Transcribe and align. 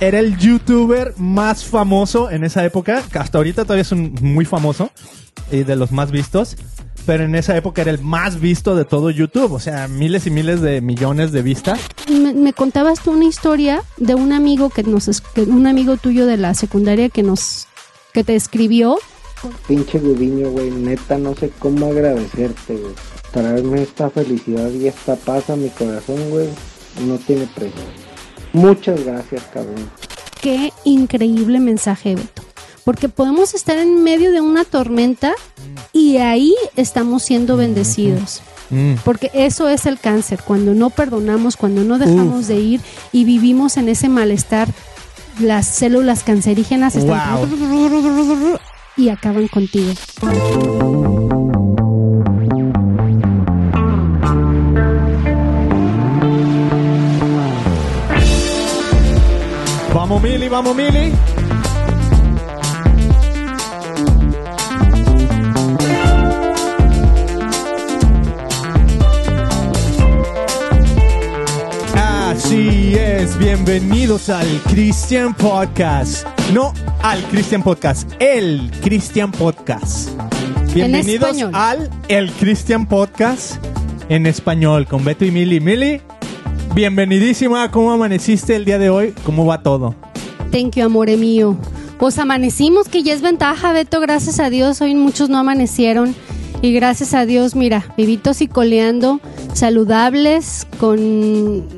era 0.00 0.18
el 0.20 0.36
youtuber 0.38 1.14
más 1.16 1.64
famoso 1.64 2.30
en 2.30 2.44
esa 2.44 2.64
época, 2.64 3.02
que 3.10 3.18
hasta 3.18 3.38
ahorita 3.38 3.64
todavía 3.64 3.82
es 3.82 3.92
un 3.92 4.14
muy 4.20 4.44
famoso 4.44 4.90
y 5.50 5.64
de 5.64 5.76
los 5.76 5.90
más 5.92 6.10
vistos, 6.10 6.56
pero 7.06 7.24
en 7.24 7.34
esa 7.34 7.56
época 7.56 7.82
era 7.82 7.90
el 7.90 8.00
más 8.00 8.38
visto 8.40 8.76
de 8.76 8.84
todo 8.84 9.10
YouTube, 9.10 9.52
o 9.52 9.60
sea, 9.60 9.88
miles 9.88 10.26
y 10.26 10.30
miles 10.30 10.60
de 10.60 10.80
millones 10.80 11.32
de 11.32 11.42
vistas. 11.42 11.80
Me, 12.10 12.32
me 12.34 12.52
contabas 12.52 13.00
tú 13.00 13.12
una 13.12 13.24
historia 13.24 13.82
de 13.96 14.14
un 14.14 14.32
amigo 14.32 14.70
que 14.70 14.82
nos 14.82 15.20
que- 15.34 15.42
un 15.42 15.66
amigo 15.66 15.96
tuyo 15.96 16.26
de 16.26 16.36
la 16.36 16.54
secundaria 16.54 17.08
que 17.08 17.22
nos 17.22 17.66
que 18.12 18.24
te 18.24 18.34
escribió 18.36 18.98
Pinche 19.68 19.98
Gudiño, 20.00 20.50
güey, 20.50 20.70
neta, 20.70 21.16
no 21.18 21.34
sé 21.34 21.50
cómo 21.58 21.86
agradecerte, 21.86 22.74
güey. 22.76 22.92
Traerme 23.32 23.82
esta 23.82 24.10
felicidad 24.10 24.68
y 24.70 24.88
esta 24.88 25.14
paz 25.16 25.48
a 25.50 25.56
mi 25.56 25.68
corazón, 25.68 26.16
güey, 26.30 26.48
no 27.06 27.16
tiene 27.18 27.46
precio. 27.54 27.82
Muchas 28.52 29.04
gracias, 29.04 29.42
cabrón. 29.52 29.90
Qué 30.40 30.72
increíble 30.84 31.60
mensaje, 31.60 32.14
Beto. 32.14 32.42
Porque 32.84 33.08
podemos 33.08 33.54
estar 33.54 33.76
en 33.76 34.02
medio 34.02 34.32
de 34.32 34.40
una 34.40 34.64
tormenta 34.64 35.34
y 35.92 36.16
ahí 36.18 36.54
estamos 36.76 37.22
siendo 37.22 37.56
bendecidos. 37.56 38.40
Mm. 38.70 38.94
Porque 39.04 39.30
eso 39.34 39.68
es 39.68 39.86
el 39.86 39.98
cáncer, 39.98 40.40
cuando 40.44 40.74
no 40.74 40.90
perdonamos, 40.90 41.56
cuando 41.56 41.84
no 41.84 41.98
dejamos 41.98 42.48
de 42.48 42.56
ir 42.56 42.80
y 43.12 43.24
vivimos 43.24 43.76
en 43.76 43.88
ese 43.88 44.08
malestar, 44.08 44.68
las 45.40 45.66
células 45.66 46.24
cancerígenas 46.24 46.96
están 46.96 47.48
y 48.96 49.08
acaban 49.08 49.48
contigo. 49.48 49.92
Vamos 60.18 60.32
Mili, 60.32 60.48
vamos 60.48 60.74
Mili. 60.74 61.12
Así 71.94 72.96
es, 72.96 73.38
bienvenidos 73.38 74.28
al 74.28 74.48
Christian 74.68 75.34
Podcast. 75.34 76.26
No 76.52 76.74
al 77.02 77.22
Christian 77.26 77.62
Podcast, 77.62 78.10
el 78.18 78.72
Christian 78.82 79.30
Podcast. 79.30 80.10
Bienvenidos 80.74 81.44
al 81.52 81.88
El 82.08 82.32
Christian 82.32 82.86
Podcast 82.86 83.64
en 84.08 84.26
español 84.26 84.84
con 84.88 85.04
Beto 85.04 85.24
y 85.24 85.30
Mili. 85.30 85.60
Mili, 85.60 86.00
bienvenidísima. 86.74 87.70
¿Cómo 87.70 87.92
amaneciste 87.92 88.56
el 88.56 88.64
día 88.64 88.80
de 88.80 88.90
hoy? 88.90 89.14
¿Cómo 89.24 89.46
va 89.46 89.62
todo? 89.62 90.07
Thank 90.50 90.76
you, 90.76 90.84
amore 90.84 91.16
mío. 91.16 91.56
Pues 91.98 92.18
amanecimos, 92.18 92.88
que 92.88 93.02
ya 93.02 93.12
es 93.12 93.22
ventaja, 93.22 93.72
Beto, 93.72 94.00
gracias 94.00 94.40
a 94.40 94.50
Dios. 94.50 94.80
Hoy 94.80 94.94
muchos 94.94 95.28
no 95.28 95.38
amanecieron. 95.38 96.14
Y 96.62 96.72
gracias 96.72 97.14
a 97.14 97.24
Dios, 97.24 97.54
mira, 97.54 97.92
vivitos 97.96 98.40
y 98.40 98.48
coleando, 98.48 99.20
saludables, 99.52 100.66
con 100.80 100.98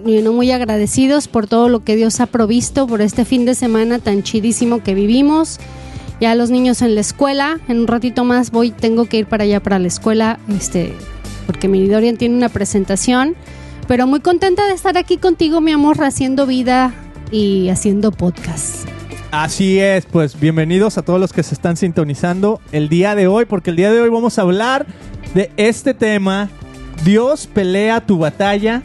y 0.06 0.22
no 0.22 0.32
muy 0.32 0.52
agradecidos 0.52 1.28
por 1.28 1.46
todo 1.46 1.68
lo 1.68 1.84
que 1.84 1.96
Dios 1.96 2.18
ha 2.20 2.26
provisto 2.26 2.86
por 2.86 3.02
este 3.02 3.26
fin 3.26 3.44
de 3.44 3.54
semana 3.54 3.98
tan 3.98 4.22
chidísimo 4.22 4.82
que 4.82 4.94
vivimos. 4.94 5.58
Ya 6.18 6.34
los 6.34 6.50
niños 6.50 6.80
en 6.80 6.94
la 6.94 7.02
escuela, 7.02 7.60
en 7.68 7.80
un 7.80 7.88
ratito 7.88 8.24
más 8.24 8.50
voy, 8.50 8.70
tengo 8.70 9.04
que 9.04 9.18
ir 9.18 9.26
para 9.26 9.44
allá 9.44 9.62
para 9.62 9.78
la 9.78 9.88
escuela, 9.88 10.38
este, 10.48 10.94
porque 11.46 11.68
mi 11.68 11.86
Dorian 11.86 12.16
tiene 12.16 12.36
una 12.36 12.48
presentación. 12.48 13.34
Pero 13.86 14.06
muy 14.06 14.20
contenta 14.20 14.66
de 14.66 14.72
estar 14.72 14.96
aquí 14.96 15.16
contigo, 15.18 15.60
mi 15.60 15.72
amor, 15.72 16.02
haciendo 16.02 16.46
vida 16.46 16.94
y 17.30 17.68
haciendo 17.68 18.10
podcast. 18.12 18.88
Así 19.30 19.78
es, 19.78 20.06
pues 20.06 20.38
bienvenidos 20.40 20.98
a 20.98 21.02
todos 21.02 21.20
los 21.20 21.32
que 21.32 21.42
se 21.44 21.54
están 21.54 21.76
sintonizando 21.76 22.60
el 22.72 22.88
día 22.88 23.14
de 23.14 23.28
hoy, 23.28 23.44
porque 23.44 23.70
el 23.70 23.76
día 23.76 23.92
de 23.92 24.00
hoy 24.00 24.08
vamos 24.10 24.38
a 24.38 24.42
hablar 24.42 24.86
de 25.34 25.52
este 25.56 25.94
tema. 25.94 26.48
Dios 27.04 27.46
pelea 27.46 28.00
tu 28.04 28.18
batalla. 28.18 28.82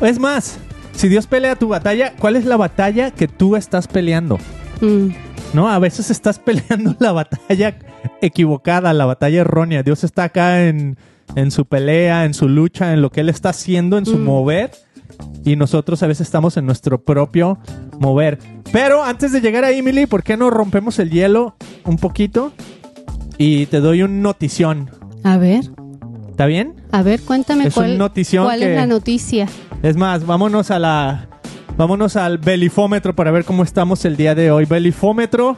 Es 0.00 0.20
más, 0.20 0.58
si 0.94 1.08
Dios 1.08 1.26
pelea 1.26 1.56
tu 1.56 1.68
batalla, 1.68 2.14
¿cuál 2.18 2.36
es 2.36 2.44
la 2.44 2.56
batalla 2.56 3.10
que 3.10 3.26
tú 3.26 3.56
estás 3.56 3.88
peleando? 3.88 4.38
Mm, 4.80 5.08
No, 5.54 5.68
a 5.68 5.78
veces 5.80 6.10
estás 6.10 6.38
peleando 6.44 6.94
la 7.00 7.10
batalla 7.12 7.76
equivocada, 8.22 8.92
la 8.92 9.06
batalla 9.06 9.40
errónea. 9.40 9.82
Dios 9.82 10.04
está 10.04 10.24
acá 10.24 10.66
en, 10.68 10.96
en 11.34 11.50
su 11.50 11.64
pelea, 11.66 12.24
en 12.26 12.34
su 12.34 12.48
lucha, 12.48 12.92
en 12.92 13.02
lo 13.02 13.10
que 13.10 13.22
Él 13.22 13.28
está 13.28 13.48
haciendo, 13.48 13.98
en 13.98 14.06
su 14.06 14.18
Mm. 14.18 14.24
mover. 14.24 14.70
Y 15.44 15.56
nosotros 15.56 16.02
a 16.02 16.06
veces 16.06 16.26
estamos 16.26 16.56
en 16.56 16.66
nuestro 16.66 17.00
propio 17.02 17.58
mover. 17.98 18.38
Pero 18.72 19.02
antes 19.02 19.32
de 19.32 19.40
llegar 19.40 19.64
ahí, 19.64 19.78
Emily, 19.78 20.06
¿por 20.06 20.22
qué 20.22 20.36
no 20.36 20.50
rompemos 20.50 20.98
el 20.98 21.10
hielo 21.10 21.54
un 21.84 21.96
poquito? 21.96 22.52
Y 23.38 23.66
te 23.66 23.80
doy 23.80 24.02
un 24.02 24.20
notición. 24.20 24.90
A 25.24 25.38
ver, 25.38 25.62
¿Está 26.30 26.46
bien? 26.46 26.74
a 26.92 27.02
ver, 27.02 27.20
cuéntame 27.22 27.68
Es 27.68 27.74
cuál, 27.74 27.96
notición 27.98 28.44
cuál 28.44 28.60
que- 28.60 28.70
es 28.72 28.76
la 28.76 28.86
noticia. 28.86 29.48
Es 29.82 29.96
más, 29.96 30.26
vámonos 30.26 30.70
a 30.70 30.78
la. 30.78 31.28
Vámonos 31.76 32.16
al 32.16 32.38
belifómetro 32.38 33.14
para 33.14 33.30
ver 33.30 33.44
cómo 33.44 33.62
estamos 33.62 34.04
el 34.04 34.16
día 34.16 34.34
de 34.34 34.50
hoy. 34.50 34.64
Belifómetro. 34.64 35.56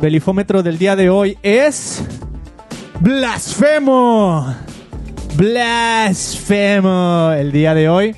Belifómetro 0.00 0.62
del 0.62 0.78
día 0.78 0.94
de 0.96 1.10
hoy 1.10 1.36
es. 1.42 2.04
¡Blasfemo! 3.00 4.54
¡Blasfemo! 5.36 7.32
El 7.36 7.52
día 7.52 7.74
de 7.74 7.88
hoy. 7.88 8.16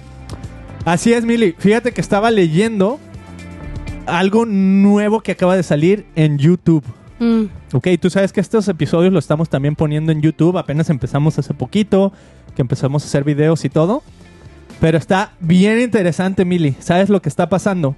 Así 0.84 1.12
es, 1.12 1.24
Mili. 1.24 1.54
Fíjate 1.58 1.92
que 1.92 2.00
estaba 2.00 2.30
leyendo 2.30 2.98
algo 4.06 4.46
nuevo 4.46 5.20
que 5.20 5.32
acaba 5.32 5.56
de 5.56 5.62
salir 5.62 6.06
en 6.16 6.38
YouTube. 6.38 6.84
Mm, 7.18 7.44
Ok, 7.72 7.86
tú 8.00 8.10
sabes 8.10 8.32
que 8.32 8.40
estos 8.40 8.66
episodios 8.66 9.12
los 9.12 9.24
estamos 9.24 9.48
también 9.48 9.76
poniendo 9.76 10.10
en 10.10 10.22
YouTube. 10.22 10.58
Apenas 10.58 10.90
empezamos 10.90 11.38
hace 11.38 11.54
poquito, 11.54 12.12
que 12.56 12.62
empezamos 12.62 13.04
a 13.04 13.06
hacer 13.06 13.22
videos 13.24 13.64
y 13.64 13.68
todo. 13.68 14.02
Pero 14.80 14.98
está 14.98 15.32
bien 15.40 15.78
interesante, 15.80 16.44
Mili. 16.44 16.74
¿Sabes 16.80 17.10
lo 17.10 17.20
que 17.22 17.28
está 17.28 17.48
pasando? 17.48 17.94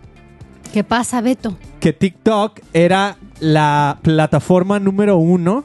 ¿Qué 0.72 0.84
pasa, 0.84 1.20
Beto? 1.20 1.56
Que 1.80 1.92
TikTok 1.92 2.60
era 2.72 3.16
la 3.40 3.98
plataforma 4.02 4.78
número 4.80 5.16
uno 5.16 5.64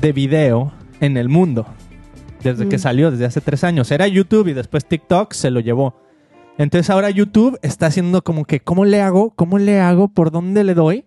de 0.00 0.12
video 0.12 0.72
en 1.00 1.16
el 1.16 1.28
mundo. 1.28 1.66
Desde 2.42 2.68
que 2.68 2.76
Mm. 2.76 2.80
salió, 2.80 3.10
desde 3.10 3.24
hace 3.26 3.40
tres 3.40 3.64
años. 3.64 3.90
Era 3.90 4.06
YouTube 4.08 4.48
y 4.48 4.52
después 4.52 4.84
TikTok 4.86 5.32
se 5.32 5.50
lo 5.50 5.60
llevó. 5.60 5.94
Entonces 6.58 6.90
ahora 6.90 7.10
YouTube 7.10 7.58
está 7.62 7.86
haciendo 7.86 8.22
como 8.22 8.44
que, 8.44 8.60
¿cómo 8.60 8.84
le 8.84 9.00
hago? 9.00 9.30
¿Cómo 9.34 9.58
le 9.58 9.80
hago? 9.80 10.08
¿Por 10.08 10.30
dónde 10.30 10.64
le 10.64 10.74
doy? 10.74 11.04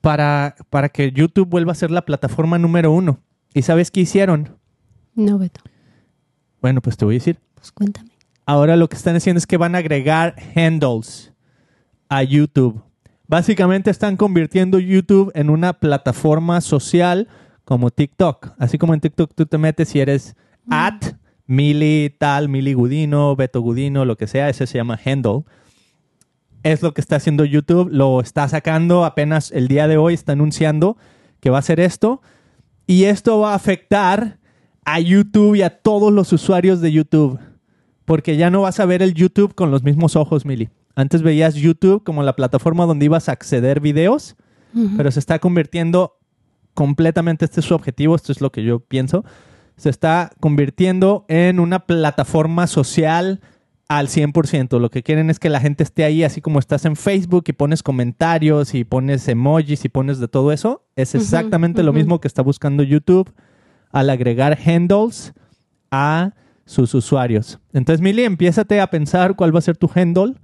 Para, 0.00 0.56
para 0.70 0.90
que 0.90 1.10
YouTube 1.12 1.48
vuelva 1.48 1.72
a 1.72 1.76
ser 1.76 1.90
la 1.90 2.02
plataforma 2.04 2.58
número 2.58 2.92
uno. 2.92 3.20
¿Y 3.54 3.62
sabes 3.62 3.90
qué 3.90 4.00
hicieron? 4.02 4.58
No, 5.14 5.38
Beto, 5.38 5.60
Bueno, 6.60 6.80
pues 6.82 6.96
te 6.96 7.04
voy 7.04 7.14
a 7.14 7.18
decir. 7.18 7.38
pues 7.54 7.72
cuéntame. 7.72 8.10
Ahora 8.46 8.76
lo 8.76 8.88
que 8.88 8.96
están 8.96 9.16
haciendo 9.16 9.38
es 9.38 9.46
que 9.46 9.56
van 9.56 9.74
a 9.74 9.78
agregar 9.78 10.34
handles 10.54 11.32
a 12.10 12.22
YouTube. 12.22 12.82
Básicamente 13.26 13.90
están 13.90 14.18
convirtiendo 14.18 14.78
YouTube 14.78 15.32
en 15.34 15.48
una 15.48 15.72
plataforma 15.72 16.60
social 16.60 17.28
como 17.64 17.90
TikTok. 17.90 18.52
Así 18.58 18.76
como 18.76 18.92
en 18.92 19.00
TikTok 19.00 19.32
tú 19.34 19.46
te 19.46 19.56
metes 19.56 19.94
y 19.94 20.00
eres 20.00 20.36
at 20.70 21.14
Mili 21.46 22.14
tal, 22.18 22.48
Mili 22.48 22.72
Gudino, 22.72 23.36
Beto 23.36 23.60
Gudino, 23.60 24.04
lo 24.04 24.16
que 24.16 24.26
sea, 24.26 24.48
ese 24.48 24.66
se 24.66 24.78
llama 24.78 24.98
handle. 25.04 25.44
Es 26.62 26.82
lo 26.82 26.94
que 26.94 27.00
está 27.00 27.16
haciendo 27.16 27.44
YouTube, 27.44 27.88
lo 27.90 28.20
está 28.20 28.48
sacando 28.48 29.04
apenas 29.04 29.50
el 29.52 29.68
día 29.68 29.86
de 29.86 29.98
hoy, 29.98 30.14
está 30.14 30.32
anunciando 30.32 30.96
que 31.40 31.50
va 31.50 31.56
a 31.56 31.60
hacer 31.60 31.80
esto. 31.80 32.22
Y 32.86 33.04
esto 33.04 33.40
va 33.40 33.52
a 33.52 33.56
afectar 33.56 34.38
a 34.84 35.00
YouTube 35.00 35.56
y 35.56 35.62
a 35.62 35.70
todos 35.70 36.12
los 36.12 36.32
usuarios 36.32 36.80
de 36.80 36.92
YouTube. 36.92 37.38
Porque 38.04 38.36
ya 38.36 38.50
no 38.50 38.62
vas 38.62 38.80
a 38.80 38.86
ver 38.86 39.02
el 39.02 39.14
YouTube 39.14 39.54
con 39.54 39.70
los 39.70 39.82
mismos 39.82 40.16
ojos, 40.16 40.44
Mili. 40.44 40.70
Antes 40.94 41.22
veías 41.22 41.54
YouTube 41.54 42.04
como 42.04 42.22
la 42.22 42.36
plataforma 42.36 42.86
donde 42.86 43.06
ibas 43.06 43.28
a 43.28 43.32
acceder 43.32 43.80
videos, 43.80 44.36
pero 44.96 45.10
se 45.10 45.20
está 45.20 45.38
convirtiendo 45.38 46.18
completamente, 46.74 47.44
este 47.44 47.60
es 47.60 47.66
su 47.66 47.74
objetivo, 47.74 48.16
esto 48.16 48.32
es 48.32 48.40
lo 48.40 48.50
que 48.50 48.64
yo 48.64 48.80
pienso, 48.80 49.24
se 49.76 49.90
está 49.90 50.30
convirtiendo 50.40 51.24
en 51.28 51.60
una 51.60 51.80
plataforma 51.80 52.66
social 52.66 53.40
al 53.88 54.08
100%. 54.08 54.78
Lo 54.78 54.90
que 54.90 55.02
quieren 55.02 55.30
es 55.30 55.38
que 55.38 55.50
la 55.50 55.60
gente 55.60 55.84
esté 55.84 56.04
ahí, 56.04 56.24
así 56.24 56.40
como 56.40 56.58
estás 56.58 56.84
en 56.84 56.96
Facebook 56.96 57.44
y 57.48 57.52
pones 57.52 57.82
comentarios 57.82 58.74
y 58.74 58.84
pones 58.84 59.26
emojis 59.28 59.84
y 59.84 59.88
pones 59.88 60.18
de 60.18 60.28
todo 60.28 60.52
eso. 60.52 60.84
Es 60.96 61.14
exactamente 61.14 61.82
lo 61.82 61.92
mismo 61.92 62.20
que 62.20 62.28
está 62.28 62.42
buscando 62.42 62.82
YouTube 62.82 63.32
al 63.90 64.10
agregar 64.10 64.58
handles 64.64 65.34
a 65.90 66.32
sus 66.64 66.94
usuarios. 66.94 67.60
Entonces, 67.72 68.00
Mili, 68.00 68.24
empiézate 68.24 68.80
a 68.80 68.88
pensar 68.88 69.36
cuál 69.36 69.54
va 69.54 69.58
a 69.58 69.62
ser 69.62 69.76
tu 69.76 69.90
handle, 69.94 70.34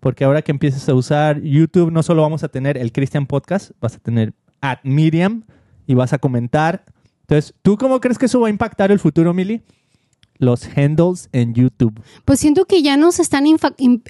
porque 0.00 0.24
ahora 0.24 0.42
que 0.42 0.52
empieces 0.52 0.88
a 0.88 0.94
usar 0.94 1.40
YouTube, 1.42 1.90
no 1.90 2.02
solo 2.02 2.22
vamos 2.22 2.44
a 2.44 2.48
tener 2.48 2.78
el 2.78 2.92
Christian 2.92 3.26
Podcast, 3.26 3.72
vas 3.80 3.96
a 3.96 3.98
tener 3.98 4.32
at 4.60 4.78
Miriam 4.84 5.44
y 5.86 5.94
vas 5.94 6.12
a 6.12 6.18
comentar. 6.18 6.84
Entonces, 7.28 7.54
¿tú 7.62 7.76
cómo 7.76 8.00
crees 8.00 8.18
que 8.18 8.26
eso 8.26 8.40
va 8.40 8.46
a 8.46 8.50
impactar 8.50 8.92
el 8.92 9.00
futuro, 9.00 9.34
Mili? 9.34 9.62
los 10.38 10.68
handles 10.76 11.28
en 11.32 11.54
YouTube? 11.54 12.00
Pues 12.24 12.40
siento 12.40 12.66
que 12.66 12.82
ya 12.82 12.96
nos 12.96 13.20
están 13.20 13.44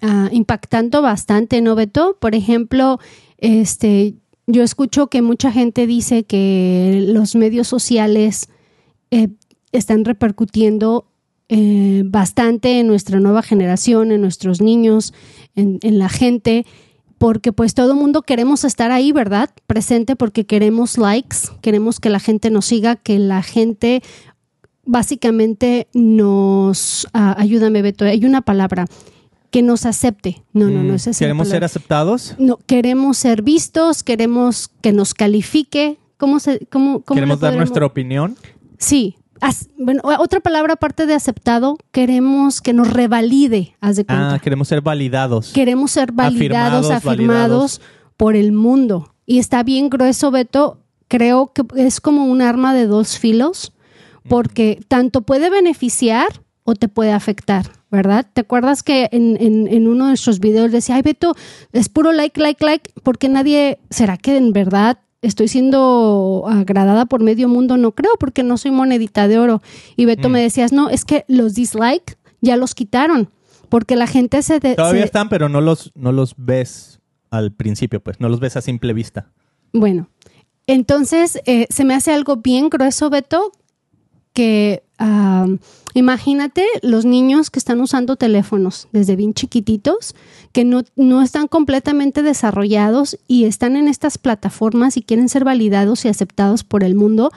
ah, 0.02 0.28
impactando 0.32 1.02
bastante, 1.02 1.60
¿no, 1.60 1.74
Beto? 1.74 2.16
Por 2.20 2.34
ejemplo, 2.34 2.98
este, 3.38 4.16
yo 4.46 4.62
escucho 4.62 5.08
que 5.08 5.22
mucha 5.22 5.52
gente 5.52 5.86
dice 5.86 6.24
que 6.24 7.04
los 7.06 7.36
medios 7.36 7.68
sociales 7.68 8.48
eh, 9.10 9.28
están 9.72 10.04
repercutiendo 10.04 11.06
eh, 11.48 12.02
bastante 12.04 12.80
en 12.80 12.88
nuestra 12.88 13.20
nueva 13.20 13.42
generación, 13.42 14.10
en 14.10 14.20
nuestros 14.20 14.60
niños, 14.60 15.14
en 15.54 15.78
la 15.98 16.10
gente, 16.10 16.66
porque 17.18 17.52
pues 17.52 17.74
todo 17.74 17.92
el 17.92 17.98
mundo 17.98 18.22
queremos 18.22 18.64
estar 18.64 18.90
ahí, 18.90 19.12
¿verdad? 19.12 19.50
Presente 19.66 20.16
porque 20.16 20.46
queremos 20.46 20.98
likes, 20.98 21.36
queremos 21.62 22.00
que 22.00 22.10
la 22.10 22.20
gente 22.20 22.50
nos 22.50 22.66
siga, 22.66 22.96
que 22.96 23.18
la 23.18 23.42
gente 23.42 24.02
básicamente 24.84 25.88
nos, 25.92 27.08
ah, 27.12 27.34
ayúdame 27.38 27.82
Beto, 27.82 28.04
hay 28.04 28.24
una 28.24 28.42
palabra, 28.42 28.86
que 29.50 29.62
nos 29.62 29.86
acepte. 29.86 30.42
No, 30.52 30.68
no, 30.68 30.82
no 30.82 30.94
es 30.94 31.06
esa 31.06 31.18
¿Queremos 31.18 31.48
ser 31.48 31.64
aceptados? 31.64 32.34
No, 32.38 32.58
queremos 32.66 33.16
ser 33.16 33.42
vistos, 33.42 34.02
queremos 34.02 34.68
que 34.82 34.92
nos 34.92 35.14
califique. 35.14 35.98
¿Cómo 36.16 36.40
se, 36.40 36.66
cómo, 36.66 37.00
cómo 37.02 37.16
¿Queremos 37.16 37.40
dar 37.40 37.54
nuestra 37.56 37.86
opinión? 37.86 38.36
Sí. 38.78 39.16
As- 39.40 39.68
bueno, 39.78 40.00
otra 40.18 40.40
palabra 40.40 40.74
aparte 40.74 41.06
de 41.06 41.14
aceptado, 41.14 41.76
queremos 41.92 42.60
que 42.60 42.72
nos 42.72 42.90
revalide, 42.92 43.76
haz 43.80 43.96
de 43.96 44.04
cuenta. 44.06 44.34
Ah, 44.34 44.38
queremos 44.38 44.68
ser 44.68 44.80
validados. 44.80 45.52
Queremos 45.52 45.90
ser 45.90 46.12
validados, 46.12 46.90
Afirmados, 46.90 46.90
afirmados 46.90 47.80
por 48.16 48.36
el 48.36 48.52
mundo. 48.52 49.14
Y 49.26 49.38
está 49.38 49.62
bien 49.62 49.90
grueso, 49.90 50.30
Beto. 50.30 50.80
Creo 51.08 51.52
que 51.52 51.62
es 51.76 52.00
como 52.00 52.24
un 52.26 52.42
arma 52.42 52.74
de 52.74 52.86
dos 52.86 53.18
filos, 53.18 53.72
porque 54.28 54.80
tanto 54.88 55.22
puede 55.22 55.50
beneficiar 55.50 56.26
o 56.64 56.74
te 56.74 56.88
puede 56.88 57.12
afectar, 57.12 57.66
¿verdad? 57.92 58.26
¿Te 58.32 58.40
acuerdas 58.40 58.82
que 58.82 59.08
en, 59.12 59.36
en- 59.40 59.68
en 59.68 59.86
uno 59.86 60.04
de 60.06 60.10
nuestros 60.10 60.40
videos 60.40 60.72
decía, 60.72 60.96
ay, 60.96 61.02
Beto, 61.02 61.34
es 61.72 61.88
puro 61.88 62.10
like, 62.12 62.40
like, 62.40 62.64
like, 62.64 62.90
porque 63.04 63.28
nadie, 63.28 63.78
¿será 63.90 64.16
que 64.16 64.36
en 64.36 64.52
verdad 64.52 64.98
estoy 65.22 65.48
siendo 65.48 66.44
agradada 66.46 67.06
por 67.06 67.22
medio 67.22 67.48
mundo? 67.48 67.76
No 67.76 67.92
creo, 67.92 68.12
porque 68.18 68.42
no 68.42 68.56
soy 68.58 68.70
monedita 68.70 69.28
de 69.28 69.38
oro. 69.38 69.62
Y 69.96 70.04
Beto 70.04 70.28
Mm. 70.28 70.32
me 70.32 70.40
decías, 70.42 70.72
no, 70.72 70.88
es 70.90 71.04
que 71.04 71.24
los 71.28 71.54
dislike 71.54 72.16
ya 72.40 72.56
los 72.56 72.74
quitaron, 72.74 73.30
porque 73.68 73.96
la 73.96 74.06
gente 74.06 74.42
se... 74.42 74.60
de- 74.60 74.74
Todavía 74.76 75.02
se- 75.02 75.06
están, 75.06 75.28
pero 75.28 75.48
no 75.48 75.60
los, 75.60 75.92
no 75.94 76.12
los 76.12 76.34
ves 76.36 77.00
al 77.30 77.52
principio, 77.52 78.00
pues. 78.00 78.20
No 78.20 78.28
los 78.28 78.40
ves 78.40 78.56
a 78.56 78.60
simple 78.60 78.92
vista. 78.92 79.30
Bueno, 79.72 80.08
entonces 80.66 81.40
eh, 81.46 81.66
se 81.70 81.84
me 81.84 81.94
hace 81.94 82.12
algo 82.12 82.36
bien 82.36 82.68
grueso, 82.70 83.10
Beto, 83.10 83.52
que 84.32 84.84
imagínate 85.94 86.64
los 86.82 87.04
niños 87.04 87.50
que 87.50 87.58
están 87.58 87.80
usando 87.80 88.16
teléfonos 88.16 88.88
desde 88.92 89.16
bien 89.16 89.34
chiquititos, 89.34 90.14
que 90.52 90.64
no, 90.64 90.82
no 90.96 91.22
están 91.22 91.48
completamente 91.48 92.22
desarrollados 92.22 93.18
y 93.28 93.44
están 93.44 93.76
en 93.76 93.88
estas 93.88 94.18
plataformas 94.18 94.96
y 94.96 95.02
quieren 95.02 95.28
ser 95.28 95.44
validados 95.44 96.04
y 96.04 96.08
aceptados 96.08 96.64
por 96.64 96.82
el 96.84 96.94
mundo. 96.94 97.30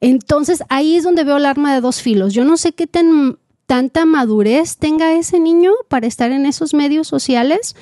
Entonces 0.00 0.62
ahí 0.68 0.96
es 0.96 1.04
donde 1.04 1.24
veo 1.24 1.38
el 1.38 1.46
arma 1.46 1.74
de 1.74 1.80
dos 1.80 2.02
filos. 2.02 2.34
Yo 2.34 2.44
no 2.44 2.56
sé 2.56 2.72
qué 2.72 2.86
tan- 2.86 3.38
tanta 3.66 4.04
madurez 4.06 4.76
tenga 4.76 5.12
ese 5.12 5.40
niño 5.40 5.72
para 5.88 6.06
estar 6.06 6.32
en 6.32 6.46
esos 6.46 6.74
medios 6.74 7.08
sociales, 7.08 7.76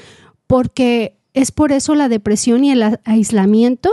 porque 0.47 1.17
es 1.35 1.51
por 1.51 1.73
eso 1.73 1.95
la 1.95 2.09
depresión 2.09 2.65
y 2.65 2.71
el 2.71 2.99
aislamiento. 3.05 3.91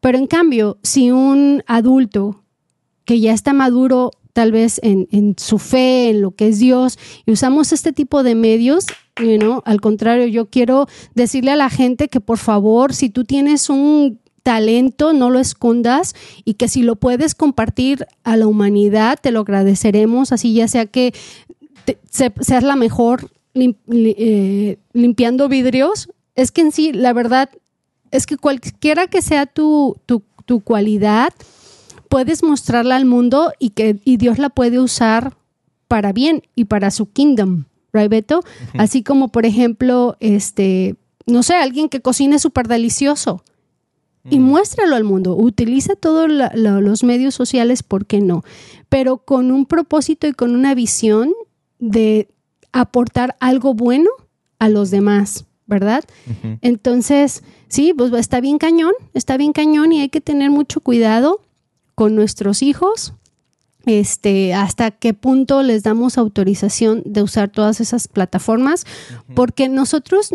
Pero 0.00 0.18
en 0.18 0.26
cambio, 0.26 0.78
si 0.82 1.10
un 1.10 1.64
adulto 1.66 2.44
que 3.04 3.20
ya 3.20 3.32
está 3.32 3.54
maduro 3.54 4.10
tal 4.32 4.52
vez 4.52 4.80
en, 4.82 5.08
en 5.10 5.34
su 5.38 5.58
fe, 5.58 6.10
en 6.10 6.20
lo 6.20 6.30
que 6.32 6.48
es 6.48 6.58
Dios, 6.58 6.98
y 7.26 7.32
usamos 7.32 7.72
este 7.72 7.92
tipo 7.92 8.22
de 8.22 8.34
medios, 8.34 8.86
you 9.18 9.62
al 9.64 9.80
contrario, 9.80 10.26
yo 10.26 10.46
quiero 10.46 10.86
decirle 11.14 11.50
a 11.50 11.56
la 11.56 11.70
gente 11.70 12.08
que 12.08 12.20
por 12.20 12.38
favor, 12.38 12.94
si 12.94 13.10
tú 13.10 13.24
tienes 13.24 13.68
un 13.68 14.20
talento, 14.42 15.12
no 15.12 15.28
lo 15.28 15.40
escondas 15.40 16.14
y 16.44 16.54
que 16.54 16.68
si 16.68 16.82
lo 16.82 16.96
puedes 16.96 17.34
compartir 17.34 18.06
a 18.24 18.36
la 18.36 18.46
humanidad, 18.46 19.18
te 19.20 19.30
lo 19.30 19.40
agradeceremos, 19.40 20.32
así 20.32 20.54
ya 20.54 20.68
sea 20.68 20.86
que 20.86 21.12
seas 22.10 22.62
la 22.62 22.76
mejor 22.76 23.28
eh, 23.54 24.78
limpiando 24.92 25.48
vidrios. 25.48 26.08
Es 26.34 26.52
que 26.52 26.62
en 26.62 26.72
sí, 26.72 26.92
la 26.92 27.12
verdad, 27.12 27.50
es 28.10 28.26
que 28.26 28.36
cualquiera 28.36 29.06
que 29.06 29.20
sea 29.20 29.46
tu, 29.46 29.96
tu, 30.06 30.22
tu 30.46 30.60
cualidad, 30.60 31.32
puedes 32.08 32.42
mostrarla 32.42 32.96
al 32.96 33.04
mundo 33.04 33.52
y 33.58 33.70
que 33.70 33.96
y 34.04 34.16
Dios 34.16 34.38
la 34.38 34.50
puede 34.50 34.78
usar 34.80 35.36
para 35.88 36.12
bien 36.12 36.42
y 36.54 36.66
para 36.66 36.90
su 36.90 37.10
kingdom, 37.10 37.64
right, 37.92 38.10
Beto? 38.10 38.42
Así 38.74 39.02
como, 39.02 39.28
por 39.28 39.46
ejemplo, 39.46 40.16
este, 40.20 40.96
no 41.26 41.42
sé, 41.42 41.54
alguien 41.54 41.88
que 41.88 42.00
cocine 42.00 42.38
súper 42.38 42.68
delicioso 42.68 43.42
y 44.30 44.40
muéstralo 44.40 44.94
al 44.94 45.04
mundo. 45.04 45.34
Utiliza 45.36 45.96
todos 45.96 46.28
los 46.54 47.04
medios 47.04 47.34
sociales, 47.34 47.82
¿por 47.82 48.04
qué 48.04 48.20
no? 48.20 48.44
Pero 48.90 49.18
con 49.18 49.50
un 49.50 49.64
propósito 49.64 50.26
y 50.26 50.32
con 50.32 50.54
una 50.54 50.74
visión 50.74 51.32
de 51.78 52.28
aportar 52.72 53.36
algo 53.40 53.72
bueno 53.72 54.10
a 54.58 54.68
los 54.68 54.90
demás, 54.90 55.46
¿verdad? 55.66 56.04
Entonces, 56.60 57.42
sí, 57.68 57.94
pues 57.96 58.12
está 58.12 58.40
bien 58.40 58.58
cañón, 58.58 58.92
está 59.14 59.38
bien 59.38 59.52
cañón 59.52 59.92
y 59.92 60.00
hay 60.00 60.08
que 60.10 60.20
tener 60.20 60.50
mucho 60.50 60.80
cuidado 60.80 61.40
con 61.98 62.14
nuestros 62.14 62.62
hijos. 62.62 63.12
Este, 63.84 64.54
hasta 64.54 64.92
qué 64.92 65.14
punto 65.14 65.64
les 65.64 65.82
damos 65.82 66.16
autorización 66.16 67.02
de 67.04 67.24
usar 67.24 67.48
todas 67.48 67.80
esas 67.80 68.06
plataformas, 68.06 68.86
porque 69.34 69.68
nosotros 69.68 70.30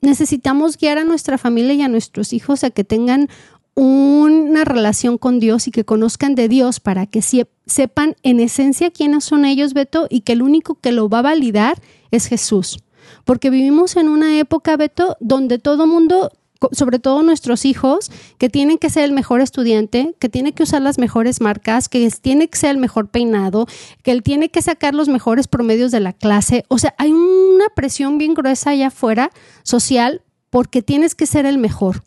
necesitamos 0.00 0.76
guiar 0.76 0.98
a 0.98 1.04
nuestra 1.04 1.38
familia 1.38 1.74
y 1.74 1.82
a 1.82 1.88
nuestros 1.88 2.32
hijos 2.32 2.64
a 2.64 2.70
que 2.70 2.82
tengan 2.82 3.28
una 3.76 4.64
relación 4.64 5.16
con 5.16 5.38
Dios 5.38 5.68
y 5.68 5.70
que 5.70 5.84
conozcan 5.84 6.34
de 6.34 6.48
Dios 6.48 6.80
para 6.80 7.06
que 7.06 7.22
sepan 7.22 8.16
en 8.24 8.40
esencia 8.40 8.90
quiénes 8.90 9.22
son 9.22 9.44
ellos, 9.44 9.74
Beto, 9.74 10.08
y 10.10 10.22
que 10.22 10.32
el 10.32 10.42
único 10.42 10.74
que 10.74 10.90
lo 10.90 11.08
va 11.08 11.20
a 11.20 11.30
validar 11.30 11.80
es 12.10 12.26
Jesús. 12.26 12.80
Porque 13.24 13.50
vivimos 13.50 13.94
en 13.94 14.08
una 14.08 14.40
época, 14.40 14.76
Beto, 14.76 15.16
donde 15.20 15.60
todo 15.60 15.86
mundo, 15.86 16.32
sobre 16.72 16.98
todo 16.98 17.22
nuestros 17.22 17.64
hijos, 17.64 18.10
que 18.38 18.48
tienen 18.48 18.78
que 18.78 18.90
ser 18.90 19.04
el 19.04 19.12
mejor 19.12 19.40
estudiante, 19.40 20.14
que 20.18 20.28
tiene 20.28 20.52
que 20.52 20.62
usar 20.62 20.82
las 20.82 20.98
mejores 20.98 21.40
marcas, 21.40 21.88
que 21.88 22.08
tiene 22.20 22.48
que 22.48 22.58
ser 22.58 22.70
el 22.70 22.78
mejor 22.78 23.08
peinado, 23.08 23.66
que 24.02 24.10
él 24.12 24.22
tiene 24.22 24.48
que 24.48 24.62
sacar 24.62 24.94
los 24.94 25.08
mejores 25.08 25.48
promedios 25.48 25.90
de 25.92 26.00
la 26.00 26.12
clase. 26.12 26.64
O 26.68 26.78
sea, 26.78 26.94
hay 26.98 27.12
una 27.12 27.66
presión 27.74 28.18
bien 28.18 28.34
gruesa 28.34 28.70
allá 28.70 28.88
afuera, 28.88 29.30
social, 29.62 30.22
porque 30.50 30.82
tienes 30.82 31.14
que 31.14 31.26
ser 31.26 31.44
el 31.46 31.58
mejor. 31.58 32.02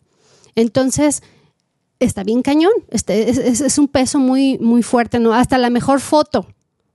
Entonces, 0.56 1.22
está 1.98 2.24
bien 2.24 2.42
cañón. 2.42 2.72
Este, 2.90 3.30
es, 3.30 3.38
es- 3.38 3.60
es 3.60 3.78
un 3.78 3.88
peso 3.88 4.18
muy, 4.18 4.58
muy 4.58 4.82
fuerte, 4.82 5.18
¿no? 5.20 5.32
Hasta 5.34 5.58
la 5.58 5.70
mejor 5.70 6.00
foto, 6.00 6.46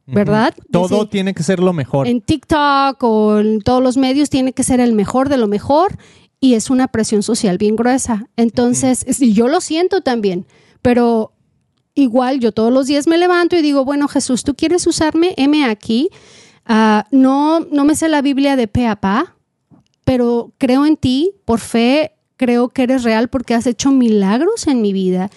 ¿verdad? 0.07 0.53
Todo 0.71 0.87
Dice, 0.99 1.07
tiene 1.11 1.33
que 1.33 1.43
ser 1.43 1.59
lo 1.59 1.73
mejor. 1.73 2.07
en 2.07 2.21
TikTok 2.21 3.01
o 3.03 3.39
en 3.39 3.61
todos 3.61 3.81
los 3.81 3.97
medios 3.97 4.29
tiene 4.29 4.53
que 4.53 4.63
ser 4.63 4.79
el 4.79 4.93
mejor 4.93 5.29
de 5.29 5.37
lo 5.37 5.47
mejor 5.47 5.97
y 6.39 6.53
es 6.53 6.69
una 6.69 6.87
presión 6.87 7.23
social 7.23 7.57
bien 7.57 7.75
gruesa. 7.75 8.27
Entonces, 8.37 9.03
es- 9.07 9.21
y 9.21 9.33
yo 9.33 9.47
lo 9.47 9.61
siento 9.61 10.01
también, 10.01 10.45
pero 10.81 11.31
igual 11.95 12.39
yo 12.39 12.51
todos 12.51 12.71
los 12.73 12.87
días 12.87 13.07
me 13.07 13.17
levanto 13.17 13.55
y 13.55 13.61
digo, 13.61 13.85
bueno, 13.85 14.07
Jesús, 14.07 14.43
tú 14.43 14.53
quieres 14.55 14.85
usarme, 14.85 15.33
heme 15.37 15.65
aquí. 15.65 16.09
Ah, 16.65 17.05
no, 17.11 17.59
no 17.61 17.85
me 17.85 17.95
sé 17.95 18.09
la 18.09 18.21
Biblia 18.21 18.55
de 18.55 18.67
pe 18.67 18.87
a 18.87 18.95
pa, 18.95 19.35
pero 20.03 20.51
creo 20.57 20.85
en 20.85 20.97
ti, 20.97 21.31
por 21.45 21.59
fe, 21.59 22.11
creo 22.37 22.69
que 22.69 22.83
eres 22.83 23.03
real 23.03 23.29
porque 23.29 23.53
has 23.53 23.65
hecho 23.65 23.91
milagros 23.91 24.67
en 24.67 24.81
mi 24.81 24.91
vida. 24.93 25.29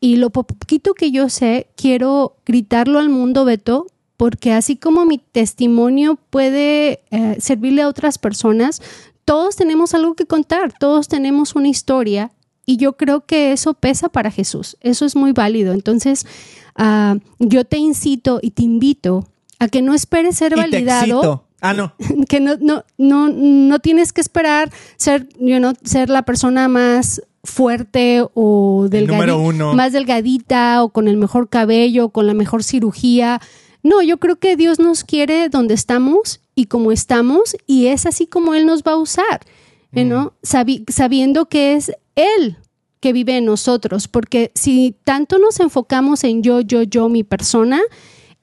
Y 0.00 0.16
lo 0.16 0.30
poquito 0.30 0.94
que 0.94 1.10
yo 1.10 1.28
sé, 1.28 1.68
quiero 1.76 2.36
gritarlo 2.46 2.98
al 2.98 3.08
mundo, 3.08 3.44
Beto, 3.44 3.86
porque 4.16 4.52
así 4.52 4.76
como 4.76 5.04
mi 5.04 5.18
testimonio 5.18 6.18
puede 6.30 7.00
eh, 7.10 7.36
servirle 7.40 7.82
a 7.82 7.88
otras 7.88 8.18
personas, 8.18 8.80
todos 9.26 9.56
tenemos 9.56 9.92
algo 9.92 10.14
que 10.14 10.24
contar, 10.24 10.72
todos 10.78 11.08
tenemos 11.08 11.54
una 11.56 11.68
historia 11.68 12.30
y 12.64 12.78
yo 12.78 12.96
creo 12.96 13.26
que 13.26 13.52
eso 13.52 13.74
pesa 13.74 14.08
para 14.08 14.30
Jesús, 14.30 14.78
eso 14.80 15.04
es 15.04 15.16
muy 15.16 15.32
válido. 15.32 15.74
Entonces, 15.74 16.24
ah, 16.76 17.16
yo 17.38 17.64
te 17.64 17.76
incito 17.76 18.38
y 18.40 18.52
te 18.52 18.62
invito 18.62 19.28
a 19.58 19.68
que 19.68 19.82
no 19.82 19.94
esperes 19.94 20.36
ser 20.36 20.52
Y 20.52 20.54
te 20.54 20.60
validado 20.60 21.04
excito. 21.04 21.44
Ah, 21.60 21.74
no. 21.74 21.94
que 22.28 22.40
no, 22.40 22.56
no, 22.60 22.84
no, 22.98 23.28
no 23.28 23.78
tienes 23.80 24.12
que 24.12 24.20
esperar 24.20 24.72
ser, 24.96 25.28
you 25.38 25.58
know, 25.58 25.74
ser 25.84 26.08
la 26.08 26.22
persona 26.22 26.68
más 26.68 27.20
fuerte 27.42 28.24
o 28.34 28.86
delgadita, 28.88 29.74
más 29.74 29.92
delgadita 29.92 30.82
o 30.84 30.90
con 30.90 31.08
el 31.08 31.16
mejor 31.16 31.48
cabello, 31.48 32.10
con 32.10 32.26
la 32.26 32.34
mejor 32.34 32.62
cirugía. 32.62 33.40
No, 33.82 34.02
yo 34.02 34.18
creo 34.18 34.36
que 34.36 34.56
Dios 34.56 34.78
nos 34.78 35.02
quiere 35.02 35.48
donde 35.48 35.74
estamos 35.74 36.40
y 36.56 36.66
como 36.66 36.90
estamos 36.90 37.54
y 37.68 37.86
es 37.86 38.04
así 38.06 38.26
como 38.26 38.54
Él 38.54 38.66
nos 38.66 38.82
va 38.82 38.92
a 38.92 38.96
usar, 38.96 39.40
you 39.92 40.02
know, 40.02 40.32
Sabi- 40.42 40.84
sabiendo 40.88 41.46
que 41.48 41.74
es 41.76 41.92
Él 42.16 42.56
que 42.98 43.12
vive 43.12 43.36
en 43.36 43.44
nosotros, 43.44 44.08
porque 44.08 44.50
si 44.54 44.96
tanto 45.04 45.38
nos 45.38 45.60
enfocamos 45.60 46.24
en 46.24 46.42
yo, 46.42 46.60
yo, 46.62 46.82
yo, 46.82 47.08
mi 47.08 47.22
persona, 47.22 47.80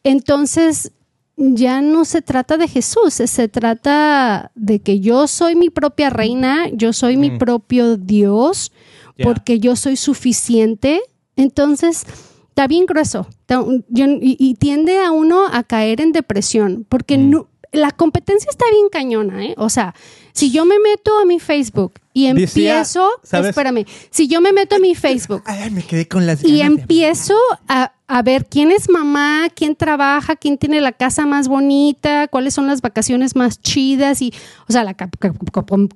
entonces 0.04 0.92
ya 1.36 1.82
no 1.82 2.06
se 2.06 2.22
trata 2.22 2.58
de 2.58 2.68
Jesús, 2.68 3.16
se 3.16 3.48
trata 3.48 4.52
de 4.56 4.80
que 4.80 5.00
yo 5.00 5.28
soy 5.28 5.56
mi 5.56 5.70
propia 5.70 6.10
reina, 6.10 6.70
yo 6.72 6.94
soy 6.94 7.18
mi 7.18 7.32
Mm. 7.32 7.38
propio 7.40 7.98
Dios, 7.98 8.72
Ya. 9.18 9.26
porque 9.26 9.60
yo 9.60 9.76
soy 9.76 9.96
suficiente. 9.96 11.02
Entonces, 11.36 12.06
está 12.50 12.68
bien 12.68 12.86
grueso 12.86 13.28
Está- 13.42 13.66
yo- 13.90 14.06
y, 14.06 14.38
y 14.40 14.54
tiende 14.56 15.00
a 15.00 15.12
uno 15.12 15.48
a 15.52 15.64
caer 15.64 16.00
en 16.02 16.12
depresión, 16.12 16.86
porque 16.88 17.18
Mm. 17.18 17.30
no, 17.32 17.48
la 17.74 17.92
competencia 17.92 18.50
está 18.50 18.66
bien 18.72 18.88
cañona, 18.92 19.44
¿eh? 19.46 19.56
O 19.58 19.70
sea, 19.70 19.94
si 20.32 20.52
yo 20.52 20.66
me 20.66 20.76
meto 20.80 21.18
a 21.20 21.26
mi 21.26 21.40
Facebook 21.40 21.94
y 22.14 22.32
Decía, 22.32 22.76
empiezo, 22.76 23.08
¿sabes? 23.24 23.50
espérame, 23.50 23.86
si 24.12 24.28
yo 24.28 24.40
me 24.42 24.54
meto 24.54 24.76
a 24.76 24.80
mi 24.80 24.94
Facebook 24.96 25.42
Ay, 25.46 25.72
me 25.72 25.82
quedé 25.84 26.08
con 26.08 26.26
las 26.28 26.44
y 26.44 26.62
empiezo 26.62 27.34
a, 27.68 27.94
a 28.08 28.22
ver 28.22 28.46
quién 28.46 28.70
es 28.72 28.90
mamá, 28.90 29.48
quién 29.56 29.76
trabaja, 29.76 30.36
quién 30.36 30.58
tiene 30.60 30.80
la 30.82 30.92
casa 30.92 31.26
más 31.26 31.48
bonita, 31.48 32.28
cuáles 32.28 32.54
son 32.54 32.68
las 32.68 32.82
vacaciones 32.82 33.36
más 33.36 33.60
chidas 33.62 34.22
y, 34.22 34.32
o 34.68 34.72
sea, 34.72 34.84
la 34.84 34.96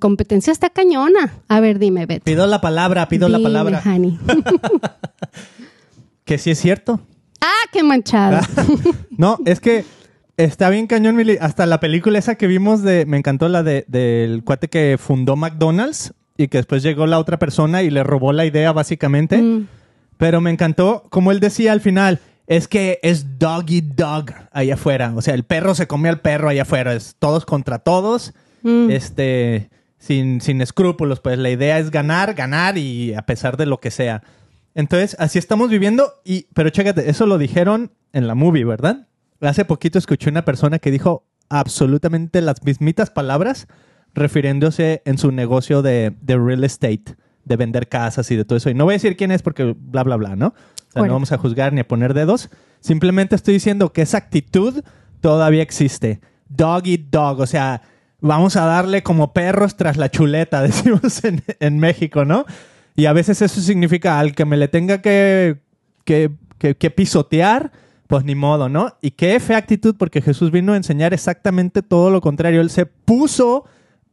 competencia 0.00 0.52
está 0.52 0.70
cañona. 0.70 1.32
A 1.46 1.60
ver, 1.60 1.78
dime, 1.78 2.06
Beto. 2.06 2.24
Pido 2.24 2.46
la 2.48 2.60
palabra, 2.60 3.08
pido 3.08 3.28
la 3.28 3.38
palabra. 3.38 3.80
honey. 3.84 4.18
Que 6.24 6.36
sí 6.36 6.50
es 6.50 6.58
cierto. 6.58 7.00
ah, 7.40 7.68
qué 7.72 7.82
manchado. 7.82 8.40
No, 9.16 9.38
es 9.46 9.58
que 9.60 9.84
está 10.38 10.70
bien 10.70 10.86
cañón, 10.86 11.16
Mili. 11.16 11.36
Hasta 11.40 11.66
la 11.66 11.80
película 11.80 12.18
esa 12.18 12.36
que 12.36 12.46
vimos 12.46 12.82
de. 12.82 13.04
Me 13.04 13.18
encantó 13.18 13.48
la 13.48 13.62
de, 13.62 13.84
del 13.88 14.42
cuate 14.44 14.68
que 14.68 14.96
fundó 14.98 15.36
McDonald's 15.36 16.14
y 16.38 16.48
que 16.48 16.58
después 16.58 16.82
llegó 16.82 17.06
la 17.06 17.18
otra 17.18 17.38
persona 17.38 17.82
y 17.82 17.90
le 17.90 18.02
robó 18.04 18.32
la 18.32 18.46
idea, 18.46 18.72
básicamente. 18.72 19.38
Mm. 19.38 19.66
Pero 20.16 20.40
me 20.40 20.50
encantó, 20.50 21.04
como 21.10 21.30
él 21.32 21.40
decía 21.40 21.72
al 21.72 21.80
final, 21.80 22.20
es 22.46 22.66
que 22.66 22.98
es 23.02 23.38
dog 23.38 23.66
eat 23.68 23.84
dog 23.84 24.26
allá 24.52 24.74
afuera. 24.74 25.12
O 25.14 25.20
sea, 25.20 25.34
el 25.34 25.44
perro 25.44 25.74
se 25.74 25.86
come 25.86 26.08
al 26.08 26.20
perro 26.20 26.48
allá 26.48 26.62
afuera. 26.62 26.94
Es 26.94 27.16
todos 27.18 27.44
contra 27.44 27.80
todos. 27.80 28.32
Mm. 28.62 28.90
Este. 28.90 29.68
Sin, 29.98 30.40
sin 30.40 30.60
escrúpulos. 30.60 31.20
Pues 31.20 31.38
la 31.38 31.50
idea 31.50 31.78
es 31.80 31.90
ganar, 31.90 32.34
ganar 32.34 32.78
y 32.78 33.14
a 33.14 33.22
pesar 33.22 33.56
de 33.56 33.66
lo 33.66 33.80
que 33.80 33.90
sea. 33.90 34.22
Entonces, 34.76 35.16
así 35.18 35.40
estamos 35.40 35.70
viviendo. 35.70 36.12
Y, 36.24 36.46
pero 36.54 36.70
chécate, 36.70 37.10
eso 37.10 37.26
lo 37.26 37.36
dijeron 37.36 37.90
en 38.12 38.28
la 38.28 38.36
movie, 38.36 38.64
¿verdad? 38.64 39.07
Hace 39.40 39.64
poquito 39.64 39.98
escuché 39.98 40.30
una 40.30 40.44
persona 40.44 40.78
que 40.78 40.90
dijo 40.90 41.24
absolutamente 41.48 42.40
las 42.40 42.62
mismitas 42.64 43.10
palabras 43.10 43.66
refiriéndose 44.14 45.02
en 45.04 45.18
su 45.18 45.30
negocio 45.32 45.82
de, 45.82 46.14
de 46.20 46.36
real 46.36 46.64
estate, 46.64 47.16
de 47.44 47.56
vender 47.56 47.88
casas 47.88 48.30
y 48.30 48.36
de 48.36 48.44
todo 48.44 48.56
eso. 48.56 48.70
Y 48.70 48.74
no 48.74 48.84
voy 48.84 48.92
a 48.92 48.96
decir 48.96 49.16
quién 49.16 49.30
es 49.30 49.42
porque 49.42 49.74
bla, 49.78 50.02
bla, 50.02 50.16
bla, 50.16 50.34
¿no? 50.36 50.48
O 50.48 50.52
sea, 50.90 51.02
Bueno. 51.02 51.08
no 51.08 51.12
vamos 51.14 51.32
a 51.32 51.38
juzgar 51.38 51.72
ni 51.72 51.80
a 51.80 51.88
poner 51.88 52.14
dedos. 52.14 52.50
Simplemente 52.80 53.36
estoy 53.36 53.54
diciendo 53.54 53.92
que 53.92 54.02
esa 54.02 54.18
actitud 54.18 54.82
todavía 55.20 55.62
existe. 55.62 56.20
Dog 56.48 56.86
eat 56.86 57.02
dog. 57.10 57.40
O 57.40 57.46
sea, 57.46 57.82
vamos 58.20 58.56
a 58.56 58.64
darle 58.64 59.02
como 59.02 59.32
perros 59.32 59.76
tras 59.76 59.96
la 59.96 60.10
chuleta, 60.10 60.62
decimos 60.62 61.22
en, 61.24 61.42
en 61.60 61.78
México, 61.78 62.24
¿no? 62.24 62.44
Y 62.96 63.06
a 63.06 63.12
veces 63.12 63.40
eso 63.42 63.60
significa 63.60 64.18
al 64.18 64.34
que 64.34 64.44
me 64.44 64.56
le 64.56 64.66
tenga 64.68 65.00
que, 65.00 65.58
que, 66.04 66.32
que- 66.58 66.76
que 66.76 66.90
pisotear, 66.90 67.70
pues 68.08 68.24
ni 68.24 68.34
modo, 68.34 68.68
¿no? 68.68 68.96
Y 69.02 69.12
qué 69.12 69.38
fea 69.38 69.58
actitud, 69.58 69.94
porque 69.96 70.20
Jesús 70.20 70.50
vino 70.50 70.72
a 70.72 70.76
enseñar 70.76 71.14
exactamente 71.14 71.82
todo 71.82 72.10
lo 72.10 72.20
contrario. 72.20 72.60
Él 72.60 72.70
se 72.70 72.86
puso 72.86 73.64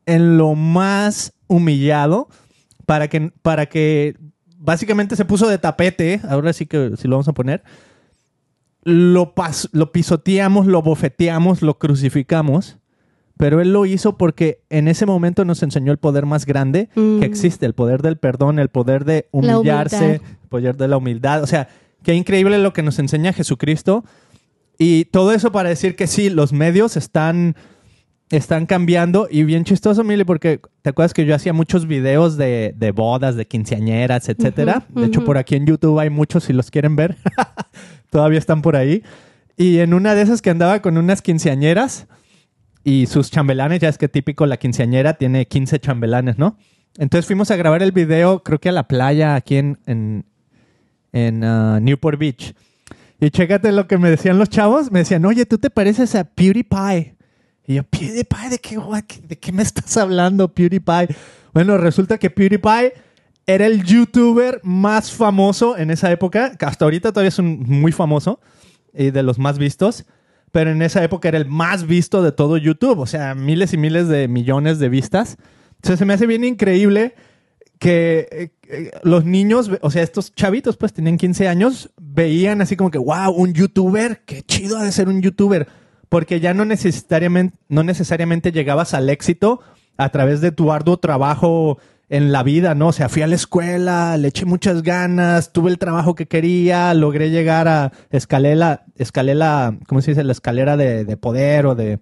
en 0.05 0.37
lo 0.37 0.53
más 0.53 1.33
humillado 1.47 2.27
para 2.85 3.07
que, 3.07 3.31
para 3.41 3.65
que 3.65 4.15
básicamente 4.57 5.15
se 5.15 5.25
puso 5.25 5.47
de 5.47 5.57
tapete, 5.57 6.21
ahora 6.29 6.53
sí 6.53 6.65
que 6.67 6.91
sí 6.97 7.07
lo 7.07 7.15
vamos 7.15 7.27
a 7.29 7.33
poner, 7.33 7.63
lo, 8.83 9.33
pas- 9.33 9.69
lo 9.71 9.91
pisoteamos, 9.91 10.67
lo 10.67 10.81
bofeteamos, 10.81 11.61
lo 11.61 11.79
crucificamos, 11.79 12.77
pero 13.37 13.59
él 13.61 13.73
lo 13.73 13.85
hizo 13.85 14.17
porque 14.17 14.61
en 14.69 14.87
ese 14.87 15.05
momento 15.05 15.43
nos 15.45 15.63
enseñó 15.63 15.91
el 15.91 15.97
poder 15.97 16.25
más 16.25 16.45
grande 16.45 16.89
Mm. 16.95 17.19
que 17.19 17.25
existe, 17.25 17.65
el 17.65 17.73
poder 17.73 18.01
del 18.01 18.17
perdón, 18.17 18.59
el 18.59 18.69
poder 18.69 19.05
de 19.05 19.27
La 19.31 19.57
humillarse, 19.57 20.15
el 20.15 20.47
poder 20.49 20.77
de 20.77 20.87
la 20.87 20.97
humildad. 20.97 21.41
O 21.43 21.47
sea, 21.47 21.67
qué 22.05 22.13
increíble 22.13 22.59
lo 22.59 22.71
que 22.71 22.83
nos 22.83 22.99
enseña 22.99 23.33
Jesucristo. 23.33 24.05
Y 24.77 25.05
todo 25.05 25.33
eso 25.33 25.51
para 25.51 25.69
decir 25.69 25.95
que 25.95 26.05
sí, 26.05 26.29
los 26.29 26.53
medios 26.53 26.97
están, 26.97 27.55
están 28.29 28.67
cambiando. 28.67 29.27
Y 29.29 29.43
bien 29.43 29.63
chistoso, 29.63 30.03
Mili, 30.03 30.23
porque 30.23 30.61
te 30.83 30.91
acuerdas 30.91 31.15
que 31.15 31.25
yo 31.25 31.33
hacía 31.33 31.51
muchos 31.51 31.87
videos 31.87 32.37
de, 32.37 32.75
de 32.77 32.91
bodas, 32.91 33.35
de 33.35 33.47
quinceañeras, 33.47 34.29
etcétera. 34.29 34.85
De 34.89 35.07
hecho, 35.07 35.25
por 35.25 35.39
aquí 35.39 35.55
en 35.55 35.65
YouTube 35.65 35.99
hay 35.99 36.11
muchos 36.11 36.43
si 36.43 36.53
los 36.53 36.69
quieren 36.69 36.95
ver. 36.95 37.17
Todavía 38.11 38.37
están 38.37 38.61
por 38.61 38.75
ahí. 38.75 39.01
Y 39.57 39.79
en 39.79 39.95
una 39.95 40.13
de 40.13 40.21
esas 40.21 40.43
que 40.43 40.51
andaba 40.51 40.83
con 40.83 40.99
unas 40.99 41.23
quinceañeras 41.23 42.07
y 42.83 43.07
sus 43.07 43.31
chambelanes, 43.31 43.79
ya 43.79 43.89
es 43.89 43.97
que 43.97 44.07
típico 44.07 44.45
la 44.45 44.57
quinceañera 44.57 45.15
tiene 45.15 45.47
15 45.47 45.79
chambelanes, 45.79 46.37
¿no? 46.37 46.55
Entonces 46.99 47.25
fuimos 47.25 47.49
a 47.49 47.55
grabar 47.55 47.81
el 47.81 47.91
video, 47.91 48.43
creo 48.43 48.59
que 48.59 48.69
a 48.69 48.71
la 48.71 48.87
playa 48.87 49.33
aquí 49.33 49.57
en, 49.57 49.79
en, 49.87 50.25
en, 51.15 51.43
ah, 51.43 51.79
Newport 51.81 52.19
Beach. 52.19 52.53
Y 53.19 53.29
chécate 53.29 53.71
lo 53.71 53.87
que 53.87 53.97
me 53.97 54.09
decían 54.09 54.37
los 54.37 54.49
chavos. 54.49 54.91
Me 54.91 54.99
decían, 54.99 55.25
oye, 55.25 55.45
tú 55.45 55.57
te 55.57 55.69
pareces 55.69 56.13
a 56.13 56.25
PewDiePie. 56.25 57.15
Y 57.65 57.75
yo, 57.75 57.83
PewDiePie, 57.83 58.49
¿de 58.49 58.59
qué, 58.59 58.77
¿de 59.27 59.39
qué 59.39 59.51
me 59.51 59.63
estás 59.63 59.95
hablando, 59.97 60.53
PewDiePie? 60.53 61.15
Bueno, 61.53 61.77
resulta 61.77 62.17
que 62.17 62.29
PewDiePie 62.29 62.93
era 63.47 63.65
el 63.65 63.83
youtuber 63.83 64.59
más 64.63 65.11
famoso 65.11 65.77
en 65.77 65.89
esa 65.89 66.11
época, 66.11 66.57
hasta 66.59 66.85
ahorita 66.85 67.11
todavía 67.11 67.29
es 67.29 67.39
muy 67.39 67.91
famoso 67.91 68.39
y 68.93 69.11
de 69.11 69.23
los 69.23 69.37
más 69.37 69.59
vistos, 69.59 70.05
pero 70.51 70.71
en 70.71 70.81
esa 70.81 71.03
época 71.03 71.27
era 71.27 71.37
el 71.37 71.45
más 71.45 71.85
visto 71.85 72.23
de 72.23 72.31
todo 72.31 72.57
YouTube, 72.57 72.99
o 72.99 73.05
sea, 73.05 73.35
miles 73.35 73.73
y 73.73 73.77
miles 73.77 74.07
de 74.07 74.27
millones 74.27 74.79
de 74.79 74.89
vistas. 74.89 75.37
Entonces 75.75 75.99
se 75.99 76.05
me 76.05 76.13
hace 76.13 76.25
bien 76.25 76.43
increíble 76.43 77.13
que 77.79 78.27
eh, 78.31 78.49
eh, 78.67 78.91
los 79.03 79.25
niños, 79.25 79.71
o 79.81 79.91
sea, 79.91 80.03
estos 80.03 80.33
chavitos, 80.33 80.77
pues 80.77 80.93
tenían 80.93 81.17
15 81.17 81.47
años, 81.47 81.91
veían 81.97 82.61
así 82.61 82.75
como 82.75 82.91
que, 82.91 82.97
wow, 82.97 83.31
un 83.31 83.53
youtuber, 83.53 84.23
qué 84.25 84.41
chido 84.43 84.77
ha 84.77 84.83
de 84.83 84.91
ser 84.91 85.07
un 85.07 85.21
youtuber, 85.21 85.67
porque 86.09 86.39
ya 86.39 86.53
no 86.53 86.65
necesariamente, 86.65 87.57
no 87.67 87.83
necesariamente 87.83 88.51
llegabas 88.51 88.93
al 88.93 89.09
éxito 89.09 89.61
a 89.97 90.09
través 90.09 90.41
de 90.41 90.51
tu 90.51 90.71
arduo 90.71 90.97
trabajo 90.97 91.77
en 92.07 92.31
la 92.31 92.43
vida, 92.43 92.75
¿no? 92.75 92.89
O 92.89 92.93
sea, 92.93 93.09
fui 93.09 93.23
a 93.23 93.27
la 93.27 93.35
escuela, 93.35 94.17
le 94.17 94.27
eché 94.27 94.45
muchas 94.45 94.83
ganas, 94.83 95.51
tuve 95.51 95.71
el 95.71 95.79
trabajo 95.79 96.13
que 96.13 96.27
quería, 96.27 96.93
logré 96.93 97.31
llegar 97.31 97.67
a 97.67 97.91
escalé 98.11 98.55
la, 98.55 98.85
escalé 98.95 99.33
la, 99.33 99.77
¿cómo 99.87 100.01
se 100.01 100.11
dice? 100.11 100.23
La 100.23 100.31
escalera 100.31 100.77
de, 100.77 101.03
de 101.03 101.17
poder 101.17 101.65
o 101.65 101.73
de, 101.73 101.99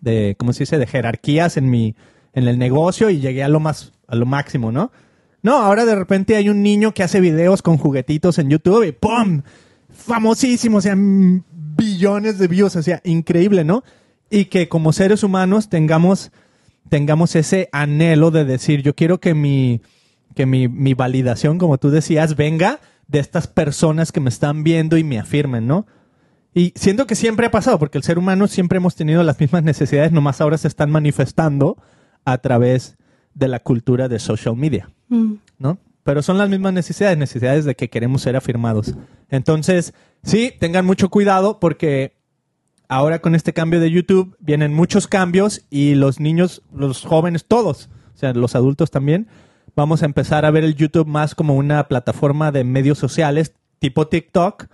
de, 0.00 0.36
¿cómo 0.38 0.52
se 0.52 0.60
dice? 0.60 0.78
De 0.78 0.86
jerarquías 0.86 1.56
en 1.56 1.70
mi, 1.70 1.96
en 2.34 2.48
el 2.48 2.58
negocio 2.58 3.10
y 3.10 3.20
llegué 3.20 3.42
a 3.42 3.48
lo 3.48 3.60
más, 3.60 3.92
a 4.06 4.14
lo 4.16 4.26
máximo, 4.26 4.72
¿no? 4.72 4.92
No, 5.42 5.58
ahora 5.58 5.84
de 5.84 5.94
repente 5.94 6.36
hay 6.36 6.48
un 6.48 6.62
niño 6.62 6.94
que 6.94 7.02
hace 7.02 7.20
videos 7.20 7.60
con 7.60 7.76
juguetitos 7.76 8.38
en 8.38 8.48
YouTube 8.48 8.84
y 8.84 8.92
¡pum! 8.92 9.42
Famosísimo, 9.90 10.78
o 10.78 10.80
sea, 10.80 10.94
billones 10.96 12.38
de 12.38 12.48
views, 12.48 12.74
o 12.76 12.82
sea, 12.82 13.00
increíble, 13.04 13.64
¿no? 13.64 13.84
Y 14.30 14.46
que 14.46 14.68
como 14.68 14.92
seres 14.92 15.22
humanos 15.22 15.68
tengamos, 15.68 16.32
tengamos 16.88 17.36
ese 17.36 17.68
anhelo 17.72 18.30
de 18.30 18.44
decir, 18.44 18.82
yo 18.82 18.94
quiero 18.94 19.20
que 19.20 19.34
mi, 19.34 19.82
que 20.34 20.46
mi, 20.46 20.66
mi 20.68 20.94
validación, 20.94 21.58
como 21.58 21.78
tú 21.78 21.90
decías, 21.90 22.36
venga 22.36 22.80
de 23.06 23.18
estas 23.18 23.46
personas 23.46 24.12
que 24.12 24.20
me 24.20 24.30
están 24.30 24.64
viendo 24.64 24.96
y 24.96 25.04
me 25.04 25.18
afirmen, 25.18 25.66
¿no? 25.66 25.86
Y 26.54 26.72
siento 26.76 27.06
que 27.06 27.16
siempre 27.16 27.46
ha 27.46 27.50
pasado, 27.50 27.78
porque 27.78 27.98
el 27.98 28.04
ser 28.04 28.16
humano 28.16 28.46
siempre 28.46 28.78
hemos 28.78 28.94
tenido 28.94 29.22
las 29.24 29.40
mismas 29.40 29.64
necesidades, 29.64 30.12
nomás 30.12 30.40
ahora 30.40 30.56
se 30.56 30.68
están 30.68 30.90
manifestando 30.90 31.76
a 32.24 32.38
través 32.38 32.96
de 33.34 33.48
la 33.48 33.60
cultura 33.60 34.08
de 34.08 34.18
social 34.18 34.56
media, 34.56 34.88
Mm. 35.08 35.34
¿no? 35.58 35.78
Pero 36.02 36.22
son 36.22 36.38
las 36.38 36.48
mismas 36.48 36.72
necesidades, 36.72 37.16
necesidades 37.16 37.64
de 37.64 37.74
que 37.74 37.88
queremos 37.88 38.22
ser 38.22 38.36
afirmados. 38.36 38.94
Entonces, 39.30 39.94
sí, 40.22 40.52
tengan 40.58 40.84
mucho 40.84 41.08
cuidado 41.08 41.60
porque 41.60 42.16
ahora 42.88 43.20
con 43.20 43.34
este 43.34 43.52
cambio 43.52 43.80
de 43.80 43.90
YouTube 43.90 44.36
vienen 44.38 44.74
muchos 44.74 45.06
cambios 45.06 45.64
y 45.70 45.94
los 45.94 46.20
niños, 46.20 46.62
los 46.74 47.04
jóvenes, 47.04 47.46
todos, 47.46 47.88
o 48.14 48.18
sea, 48.18 48.32
los 48.34 48.54
adultos 48.54 48.90
también, 48.90 49.28
vamos 49.74 50.02
a 50.02 50.06
empezar 50.06 50.44
a 50.44 50.50
ver 50.50 50.64
el 50.64 50.74
YouTube 50.74 51.06
más 51.06 51.34
como 51.34 51.54
una 51.54 51.88
plataforma 51.88 52.52
de 52.52 52.64
medios 52.64 52.98
sociales 52.98 53.54
tipo 53.78 54.06
TikTok 54.06 54.66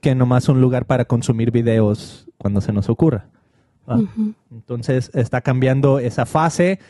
que 0.00 0.14
nomás 0.14 0.48
un 0.48 0.60
lugar 0.60 0.86
para 0.86 1.04
consumir 1.04 1.52
videos 1.52 2.28
cuando 2.38 2.60
se 2.60 2.72
nos 2.72 2.88
ocurra. 2.88 3.28
Entonces 4.50 5.10
está 5.14 5.40
cambiando 5.40 5.98
esa 5.98 6.26
fase. 6.26 6.80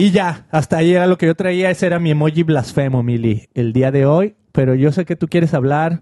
Y 0.00 0.12
ya, 0.12 0.46
hasta 0.50 0.78
ahí 0.78 0.94
era 0.94 1.06
lo 1.06 1.18
que 1.18 1.26
yo 1.26 1.34
traía. 1.34 1.70
Ese 1.70 1.84
era 1.84 1.98
mi 1.98 2.12
emoji 2.12 2.42
blasfemo, 2.42 3.02
Mili, 3.02 3.50
el 3.52 3.74
día 3.74 3.90
de 3.90 4.06
hoy. 4.06 4.34
Pero 4.50 4.74
yo 4.74 4.92
sé 4.92 5.04
que 5.04 5.14
tú 5.14 5.28
quieres 5.28 5.52
hablar 5.52 6.00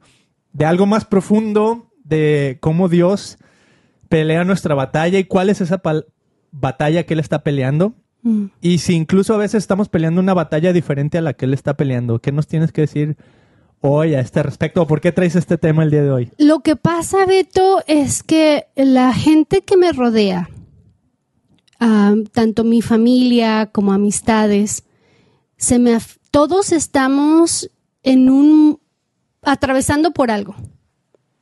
de 0.52 0.66
algo 0.66 0.86
más 0.86 1.04
profundo, 1.04 1.90
de 2.04 2.58
cómo 2.60 2.88
Dios 2.88 3.38
pelea 4.08 4.44
nuestra 4.44 4.76
batalla 4.76 5.18
y 5.18 5.24
cuál 5.24 5.50
es 5.50 5.60
esa 5.60 5.82
batalla 6.52 7.02
que 7.06 7.14
Él 7.14 7.18
está 7.18 7.42
peleando. 7.42 7.96
Mm. 8.22 8.44
Y 8.60 8.78
si 8.78 8.94
incluso 8.94 9.34
a 9.34 9.38
veces 9.38 9.64
estamos 9.64 9.88
peleando 9.88 10.20
una 10.20 10.32
batalla 10.32 10.72
diferente 10.72 11.18
a 11.18 11.20
la 11.20 11.32
que 11.32 11.46
Él 11.46 11.52
está 11.54 11.76
peleando, 11.76 12.20
¿qué 12.20 12.30
nos 12.30 12.46
tienes 12.46 12.70
que 12.70 12.82
decir 12.82 13.16
hoy 13.80 14.14
a 14.14 14.20
este 14.20 14.44
respecto? 14.44 14.86
¿Por 14.86 15.00
qué 15.00 15.10
traes 15.10 15.34
este 15.34 15.58
tema 15.58 15.82
el 15.82 15.90
día 15.90 16.04
de 16.04 16.12
hoy? 16.12 16.30
Lo 16.38 16.60
que 16.60 16.76
pasa, 16.76 17.26
Beto, 17.26 17.82
es 17.88 18.22
que 18.22 18.68
la 18.76 19.12
gente 19.12 19.62
que 19.62 19.76
me 19.76 19.90
rodea, 19.90 20.48
tanto 21.78 22.64
mi 22.64 22.82
familia 22.82 23.70
como 23.72 23.92
amistades, 23.92 24.84
se 25.56 25.78
me 25.78 25.98
todos 26.30 26.72
estamos 26.72 27.70
en 28.02 28.28
un 28.30 28.80
atravesando 29.42 30.12
por 30.12 30.30
algo. 30.30 30.54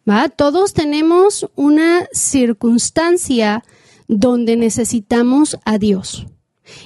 ¿va? 0.09 0.28
Todos 0.28 0.73
tenemos 0.73 1.50
una 1.57 2.07
circunstancia 2.12 3.64
donde 4.09 4.57
necesitamos 4.57 5.59
a 5.64 5.78
Dios. 5.78 6.26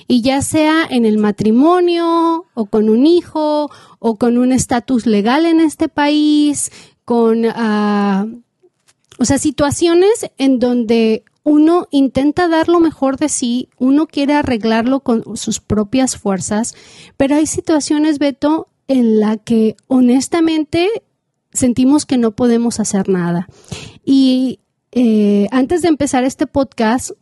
Y 0.07 0.21
ya 0.23 0.42
sea 0.42 0.85
en 0.88 1.07
el 1.07 1.19
matrimonio, 1.19 2.47
o 2.54 2.66
con 2.66 2.90
un 2.90 3.07
hijo, 3.07 3.71
o 3.99 4.16
con 4.16 4.37
un 4.37 4.52
estatus 4.52 5.07
legal 5.07 5.47
en 5.47 5.61
este 5.61 5.88
país, 5.88 6.71
con, 7.04 7.45
ah, 7.47 8.26
o 9.19 9.25
sea, 9.25 9.38
situaciones 9.38 10.30
en 10.37 10.59
donde 10.59 11.25
uno 11.42 11.87
intenta 11.90 12.49
dar 12.49 12.68
lo 12.68 12.80
mejor 12.80 13.16
de 13.16 13.28
sí, 13.28 13.68
uno 13.78 14.06
quiere 14.06 14.35
arreglarlo 14.35 15.00
con 15.00 15.37
sus 15.37 15.61
propias 15.61 16.16
fuerzas, 16.16 16.75
pero 17.16 17.37
hay 17.37 17.47
situaciones, 17.47 18.18
Beto, 18.18 18.68
en 18.88 19.20
la 19.20 19.37
que 19.37 19.76
honestamente 19.87 20.88
sentimos 21.52 22.06
que 22.06 22.18
no 22.18 22.32
podemos 22.32 22.80
hacer 22.80 23.09
nada. 23.09 23.49
Y 24.04 24.61
eh, 24.92 25.47
antes 25.50 25.82
de 25.82 25.88
empezar 25.88 26.25
este 26.25 26.47
podcast, 26.47 27.12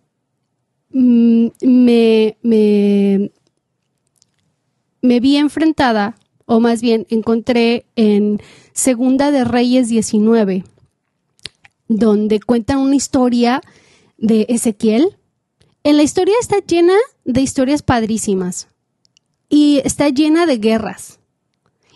mm, 0.90 1.48
me, 1.62 2.38
me, 2.42 3.30
me 5.02 5.20
vi 5.20 5.36
enfrentada, 5.36 6.16
o 6.46 6.60
más 6.60 6.80
bien 6.80 7.06
encontré 7.10 7.84
en 7.94 8.40
Segunda 8.72 9.30
de 9.30 9.44
Reyes 9.44 9.88
19, 9.88 10.64
donde 11.88 12.40
cuentan 12.40 12.78
una 12.78 12.96
historia 12.96 13.60
de 14.18 14.46
Ezequiel. 14.48 15.16
En 15.84 15.96
la 15.96 16.02
historia 16.02 16.34
está 16.40 16.58
llena 16.58 16.94
de 17.24 17.40
historias 17.40 17.82
padrísimas 17.82 18.68
y 19.48 19.80
está 19.84 20.08
llena 20.10 20.44
de 20.44 20.58
guerras 20.58 21.18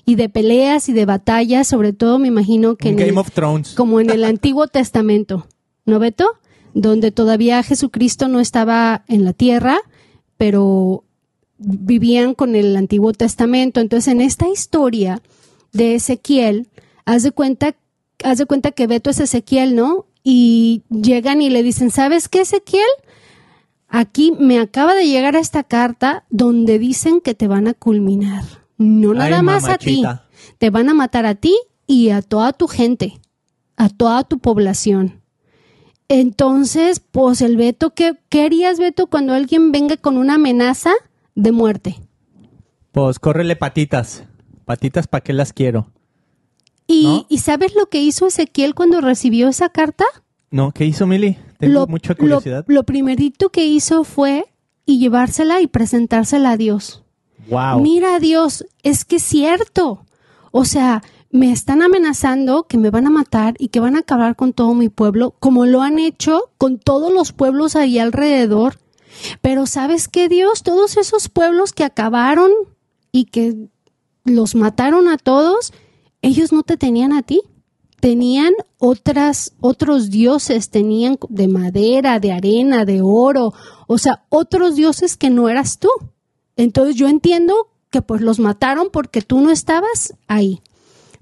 y 0.05 0.15
de 0.15 0.29
peleas 0.29 0.89
y 0.89 0.93
de 0.93 1.05
batallas, 1.05 1.69
sobre 1.69 1.93
todo 1.93 2.19
me 2.19 2.29
imagino 2.29 2.77
que 2.77 2.89
en 2.89 2.97
Game 2.97 3.11
el- 3.11 3.19
of 3.19 3.31
Thrones. 3.33 3.75
como 3.75 4.01
en 4.01 4.11
el 4.11 4.25
Antiguo 4.25 4.67
Testamento, 4.69 5.47
¿no, 5.85 5.99
Beto? 5.99 6.27
Donde 6.75 7.11
todavía 7.11 7.63
Jesucristo 7.63 8.29
no 8.29 8.41
estaba 8.41 9.05
en 9.09 9.25
la 9.25 9.33
tierra, 9.33 9.79
pero 10.39 11.05
vivían 11.59 12.35
con 12.35 12.57
el 12.57 12.75
Antiguo 12.77 13.13
Testamento. 13.13 13.81
Entonces, 13.81 14.13
en 14.13 14.21
esta 14.21 14.49
historia 14.49 15.23
de 15.73 15.95
Ezequiel, 15.97 16.69
haz 17.05 17.23
de 17.23 17.31
cuenta, 17.33 17.77
haz 18.25 18.39
de 18.39 18.47
cuenta 18.47 18.73
que 18.73 18.87
Beto 18.87 19.11
es 19.11 19.21
Ezequiel, 19.21 19.75
¿no? 19.77 20.07
Y 20.23 20.83
llegan 20.89 21.43
y 21.43 21.51
le 21.51 21.63
dicen, 21.63 21.91
¿sabes 21.91 22.29
qué, 22.29 22.43
Ezequiel? 22.43 22.83
Aquí 23.89 24.33
me 24.39 24.59
acaba 24.59 24.95
de 24.95 25.07
llegar 25.07 25.37
esta 25.37 25.65
carta 25.65 26.25
donde 26.31 26.79
dicen 26.79 27.21
que 27.21 27.35
te 27.35 27.49
van 27.49 27.69
a 27.69 27.75
culminar. 27.75 28.45
No 28.79 29.13
nada 29.15 29.39
Ay, 29.39 29.43
más 29.43 29.69
a 29.69 29.79
ti. 29.79 30.03
Te 30.59 30.71
van 30.71 30.89
a 30.89 30.95
matar 30.95 31.27
a 31.27 31.35
ti 31.35 31.55
y 31.87 32.11
a 32.11 32.23
toda 32.23 32.53
tu 32.53 32.69
gente, 32.69 33.21
a 33.77 33.89
toda 33.89 34.25
tu 34.25 34.39
población. 34.39 35.21
Entonces, 36.09 37.01
pues 37.01 37.41
el 37.41 37.57
Beto, 37.57 37.95
¿qué, 37.95 38.15
qué 38.29 38.45
harías, 38.45 38.79
Beto, 38.79 39.07
cuando 39.07 39.35
alguien 39.35 39.73
venga 39.73 39.97
con 39.97 40.17
una 40.17 40.35
amenaza 40.35 40.93
de 41.35 41.53
muerte? 41.53 41.97
Pues 42.93 43.19
córrele 43.19 43.57
patitas. 43.57 44.25
Patitas, 44.65 45.07
¿para 45.07 45.23
qué 45.23 45.33
las 45.33 45.53
quiero? 45.53 45.91
¿Y, 46.87 47.05
¿No? 47.05 47.27
¿y 47.29 47.39
sabes 47.39 47.75
lo 47.75 47.87
que 47.87 48.03
hizo 48.03 48.27
Ezequiel 48.27 48.75
cuando 48.75 49.01
recibió 49.01 49.49
esa 49.49 49.69
carta? 49.69 50.05
No, 50.51 50.73
¿qué 50.73 50.85
hizo 50.85 51.07
Mili? 51.07 51.39
Tengo 51.59 51.81
lo, 51.81 51.87
mucha 51.87 52.13
lo- 52.13 52.19
curiosidad. 52.19 52.65
Lo, 52.69 52.83
primerito 52.85 53.51
que 53.51 53.65
hizo 53.67 54.05
fue 54.05 54.47
y 54.85 54.99
llevársela 54.99 55.61
y 55.61 55.67
presentársela 55.67 56.51
a 56.53 56.57
Dios. 56.57 57.03
wow. 57.49 57.81
Mira, 57.81 58.19
Dios, 58.19 58.67
es 58.83 59.05
que 59.05 59.17
es 59.17 59.23
cierto. 59.23 60.05
O 60.51 60.65
sea, 60.67 61.03
me 61.31 61.51
están 61.53 61.81
amenazando 61.81 62.65
que 62.65 62.77
me 62.77 62.91
van 62.91 63.07
a 63.07 63.11
matar 63.11 63.55
y 63.59 63.69
que 63.69 63.81
van 63.81 63.97
a 63.97 64.01
acabar 64.01 64.37
con 64.37 64.53
todo 64.53 64.75
mi 64.75 64.91
pueblo, 64.91 65.35
como 65.41 65.65
lo 65.65 65.81
han 65.81 65.99
hecho 65.99 66.51
con 66.59 66.79
todos 66.79 67.11
los 67.13 67.33
pueblos 67.33 67.75
ahí 67.77 67.99
alrededor. 67.99 68.79
Pero 69.41 69.65
¿sabes 69.67 70.09
qué, 70.09 70.29
Dios? 70.29 70.63
Todos 70.63 70.97
esos 70.99 71.29
pueblos 71.31 71.73
que 71.73 71.85
acabaron 71.85 72.51
y 73.13 73.27
que 73.27 73.55
los 74.25 74.55
mataron 74.55 75.09
a 75.09 75.17
todos, 75.17 75.73
ellos 76.23 76.53
no 76.53 76.63
te 76.63 76.77
tenían 76.77 77.13
a 77.13 77.23
ti. 77.23 77.43
Tenían 78.01 78.53
otras, 78.79 79.53
otros 79.61 80.11
dioses, 80.11 80.71
tenían 80.71 81.19
de 81.29 81.47
madera, 81.47 82.19
de 82.19 82.33
arena, 82.33 82.85
de 82.85 83.01
oro, 83.01 83.55
o 83.87 83.97
sea, 83.97 84.25
otros 84.29 84.75
dioses 84.75 85.17
que 85.17 85.31
no 85.31 85.49
eras 85.49 85.79
tú. 85.79 85.89
Entonces 86.57 86.97
yo 86.97 87.07
entiendo 87.07 87.55
que 87.91 88.03
pues 88.03 88.21
los 88.21 88.41
mataron 88.41 88.89
porque 88.91 89.23
tú 89.23 89.41
no 89.41 89.53
estabas 89.53 90.15
ahí. 90.27 90.63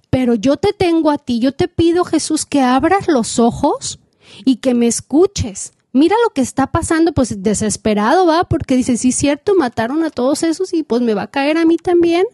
Pero 0.09 0.35
yo 0.35 0.57
te 0.57 0.73
tengo 0.73 1.11
a 1.11 1.19
ti, 1.19 1.39
yo 1.39 1.53
te 1.53 1.69
pido 1.69 2.05
Jesús 2.05 2.47
que 2.47 2.63
abras 2.63 3.09
los 3.09 3.39
ojos 3.39 3.99
y 4.47 4.57
que 4.57 4.73
me 4.73 4.87
escuches. 4.87 5.73
Mira 5.93 6.17
lo 6.25 6.33
que 6.33 6.41
está 6.41 6.69
pasando, 6.69 7.13
pues 7.13 7.43
desesperado 7.43 8.27
va, 8.27 8.45
porque 8.45 8.77
dice, 8.77 8.97
sí, 8.97 9.13
cierto, 9.13 9.55
mataron 9.55 10.05
a 10.05 10.11
todos 10.11 10.45
esos 10.45 10.73
y 10.73 10.83
pues 10.83 11.03
me 11.03 11.15
va 11.15 11.25
a 11.25 11.31
caer 11.31 11.59
a 11.59 11.65
mí 11.65 11.77
también. 11.77 12.25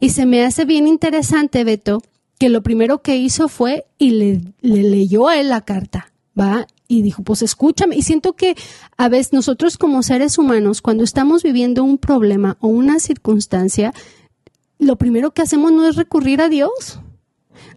Y 0.00 0.10
se 0.10 0.26
me 0.26 0.44
hace 0.44 0.64
bien 0.64 0.86
interesante, 0.86 1.64
Beto, 1.64 2.02
que 2.38 2.48
lo 2.48 2.62
primero 2.62 3.02
que 3.02 3.16
hizo 3.16 3.48
fue 3.48 3.86
y 3.98 4.10
le, 4.10 4.40
le 4.60 4.82
leyó 4.82 5.28
a 5.28 5.38
él 5.38 5.48
la 5.48 5.62
carta, 5.62 6.12
¿va? 6.38 6.66
Y 6.88 7.02
dijo, 7.02 7.22
pues 7.22 7.42
escúchame. 7.42 7.96
Y 7.96 8.02
siento 8.02 8.34
que 8.34 8.56
a 8.96 9.08
veces 9.08 9.32
nosotros 9.32 9.78
como 9.78 10.02
seres 10.02 10.38
humanos, 10.38 10.82
cuando 10.82 11.04
estamos 11.04 11.42
viviendo 11.42 11.84
un 11.84 11.98
problema 11.98 12.56
o 12.60 12.68
una 12.68 12.98
circunstancia, 12.98 13.94
lo 14.78 14.96
primero 14.96 15.32
que 15.32 15.42
hacemos 15.42 15.72
no 15.72 15.88
es 15.88 15.96
recurrir 15.96 16.40
a 16.40 16.48
Dios. 16.48 17.00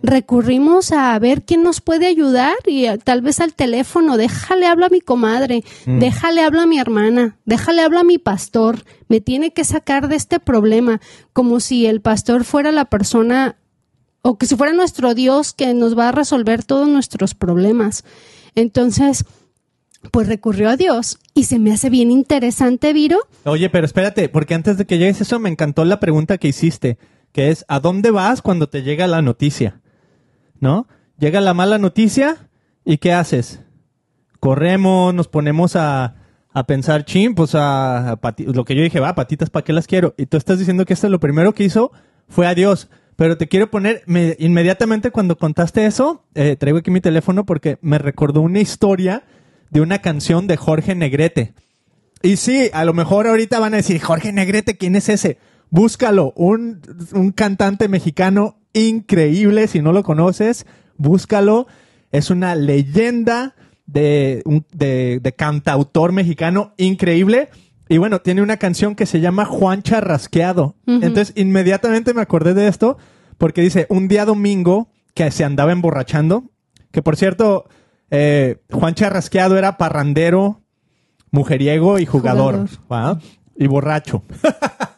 Recurrimos 0.04 0.92
a 0.92 1.18
ver 1.20 1.44
quién 1.44 1.64
nos 1.64 1.82
puede 1.82 2.08
ayudar 2.08 2.56
y 2.66 2.86
eh, 2.86 2.98
tal 2.98 3.22
vez 3.22 3.40
al 3.40 3.54
teléfono, 3.54 4.18
déjale 4.18 4.66
habla 4.68 4.88
a 4.88 4.90
mi 4.90 5.02
comadre, 5.02 5.64
Mm. 5.86 6.00
déjale 6.00 6.42
habla 6.42 6.64
a 6.64 6.68
mi 6.68 6.80
hermana, 6.80 7.38
déjale 7.46 7.82
habla 7.82 8.02
a 8.02 8.04
mi 8.04 8.18
pastor, 8.18 8.84
me 9.08 9.22
tiene 9.22 9.52
que 9.52 9.64
sacar 9.64 10.08
de 10.08 10.16
este 10.16 10.40
problema, 10.40 11.02
como 11.34 11.60
si 11.60 11.86
el 11.86 12.02
pastor 12.02 12.44
fuera 12.44 12.72
la 12.72 12.86
persona 12.86 13.56
o 14.22 14.38
que 14.38 14.46
si 14.46 14.56
fuera 14.56 14.74
nuestro 14.74 15.14
Dios 15.14 15.54
que 15.54 15.74
nos 15.74 15.98
va 15.98 16.10
a 16.10 16.12
resolver 16.12 16.64
todos 16.64 16.88
nuestros 16.88 17.34
problemas. 17.36 18.04
Entonces, 18.56 19.24
pues 20.12 20.28
recurrió 20.28 20.70
a 20.70 20.78
Dios 20.78 21.18
y 21.34 21.46
se 21.46 21.60
me 21.60 21.72
hace 21.74 21.90
bien 21.90 22.12
interesante, 22.12 22.94
Viro. 22.94 23.20
Oye, 23.46 23.70
pero 23.70 23.86
espérate, 23.86 24.30
porque 24.30 24.54
antes 24.54 24.78
de 24.78 24.86
que 24.86 24.98
llegues 24.98 25.22
eso 25.22 25.40
me 25.40 25.50
encantó 25.50 25.86
la 25.86 26.00
pregunta 26.00 26.38
que 26.38 26.48
hiciste, 26.50 26.98
que 27.38 27.52
es 27.52 27.66
¿a 27.68 27.80
dónde 27.80 28.10
vas 28.10 28.42
cuando 28.42 28.68
te 28.68 28.82
llega 28.82 29.06
la 29.06 29.22
noticia? 29.22 29.80
¿No? 30.60 30.88
Llega 31.20 31.40
la 31.40 31.54
mala 31.54 31.78
noticia 31.78 32.50
y 32.84 32.98
¿qué 32.98 33.14
haces? 33.14 33.60
Corremos, 34.40 35.14
nos 35.14 35.28
ponemos 35.28 35.76
a, 35.76 36.16
a 36.52 36.64
pensar, 36.66 37.06
chin, 37.06 37.36
pues 37.36 37.54
a, 37.54 38.14
a 38.14 38.20
lo 38.40 38.66
que 38.66 38.74
yo 38.74 38.82
dije, 38.82 39.00
va, 39.00 39.14
patitas, 39.14 39.52
¿para 39.52 39.64
qué 39.64 39.72
las 39.72 39.86
quiero? 39.86 40.16
Y 40.18 40.26
tú 40.26 40.38
estás 40.38 40.58
diciendo 40.58 40.84
que 40.84 40.94
esto 40.94 41.10
lo 41.10 41.20
primero 41.20 41.54
que 41.54 41.64
hizo 41.64 41.92
fue 42.28 42.48
a 42.48 42.56
Dios. 42.56 42.90
Pero 43.16 43.38
te 43.38 43.48
quiero 43.48 43.70
poner, 43.70 44.02
me- 44.08 44.36
inmediatamente 44.40 45.12
cuando 45.12 45.38
contaste 45.38 45.86
eso, 45.86 46.24
eh, 46.34 46.56
traigo 46.56 46.80
aquí 46.80 46.90
mi 46.90 47.02
teléfono 47.02 47.46
porque 47.46 47.78
me 47.82 48.00
recordó 48.00 48.42
una 48.42 48.62
historia 48.62 49.26
de 49.70 49.82
una 49.82 50.00
canción 50.00 50.48
de 50.48 50.58
Jorge 50.58 50.96
Negrete. 50.96 51.54
Y 52.24 52.38
sí, 52.38 52.72
a 52.74 52.84
lo 52.84 52.96
mejor 52.96 53.28
ahorita 53.28 53.60
van 53.60 53.76
a 53.76 53.78
decir, 53.78 54.02
Jorge 54.02 54.34
Negrete, 54.34 54.76
¿quién 54.76 54.96
es 54.96 55.08
ese? 55.10 55.38
Búscalo, 55.70 56.34
un, 56.36 56.82
un 57.14 57.32
cantante 57.32 57.88
mexicano 57.88 58.60
increíble, 58.74 59.68
si 59.68 59.82
no 59.82 59.92
lo 59.92 60.04
conoces, 60.04 60.66
búscalo. 60.98 61.68
Es 62.12 62.30
una 62.30 62.56
leyenda 62.56 63.56
de, 63.86 64.42
un- 64.46 64.66
de, 64.74 65.20
de 65.22 65.34
cantautor 65.34 66.12
mexicano 66.14 66.74
increíble. 66.78 67.50
Y 67.90 67.98
bueno, 67.98 68.20
tiene 68.22 68.42
una 68.42 68.58
canción 68.58 68.96
que 68.96 69.06
se 69.06 69.20
llama 69.22 69.46
Juan 69.46 69.82
Charrasqueado. 69.82 70.76
Entonces, 70.86 71.34
inmediatamente 71.38 72.14
me 72.14 72.22
acordé 72.22 72.54
de 72.54 72.68
esto 72.68 72.98
porque 73.38 73.62
dice, 73.62 73.86
un 73.90 74.08
día 74.08 74.26
domingo 74.26 74.90
que 75.14 75.32
se 75.32 75.44
andaba 75.44 75.72
emborrachando, 75.72 76.52
que 76.92 77.02
por 77.02 77.16
cierto, 77.18 77.66
eh, 78.12 78.62
Juan 78.72 78.94
Charrasqueado 78.94 79.58
era 79.58 79.78
parrandero, 79.78 80.62
mujeriego 81.32 81.98
y 82.00 82.06
jugador, 82.06 82.56
y 83.56 83.68
borracho. 83.68 84.24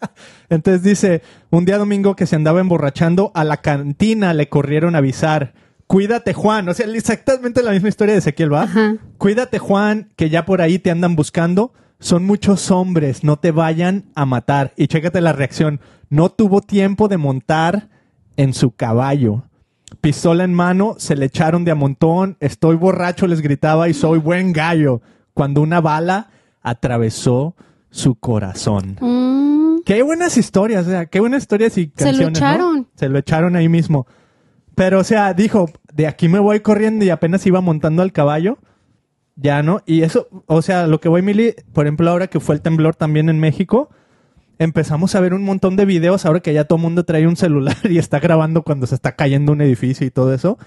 Entonces 0.49 0.83
dice, 0.83 1.21
un 1.49 1.65
día 1.65 1.77
domingo 1.77 2.15
que 2.15 2.25
se 2.25 2.35
andaba 2.35 2.59
emborrachando, 2.59 3.31
a 3.35 3.43
la 3.43 3.57
cantina 3.57 4.33
le 4.33 4.49
corrieron 4.49 4.95
a 4.95 4.99
avisar, 4.99 5.53
cuídate 5.87 6.33
Juan, 6.33 6.67
o 6.69 6.73
sea, 6.73 6.87
exactamente 6.87 7.63
la 7.63 7.71
misma 7.71 7.89
historia 7.89 8.13
de 8.13 8.19
Ezequiel, 8.19 8.53
¿va? 8.53 8.63
Ajá. 8.63 8.95
Cuídate 9.17 9.59
Juan, 9.59 10.09
que 10.15 10.29
ya 10.29 10.45
por 10.45 10.61
ahí 10.61 10.79
te 10.79 10.91
andan 10.91 11.15
buscando, 11.15 11.73
son 11.99 12.25
muchos 12.25 12.71
hombres, 12.71 13.23
no 13.23 13.37
te 13.37 13.51
vayan 13.51 14.05
a 14.15 14.25
matar. 14.25 14.73
Y 14.77 14.87
chécate 14.87 15.21
la 15.21 15.33
reacción, 15.33 15.81
no 16.09 16.29
tuvo 16.29 16.61
tiempo 16.61 17.07
de 17.07 17.17
montar 17.17 17.89
en 18.37 18.53
su 18.53 18.71
caballo. 18.71 19.43
Pistola 20.01 20.43
en 20.43 20.53
mano, 20.53 20.95
se 20.97 21.15
le 21.15 21.25
echaron 21.25 21.65
de 21.65 21.71
a 21.71 21.75
montón. 21.75 22.37
Estoy 22.39 22.75
borracho, 22.75 23.27
les 23.27 23.41
gritaba, 23.41 23.89
y 23.89 23.93
soy 23.93 24.19
buen 24.19 24.53
gallo. 24.53 25.01
Cuando 25.33 25.61
una 25.61 25.81
bala 25.81 26.29
atravesó 26.61 27.55
su 27.89 28.15
corazón. 28.15 28.97
Mm, 29.01 29.48
Qué 29.89 30.03
buenas 30.03 30.37
historias, 30.37 30.85
o 30.85 30.89
sea, 30.91 31.07
qué 31.07 31.19
buenas 31.19 31.41
historias 31.41 31.75
y 31.79 31.91
Se 31.95 32.11
lo 32.13 32.19
canciones. 32.19 32.21
¿no? 32.21 32.37
echaron. 32.37 32.87
Se 32.93 33.09
lo 33.09 33.17
echaron 33.17 33.55
ahí 33.55 33.67
mismo. 33.69 34.05
Pero, 34.75 34.99
o 34.99 35.03
sea, 35.03 35.33
dijo, 35.33 35.65
de 35.91 36.05
aquí 36.05 36.29
me 36.29 36.37
voy 36.37 36.59
corriendo 36.59 37.03
y 37.05 37.09
apenas 37.09 37.43
iba 37.47 37.59
montando 37.59 38.03
al 38.03 38.11
caballo. 38.11 38.59
Ya, 39.35 39.63
¿no? 39.63 39.81
Y 39.87 40.03
eso, 40.03 40.27
o 40.45 40.61
sea, 40.61 40.85
lo 40.85 40.99
que 40.99 41.09
voy, 41.09 41.23
Mili, 41.23 41.55
por 41.73 41.87
ejemplo, 41.87 42.07
ahora 42.07 42.27
que 42.27 42.39
fue 42.39 42.53
el 42.53 42.61
temblor 42.61 42.93
también 42.95 43.29
en 43.29 43.39
México, 43.39 43.89
empezamos 44.59 45.15
a 45.15 45.21
ver 45.21 45.33
un 45.33 45.43
montón 45.43 45.75
de 45.75 45.85
videos 45.85 46.23
ahora 46.27 46.41
que 46.41 46.53
ya 46.53 46.65
todo 46.65 46.77
el 46.77 46.83
mundo 46.83 47.03
trae 47.03 47.25
un 47.25 47.35
celular 47.35 47.75
y 47.89 47.97
está 47.97 48.19
grabando 48.19 48.61
cuando 48.61 48.85
se 48.85 48.93
está 48.93 49.15
cayendo 49.15 49.53
un 49.53 49.61
edificio 49.61 50.05
y 50.05 50.11
todo 50.11 50.35
eso. 50.35 50.59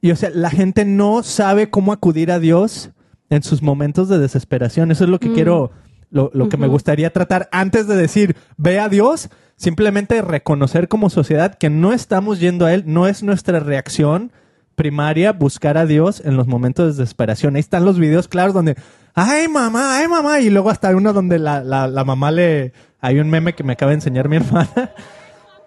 Y, 0.00 0.12
o 0.12 0.16
sea, 0.16 0.30
la 0.32 0.48
gente 0.48 0.86
no 0.86 1.22
sabe 1.22 1.68
cómo 1.68 1.92
acudir 1.92 2.32
a 2.32 2.38
Dios 2.38 2.90
en 3.28 3.42
sus 3.42 3.60
momentos 3.60 4.08
de 4.08 4.18
desesperación. 4.18 4.90
Eso 4.90 5.04
es 5.04 5.10
lo 5.10 5.20
que 5.20 5.28
Mm. 5.28 5.34
quiero, 5.34 5.72
lo, 6.10 6.30
lo 6.34 6.48
que 6.48 6.56
me 6.56 6.66
gustaría 6.66 7.12
tratar 7.12 7.48
antes 7.52 7.86
de 7.86 7.96
decir, 7.96 8.36
ve 8.56 8.78
a 8.80 8.88
Dios, 8.88 9.30
simplemente 9.56 10.22
reconocer 10.22 10.88
como 10.88 11.10
sociedad 11.10 11.54
que 11.54 11.70
no 11.70 11.92
estamos 11.92 12.40
yendo 12.40 12.66
a 12.66 12.74
Él, 12.74 12.84
no 12.86 13.06
es 13.06 13.22
nuestra 13.22 13.60
reacción 13.60 14.32
primaria 14.74 15.32
buscar 15.32 15.76
a 15.76 15.84
Dios 15.84 16.22
en 16.24 16.36
los 16.38 16.46
momentos 16.46 16.86
de 16.86 17.02
desesperación. 17.02 17.54
Ahí 17.54 17.60
están 17.60 17.84
los 17.84 17.98
videos 17.98 18.28
claros 18.28 18.54
donde, 18.54 18.76
ay 19.14 19.46
mamá, 19.46 19.98
ay 19.98 20.08
mamá, 20.08 20.40
y 20.40 20.48
luego 20.48 20.70
hasta 20.70 20.96
uno 20.96 21.12
donde 21.12 21.38
la, 21.38 21.62
la, 21.62 21.86
la 21.86 22.04
mamá 22.04 22.30
le, 22.30 22.72
hay 23.00 23.18
un 23.18 23.28
meme 23.28 23.52
que 23.52 23.62
me 23.62 23.74
acaba 23.74 23.90
de 23.90 23.96
enseñar 23.96 24.28
mi 24.28 24.36
hermana, 24.36 24.92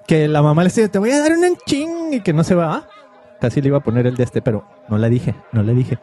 que 0.07 0.27
la 0.27 0.41
mamá 0.41 0.63
le 0.63 0.69
dice, 0.69 0.89
te 0.89 0.99
voy 0.99 1.11
a 1.11 1.19
dar 1.19 1.31
un 1.31 1.57
ching 1.65 2.13
y 2.13 2.21
que 2.21 2.33
no 2.33 2.43
se 2.43 2.55
va. 2.55 2.87
Casi 3.39 3.61
le 3.61 3.67
iba 3.67 3.77
a 3.77 3.83
poner 3.83 4.07
el 4.07 4.15
de 4.15 4.23
este, 4.23 4.41
pero 4.41 4.67
no 4.89 4.97
le 4.97 5.09
dije, 5.09 5.35
no 5.51 5.61
le 5.63 5.73
dije. 5.73 5.99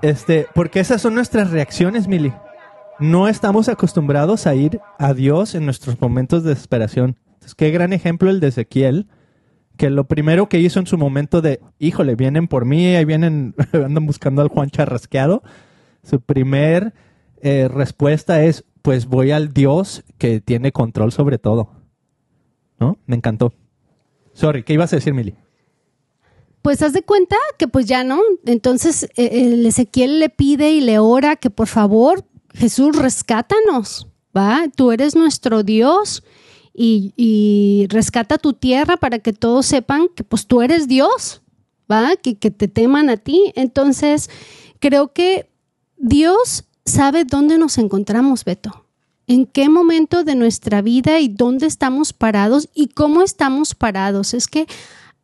Este, 0.00 0.46
porque 0.54 0.80
esas 0.80 1.02
son 1.02 1.14
nuestras 1.14 1.50
reacciones, 1.50 2.08
Mili. 2.08 2.32
No 2.98 3.28
estamos 3.28 3.68
acostumbrados 3.68 4.46
a 4.46 4.54
ir 4.54 4.80
a 4.98 5.14
Dios 5.14 5.54
en 5.54 5.64
nuestros 5.64 6.00
momentos 6.00 6.42
de 6.42 6.50
desesperación. 6.50 7.16
Entonces, 7.26 7.54
qué 7.54 7.70
gran 7.70 7.92
ejemplo 7.92 8.30
el 8.30 8.40
de 8.40 8.48
Ezequiel, 8.48 9.08
que 9.76 9.90
lo 9.90 10.06
primero 10.06 10.48
que 10.48 10.60
hizo 10.60 10.78
en 10.78 10.86
su 10.86 10.98
momento 10.98 11.40
de, 11.40 11.60
híjole, 11.78 12.14
vienen 12.14 12.46
por 12.46 12.64
mí, 12.64 12.94
ahí 12.94 13.04
vienen, 13.04 13.54
andan 13.72 14.06
buscando 14.06 14.42
al 14.42 14.48
Juan 14.48 14.70
Charrasqueado. 14.70 15.42
Su 16.02 16.20
primer 16.20 16.94
eh, 17.40 17.68
respuesta 17.68 18.42
es, 18.44 18.64
pues 18.82 19.06
voy 19.06 19.30
al 19.30 19.52
Dios 19.52 20.04
que 20.18 20.40
tiene 20.40 20.72
control 20.72 21.12
sobre 21.12 21.38
todo. 21.38 21.70
¿No? 22.78 22.98
Me 23.06 23.16
encantó. 23.16 23.52
Sorry, 24.32 24.62
¿qué 24.64 24.74
ibas 24.74 24.92
a 24.92 24.96
decir, 24.96 25.14
Mili? 25.14 25.34
Pues 26.62 26.80
haz 26.82 26.92
de 26.92 27.02
cuenta 27.02 27.36
que 27.58 27.68
pues 27.68 27.86
ya 27.86 28.04
no. 28.04 28.20
Entonces 28.46 29.04
eh, 29.16 29.52
el 29.52 29.66
Ezequiel 29.66 30.20
le 30.20 30.28
pide 30.28 30.70
y 30.70 30.80
le 30.80 30.98
ora 30.98 31.36
que 31.36 31.50
por 31.50 31.66
favor, 31.66 32.24
Jesús, 32.54 32.96
rescátanos, 32.96 34.08
¿va? 34.36 34.64
Tú 34.74 34.92
eres 34.92 35.14
nuestro 35.14 35.62
Dios 35.62 36.22
y, 36.74 37.12
y 37.16 37.86
rescata 37.88 38.38
tu 38.38 38.52
tierra 38.52 38.96
para 38.96 39.18
que 39.18 39.32
todos 39.32 39.66
sepan 39.66 40.08
que 40.14 40.24
pues 40.24 40.46
tú 40.46 40.62
eres 40.62 40.88
Dios, 40.88 41.42
¿va? 41.90 42.16
Que, 42.16 42.36
que 42.36 42.50
te 42.50 42.68
teman 42.68 43.10
a 43.10 43.16
ti. 43.16 43.52
Entonces 43.56 44.30
creo 44.78 45.12
que 45.12 45.50
Dios 45.96 46.64
sabe 46.84 47.24
dónde 47.24 47.58
nos 47.58 47.78
encontramos, 47.78 48.44
Beto. 48.44 48.86
En 49.26 49.46
qué 49.46 49.68
momento 49.68 50.24
de 50.24 50.34
nuestra 50.34 50.82
vida 50.82 51.20
y 51.20 51.28
dónde 51.28 51.66
estamos 51.66 52.12
parados 52.12 52.68
y 52.74 52.88
cómo 52.88 53.22
estamos 53.22 53.74
parados. 53.74 54.34
Es 54.34 54.48
que 54.48 54.66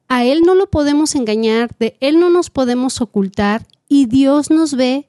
a 0.07 0.25
Él 0.25 0.43
no 0.43 0.55
lo 0.55 0.71
podemos 0.71 1.15
engañar, 1.15 1.71
de 1.79 1.97
Él 2.01 2.19
no 2.19 2.31
nos 2.31 2.49
podemos 2.49 3.01
ocultar 3.01 3.67
y 3.89 4.07
Dios 4.07 4.51
nos 4.51 4.75
ve 4.75 5.09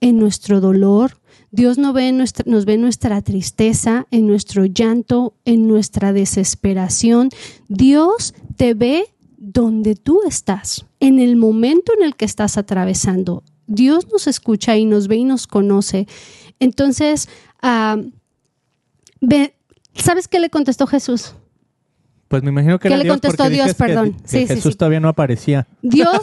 en 0.00 0.18
nuestro 0.18 0.60
dolor, 0.60 1.18
Dios 1.52 1.76
nos 1.78 1.92
ve 1.94 2.08
en 2.08 2.16
nuestra, 2.16 2.44
nos 2.50 2.64
ve 2.64 2.74
en 2.74 2.80
nuestra 2.80 3.20
tristeza, 3.22 4.06
en 4.10 4.26
nuestro 4.26 4.64
llanto, 4.64 5.34
en 5.44 5.68
nuestra 5.68 6.12
desesperación. 6.12 7.28
Dios 7.68 8.34
te 8.56 8.72
ve 8.74 9.04
donde 9.36 9.94
tú 9.94 10.20
estás, 10.26 10.86
en 10.98 11.18
el 11.18 11.36
momento 11.36 11.92
en 11.98 12.04
el 12.06 12.16
que 12.16 12.24
estás 12.24 12.56
atravesando. 12.56 13.44
Dios 13.66 14.08
nos 14.10 14.26
escucha 14.26 14.76
y 14.76 14.86
nos 14.86 15.08
ve 15.08 15.16
y 15.16 15.24
nos 15.24 15.46
conoce. 15.46 16.06
Entonces, 16.58 17.28
ah, 17.60 17.98
ve- 19.20 19.54
¿sabes 19.94 20.28
qué 20.28 20.40
le 20.40 20.48
contestó 20.50 20.86
Jesús? 20.86 21.34
Pues 22.28 22.42
me 22.42 22.48
imagino 22.50 22.78
que 22.78 22.88
¿Qué 22.88 22.94
era 22.94 22.96
le 22.98 23.04
Dios 23.04 23.12
contestó 23.14 23.48
Dios? 23.50 23.66
que- 23.68 23.74
Perdón. 23.74 24.12
que 24.14 24.28
Sí, 24.28 24.38
sí, 24.40 24.46
Jesús 24.54 24.72
sí. 24.72 24.78
todavía 24.78 25.00
no 25.00 25.08
aparecía. 25.08 25.66
Dios, 25.82 26.18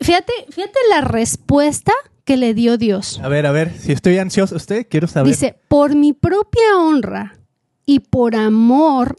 fíjate, 0.00 0.32
fíjate 0.50 0.78
la 0.90 1.00
respuesta 1.02 1.92
que 2.24 2.36
le 2.36 2.54
dio 2.54 2.78
Dios. 2.78 3.20
A 3.22 3.28
ver, 3.28 3.46
a 3.46 3.52
ver, 3.52 3.72
si 3.78 3.92
estoy 3.92 4.18
ansioso, 4.18 4.56
usted 4.56 4.86
quiero 4.88 5.06
saber. 5.06 5.32
Dice, 5.32 5.58
por 5.68 5.94
mi 5.94 6.12
propia 6.12 6.78
honra 6.78 7.38
y 7.84 8.00
por 8.00 8.34
amor 8.34 9.16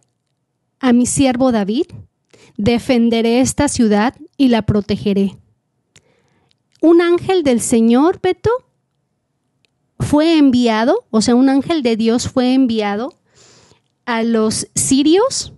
a 0.80 0.91
mi 0.91 1.06
siervo 1.06 1.52
David, 1.52 1.86
defenderé 2.58 3.41
esta 3.41 3.68
ciudad 3.68 4.15
y 4.38 4.50
la 4.50 4.63
protegeré. 4.63 5.38
Un 6.82 7.02
ángel 7.02 7.44
del 7.44 7.62
Señor, 7.62 8.20
Beto, 8.22 8.52
fue 10.00 10.38
enviado, 10.38 11.06
o 11.10 11.22
sea, 11.22 11.36
un 11.36 11.50
ángel 11.50 11.84
de 11.84 11.96
Dios 11.96 12.30
fue 12.30 12.54
enviado 12.54 13.13
a 14.06 14.24
los 14.24 14.68
sirios 14.76 15.54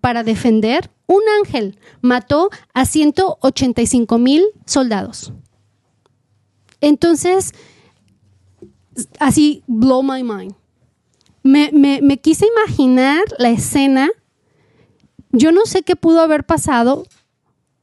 para 0.00 0.24
defender. 0.24 0.90
Un 1.06 1.22
ángel 1.40 1.78
mató 2.00 2.50
a 2.74 2.84
185 2.84 4.18
mil 4.18 4.44
soldados. 4.66 5.32
Entonces, 6.82 7.52
así, 9.18 9.62
blow 9.66 10.02
my 10.02 10.22
mind. 10.22 10.54
Me, 11.42 11.70
me- 11.72 12.00
me 12.02 12.18
quise 12.20 12.46
imaginar 12.46 13.22
la 13.38 13.48
escena. 13.50 14.10
Yo 15.30 15.50
no 15.50 15.64
sé 15.64 15.82
qué 15.82 15.96
pudo 15.96 16.20
haber 16.20 16.44
pasado, 16.44 17.04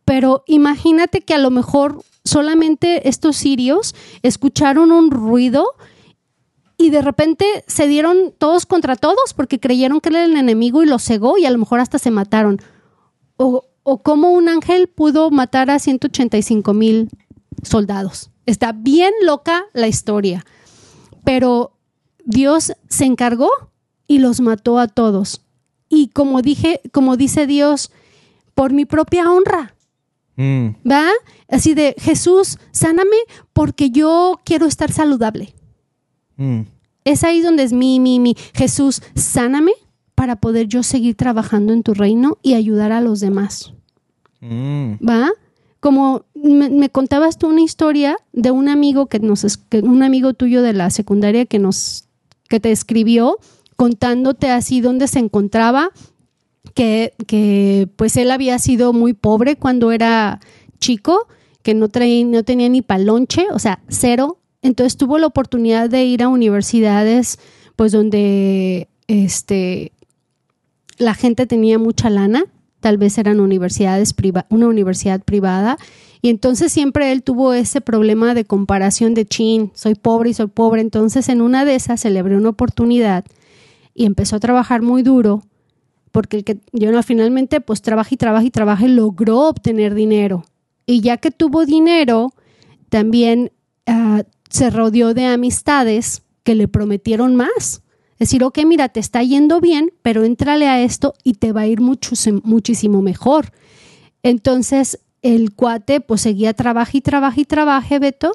pero 0.05 0.43
imagínate 0.47 1.21
que 1.21 1.33
a 1.33 1.39
lo 1.39 1.49
mejor 1.49 2.03
solamente 2.23 3.09
estos 3.09 3.37
sirios 3.37 3.95
escucharon 4.21 4.91
un 4.91 5.09
ruido 5.09 5.65
y 6.77 6.91
de 6.91 7.01
repente 7.01 7.45
se 7.67 7.87
dieron 7.87 8.33
todos 8.37 8.65
contra 8.65 8.95
todos 8.95 9.33
porque 9.35 9.59
creyeron 9.59 9.99
que 9.99 10.09
era 10.09 10.23
el 10.23 10.37
enemigo 10.37 10.83
y 10.83 10.85
los 10.85 11.03
cegó 11.03 11.37
y 11.37 11.45
a 11.45 11.51
lo 11.51 11.57
mejor 11.57 11.79
hasta 11.79 11.97
se 11.97 12.11
mataron. 12.11 12.59
O, 13.35 13.65
o 13.83 14.03
cómo 14.03 14.31
un 14.31 14.47
ángel 14.47 14.87
pudo 14.87 15.31
matar 15.31 15.71
a 15.71 15.79
185 15.79 16.73
mil 16.73 17.09
soldados. 17.63 18.29
Está 18.49 18.71
bien 18.71 19.13
loca 19.23 19.65
la 19.73 19.87
historia. 19.87 20.45
Pero 21.23 21.77
Dios 22.25 22.73
se 22.89 23.05
encargó 23.05 23.49
y 24.07 24.19
los 24.19 24.39
mató 24.41 24.79
a 24.79 24.87
todos. 24.87 25.41
Y 25.87 26.09
como 26.09 26.41
dije, 26.41 26.81
como 26.91 27.17
dice 27.17 27.47
Dios, 27.47 27.91
por 28.53 28.73
mi 28.73 28.85
propia 28.85 29.31
honra, 29.31 29.75
Mm, 30.39 30.75
¿va? 30.89 31.09
Así 31.49 31.73
de 31.73 31.95
Jesús, 31.99 32.59
sáname 32.71 33.17
porque 33.51 33.89
yo 33.89 34.39
quiero 34.45 34.67
estar 34.67 34.89
saludable. 34.89 35.53
mm. 36.37 36.61
Es 37.03 37.25
ahí 37.25 37.41
donde 37.41 37.63
es 37.63 37.73
mi, 37.73 37.99
mi, 37.99 38.19
mi. 38.19 38.35
Jesús, 38.53 39.01
sáname 39.15 39.73
para 40.15 40.37
poder 40.37 40.67
yo 40.67 40.81
seguir 40.83 41.15
trabajando 41.15 41.73
en 41.73 41.83
tu 41.83 41.93
reino 41.93 42.37
y 42.41 42.53
ayudar 42.53 42.93
a 42.93 43.01
los 43.01 43.19
demás. 43.19 43.73
Mm. 44.39 44.93
¿va? 45.05 45.29
Como 45.79 46.25
me, 46.33 46.89
contabas 46.89 47.37
tú 47.37 47.47
una 47.47 47.61
historia 47.61 48.17
de 48.33 48.51
un 48.51 48.67
amigo 48.67 49.07
que 49.07 49.19
nos 49.19 49.57
que 49.57 49.79
un 49.79 50.03
amigo 50.03 50.33
tuyo 50.33 50.61
de 50.61 50.73
la 50.73 50.89
secundaria 50.89 51.45
que 51.45 51.59
nos 51.59 52.05
que 52.49 52.59
te 52.59 52.71
escribió 52.71 53.37
contándote 53.75 54.49
así 54.49 54.81
dónde 54.81 55.07
se 55.07 55.19
encontraba 55.19 55.91
que, 56.73 57.13
que 57.27 57.87
pues 57.95 58.17
él 58.17 58.31
había 58.31 58.59
sido 58.59 58.93
muy 58.93 59.13
pobre 59.13 59.55
cuando 59.55 59.91
era 59.91 60.39
chico, 60.79 61.27
que 61.61 61.73
no 61.73 61.89
traía, 61.89 62.25
no 62.25 62.43
tenía 62.43 62.69
ni 62.69 62.81
palonche, 62.81 63.47
o 63.51 63.59
sea, 63.59 63.81
cero. 63.87 64.37
Entonces 64.61 64.97
tuvo 64.97 65.17
la 65.17 65.27
oportunidad 65.27 65.89
de 65.89 66.03
ir 66.05 66.23
a 66.23 66.27
universidades 66.27 67.39
pues 67.75 67.93
donde 67.93 68.89
este 69.07 69.93
la 70.97 71.13
gente 71.13 71.47
tenía 71.47 71.79
mucha 71.79 72.09
lana, 72.09 72.43
tal 72.79 72.97
vez 72.97 73.17
eran 73.17 73.39
universidades 73.39 74.13
priva 74.13 74.45
una 74.49 74.67
universidad 74.67 75.21
privada, 75.21 75.77
y 76.21 76.29
entonces 76.29 76.71
siempre 76.71 77.11
él 77.11 77.23
tuvo 77.23 77.53
ese 77.53 77.81
problema 77.81 78.33
de 78.33 78.45
comparación 78.45 79.13
de 79.13 79.25
chin, 79.25 79.71
soy 79.73 79.95
pobre 79.95 80.31
y 80.31 80.33
soy 80.33 80.47
pobre, 80.47 80.81
entonces 80.81 81.29
en 81.29 81.41
una 81.41 81.65
de 81.65 81.75
esas 81.75 82.01
celebré 82.01 82.35
una 82.35 82.49
oportunidad 82.49 83.25
y 83.93 84.05
empezó 84.05 84.35
a 84.35 84.39
trabajar 84.39 84.81
muy 84.81 85.01
duro, 85.01 85.43
porque 86.11 86.37
el 86.37 86.43
que 86.43 86.59
yo 86.73 86.91
no, 86.91 87.01
finalmente 87.03 87.61
pues 87.61 87.81
trabaja 87.81 88.09
y 88.13 88.17
trabaja 88.17 88.45
y 88.45 88.51
trabaja 88.51 88.85
y 88.85 88.89
logró 88.89 89.47
obtener 89.47 89.93
dinero. 89.93 90.45
Y 90.85 91.01
ya 91.01 91.17
que 91.17 91.31
tuvo 91.31 91.65
dinero, 91.65 92.33
también 92.89 93.51
ah, 93.85 94.23
se 94.49 94.69
rodeó 94.69 95.13
de 95.13 95.25
amistades 95.25 96.23
que 96.43 96.55
le 96.55 96.67
prometieron 96.67 97.35
más. 97.35 97.83
Decir, 98.19 98.43
ok, 98.43 98.59
mira, 98.65 98.89
te 98.89 98.99
está 98.99 99.23
yendo 99.23 99.61
bien, 99.61 99.93
pero 100.01 100.25
éntrale 100.25 100.67
a 100.67 100.81
esto 100.81 101.13
y 101.23 101.33
te 101.33 101.53
va 101.53 101.61
a 101.61 101.67
ir 101.67 101.79
mucho, 101.79 102.15
muchísimo 102.43 103.01
mejor. 103.01 103.53
Entonces, 104.23 104.99
el 105.21 105.55
cuate 105.55 106.01
pues 106.01 106.21
seguía 106.21 106.53
trabaja 106.53 106.97
y 106.97 107.01
trabaja 107.01 107.39
y 107.39 107.45
trabaja, 107.45 107.99
Beto, 107.99 108.33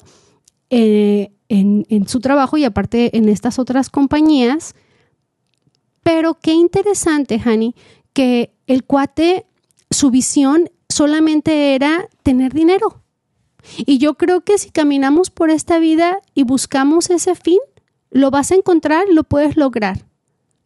eh, 0.71 1.33
en, 1.49 1.87
en 1.91 2.09
su 2.09 2.21
trabajo 2.21 2.57
y 2.57 2.65
aparte 2.65 3.17
en 3.17 3.29
estas 3.29 3.59
otras 3.59 3.91
compañías. 3.91 4.75
Pero 6.03 6.35
qué 6.41 6.53
interesante, 6.53 7.41
Hani, 7.45 7.75
que 8.15 8.55
el 8.67 8.85
cuate, 8.85 9.47
su 9.91 10.11
visión 10.11 10.71
solamente 10.89 11.75
era 11.75 12.09
tener 12.23 12.53
dinero. 12.53 13.03
Y 13.79 13.99
yo 13.99 14.15
creo 14.15 14.43
que 14.43 14.59
si 14.59 14.71
caminamos 14.71 15.31
por 15.31 15.51
esta 15.51 15.79
vida 15.79 16.19
y 16.35 16.45
buscamos 16.45 17.11
ese 17.11 17.35
fin, 17.35 17.59
lo 18.15 18.31
vas 18.31 18.53
a 18.53 18.55
encontrar 18.55 19.07
lo 19.11 19.25
puedes 19.25 19.57
lograr. 19.57 20.07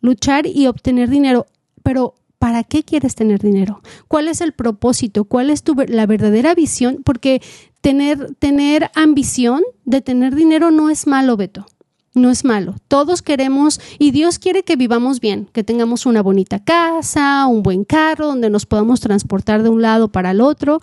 Luchar 0.00 0.46
y 0.46 0.68
obtener 0.68 1.08
dinero. 1.08 1.46
Pero 1.82 2.14
¿para 2.38 2.62
qué 2.62 2.84
quieres 2.84 3.14
tener 3.14 3.40
dinero? 3.40 3.80
¿Cuál 4.06 4.28
es 4.28 4.42
el 4.42 4.52
propósito? 4.52 5.24
¿Cuál 5.24 5.50
es 5.50 5.62
tu, 5.64 5.74
la 5.88 6.06
verdadera 6.06 6.54
visión? 6.54 7.00
Porque 7.02 7.40
tener, 7.80 8.34
tener 8.34 8.90
ambición 8.94 9.62
de 9.86 10.02
tener 10.02 10.34
dinero 10.34 10.70
no 10.70 10.90
es 10.90 11.06
malo, 11.06 11.36
Beto. 11.36 11.66
No 12.14 12.30
es 12.30 12.44
malo. 12.44 12.74
Todos 12.86 13.22
queremos 13.22 13.80
y 13.98 14.10
Dios 14.10 14.38
quiere 14.38 14.62
que 14.62 14.76
vivamos 14.76 15.18
bien, 15.18 15.48
que 15.52 15.64
tengamos 15.64 16.04
una 16.04 16.22
bonita 16.22 16.62
casa, 16.62 17.46
un 17.46 17.62
buen 17.62 17.84
carro 17.84 18.26
donde 18.26 18.50
nos 18.50 18.66
podamos 18.66 19.00
transportar 19.00 19.62
de 19.62 19.70
un 19.70 19.80
lado 19.80 20.08
para 20.08 20.32
el 20.32 20.42
otro. 20.42 20.80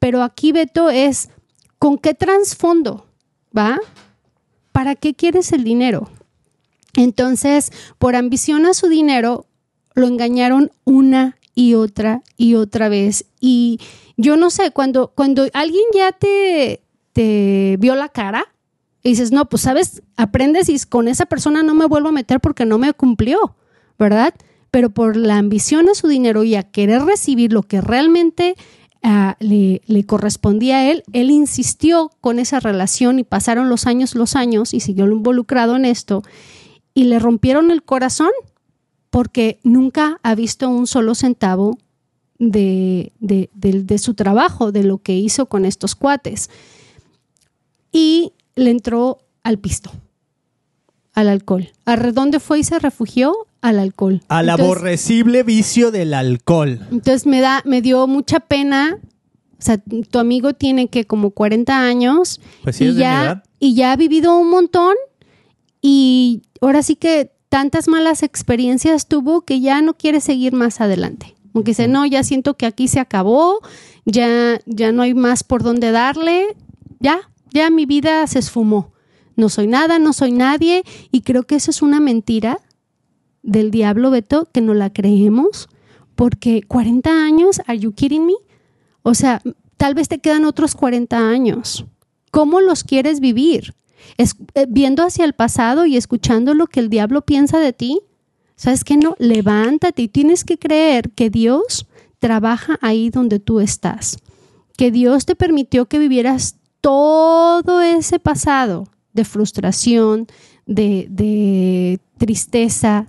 Pero 0.00 0.24
aquí, 0.24 0.50
Beto, 0.50 0.90
es 0.90 1.30
¿con 1.78 1.96
qué 1.96 2.14
trasfondo? 2.14 3.06
¿Va? 3.56 3.78
¿Para 4.78 4.94
qué 4.94 5.12
quieres 5.12 5.50
el 5.50 5.64
dinero? 5.64 6.08
Entonces, 6.94 7.72
por 7.98 8.14
ambición 8.14 8.64
a 8.64 8.74
su 8.74 8.86
dinero, 8.86 9.44
lo 9.94 10.06
engañaron 10.06 10.70
una 10.84 11.36
y 11.52 11.74
otra 11.74 12.22
y 12.36 12.54
otra 12.54 12.88
vez. 12.88 13.24
Y 13.40 13.80
yo 14.16 14.36
no 14.36 14.50
sé, 14.50 14.70
cuando, 14.70 15.10
cuando 15.16 15.48
alguien 15.52 15.82
ya 15.92 16.12
te, 16.12 16.84
te 17.12 17.76
vio 17.80 17.96
la 17.96 18.08
cara 18.08 18.54
y 19.02 19.08
dices, 19.08 19.32
no, 19.32 19.48
pues 19.48 19.62
sabes, 19.62 20.04
aprendes 20.16 20.68
y 20.68 20.78
con 20.86 21.08
esa 21.08 21.26
persona 21.26 21.64
no 21.64 21.74
me 21.74 21.86
vuelvo 21.86 22.10
a 22.10 22.12
meter 22.12 22.38
porque 22.38 22.64
no 22.64 22.78
me 22.78 22.92
cumplió, 22.92 23.56
¿verdad? 23.98 24.32
Pero 24.70 24.90
por 24.90 25.16
la 25.16 25.38
ambición 25.38 25.88
a 25.88 25.94
su 25.94 26.06
dinero 26.06 26.44
y 26.44 26.54
a 26.54 26.62
querer 26.62 27.02
recibir 27.02 27.52
lo 27.52 27.64
que 27.64 27.80
realmente 27.80 28.54
ah, 29.02 29.36
le, 29.40 29.80
correspondía 30.06 30.78
a 30.78 30.90
él, 30.90 31.04
él 31.12 31.30
insistió 31.30 32.10
con 32.20 32.38
esa 32.38 32.60
relación 32.60 33.18
y 33.18 33.24
pasaron 33.24 33.68
los 33.68 33.86
años, 33.86 34.14
los 34.14 34.36
años 34.36 34.74
y 34.74 34.80
siguió 34.80 35.06
involucrado 35.06 35.76
en 35.76 35.84
esto 35.84 36.22
y 36.94 37.04
le 37.04 37.18
rompieron 37.18 37.70
el 37.70 37.82
corazón 37.82 38.30
porque 39.10 39.60
nunca 39.62 40.18
ha 40.22 40.34
visto 40.34 40.68
un 40.68 40.86
solo 40.86 41.14
centavo 41.14 41.78
de, 42.38 43.12
de, 43.20 43.98
su 43.98 44.14
trabajo, 44.14 44.72
de 44.72 44.84
lo 44.84 44.98
que 44.98 45.16
hizo 45.16 45.46
con 45.46 45.64
estos 45.64 45.94
cuates. 45.94 46.50
Y 47.90 48.32
le 48.54 48.70
entró 48.70 49.18
al 49.42 49.58
pisto, 49.58 49.90
al 51.18 51.28
alcohol. 51.28 51.68
¿A 51.84 51.96
dónde 51.96 52.38
fue 52.38 52.60
y 52.60 52.64
se 52.64 52.78
refugió? 52.78 53.34
Al 53.60 53.80
alcohol. 53.80 54.22
Al 54.28 54.50
aborrecible 54.50 55.42
vicio 55.42 55.90
del 55.90 56.14
alcohol. 56.14 56.86
Entonces 56.92 57.26
me, 57.26 57.40
da, 57.40 57.60
me 57.64 57.82
dio 57.82 58.06
mucha 58.06 58.38
pena. 58.38 58.98
O 59.58 59.60
sea, 59.62 59.78
tu 59.78 60.20
amigo 60.20 60.52
tiene 60.52 60.86
que 60.86 61.06
como 61.06 61.30
40 61.30 61.76
años 61.76 62.40
pues 62.62 62.80
y, 62.80 62.94
ya, 62.94 63.42
y 63.58 63.74
ya 63.74 63.90
ha 63.90 63.96
vivido 63.96 64.38
un 64.38 64.48
montón 64.48 64.94
y 65.82 66.42
ahora 66.60 66.84
sí 66.84 66.94
que 66.94 67.32
tantas 67.48 67.88
malas 67.88 68.22
experiencias 68.22 69.08
tuvo 69.08 69.40
que 69.40 69.60
ya 69.60 69.82
no 69.82 69.94
quiere 69.94 70.20
seguir 70.20 70.52
más 70.52 70.80
adelante. 70.80 71.34
Aunque 71.52 71.72
dice, 71.72 71.88
no, 71.88 72.06
ya 72.06 72.22
siento 72.22 72.54
que 72.54 72.66
aquí 72.66 72.86
se 72.86 73.00
acabó, 73.00 73.58
ya, 74.04 74.60
ya 74.66 74.92
no 74.92 75.02
hay 75.02 75.14
más 75.14 75.42
por 75.42 75.64
dónde 75.64 75.90
darle, 75.90 76.56
ya, 77.00 77.18
ya 77.52 77.70
mi 77.70 77.86
vida 77.86 78.24
se 78.28 78.38
esfumó. 78.38 78.92
No 79.38 79.48
soy 79.48 79.68
nada, 79.68 79.98
no 79.98 80.12
soy 80.12 80.32
nadie, 80.32 80.82
y 81.10 81.22
creo 81.22 81.44
que 81.44 81.54
eso 81.54 81.70
es 81.70 81.80
una 81.80 81.98
mentira 82.00 82.58
del 83.42 83.70
diablo, 83.70 84.10
Beto, 84.10 84.48
que 84.52 84.60
no 84.60 84.74
la 84.74 84.92
creemos, 84.92 85.68
porque 86.14 86.62
40 86.68 87.24
años, 87.24 87.62
¿are 87.66 87.78
you 87.78 87.92
kidding 87.92 88.26
me? 88.26 88.34
O 89.02 89.14
sea, 89.14 89.40
tal 89.78 89.94
vez 89.94 90.08
te 90.08 90.18
quedan 90.18 90.44
otros 90.44 90.74
40 90.74 91.16
años. 91.16 91.86
¿Cómo 92.30 92.60
los 92.60 92.84
quieres 92.84 93.20
vivir? 93.20 93.72
es, 94.16 94.36
eh, 94.54 94.66
viendo 94.68 95.04
hacia 95.04 95.24
el 95.24 95.32
pasado 95.32 95.86
y 95.86 95.96
escuchando 95.96 96.54
lo 96.54 96.66
que 96.66 96.80
el 96.80 96.88
diablo 96.88 97.22
piensa 97.22 97.58
de 97.58 97.72
ti, 97.72 98.00
¿sabes 98.56 98.84
qué 98.84 98.96
no? 98.96 99.14
Levántate 99.18 100.02
y 100.02 100.08
tienes 100.08 100.44
que 100.44 100.58
creer 100.58 101.10
que 101.10 101.30
Dios 101.30 101.86
trabaja 102.18 102.78
ahí 102.80 103.10
donde 103.10 103.38
tú 103.38 103.60
estás, 103.60 104.18
que 104.76 104.90
Dios 104.90 105.26
te 105.26 105.36
permitió 105.36 105.86
que 105.86 105.98
vivieras 105.98 106.56
todo 106.80 107.80
ese 107.80 108.18
pasado 108.18 108.88
de 109.18 109.24
frustración, 109.24 110.28
de, 110.64 111.08
de 111.10 111.98
tristeza, 112.18 113.06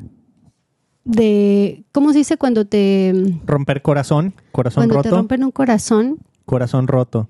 de, 1.03 1.83
¿cómo 1.91 2.11
se 2.11 2.19
dice 2.19 2.37
cuando 2.37 2.65
te... 2.65 3.13
Romper 3.45 3.83
corazón, 3.83 4.33
corazón 4.51 4.81
cuando 4.81 4.95
roto. 4.95 5.09
te 5.09 5.15
rompen 5.15 5.43
un 5.43 5.51
corazón. 5.51 6.17
Corazón 6.45 6.87
roto. 6.87 7.29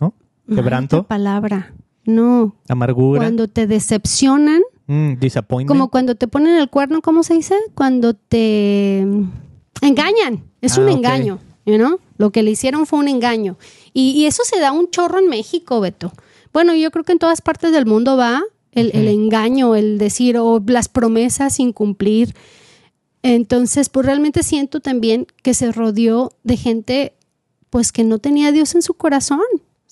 ¿No? 0.00 0.14
Quebranto. 0.46 1.02
palabra. 1.02 1.74
No. 2.04 2.54
Amargura. 2.68 3.20
Cuando 3.20 3.48
te 3.48 3.66
decepcionan. 3.66 4.62
Mm, 4.86 5.14
como 5.66 5.88
cuando 5.88 6.14
te 6.14 6.28
ponen 6.28 6.56
el 6.56 6.68
cuerno, 6.70 7.02
¿cómo 7.02 7.24
se 7.24 7.34
dice? 7.34 7.56
Cuando 7.74 8.14
te 8.14 9.00
engañan. 9.80 10.44
Es 10.60 10.78
un 10.78 10.88
ah, 10.88 10.92
engaño, 10.92 11.38
¿no? 11.66 11.98
Lo 12.18 12.30
que 12.30 12.42
le 12.42 12.52
hicieron 12.52 12.86
fue 12.86 13.00
un 13.00 13.08
engaño. 13.08 13.56
Y, 13.92 14.26
eso 14.26 14.42
se 14.44 14.60
da 14.60 14.70
un 14.70 14.90
chorro 14.90 15.18
en 15.18 15.28
México, 15.28 15.80
Beto. 15.80 16.12
Bueno, 16.52 16.74
yo 16.74 16.90
creo 16.90 17.04
que 17.04 17.12
en 17.12 17.18
todas 17.18 17.40
partes 17.40 17.72
del 17.72 17.86
mundo 17.86 18.16
va 18.16 18.42
el, 18.72 18.90
el 18.94 19.08
engaño, 19.08 19.74
el 19.74 19.98
decir, 19.98 20.38
o 20.38 20.62
las 20.66 20.88
promesas 20.88 21.54
sin 21.54 21.72
cumplir. 21.72 22.34
Entonces, 23.22 23.88
pues 23.88 24.06
realmente 24.06 24.42
siento 24.42 24.80
también 24.80 25.26
que 25.42 25.54
se 25.54 25.70
rodeó 25.72 26.32
de 26.42 26.56
gente, 26.56 27.14
pues 27.70 27.92
que 27.92 28.04
no 28.04 28.18
tenía 28.18 28.48
a 28.48 28.52
Dios 28.52 28.74
en 28.74 28.82
su 28.82 28.94
corazón. 28.94 29.40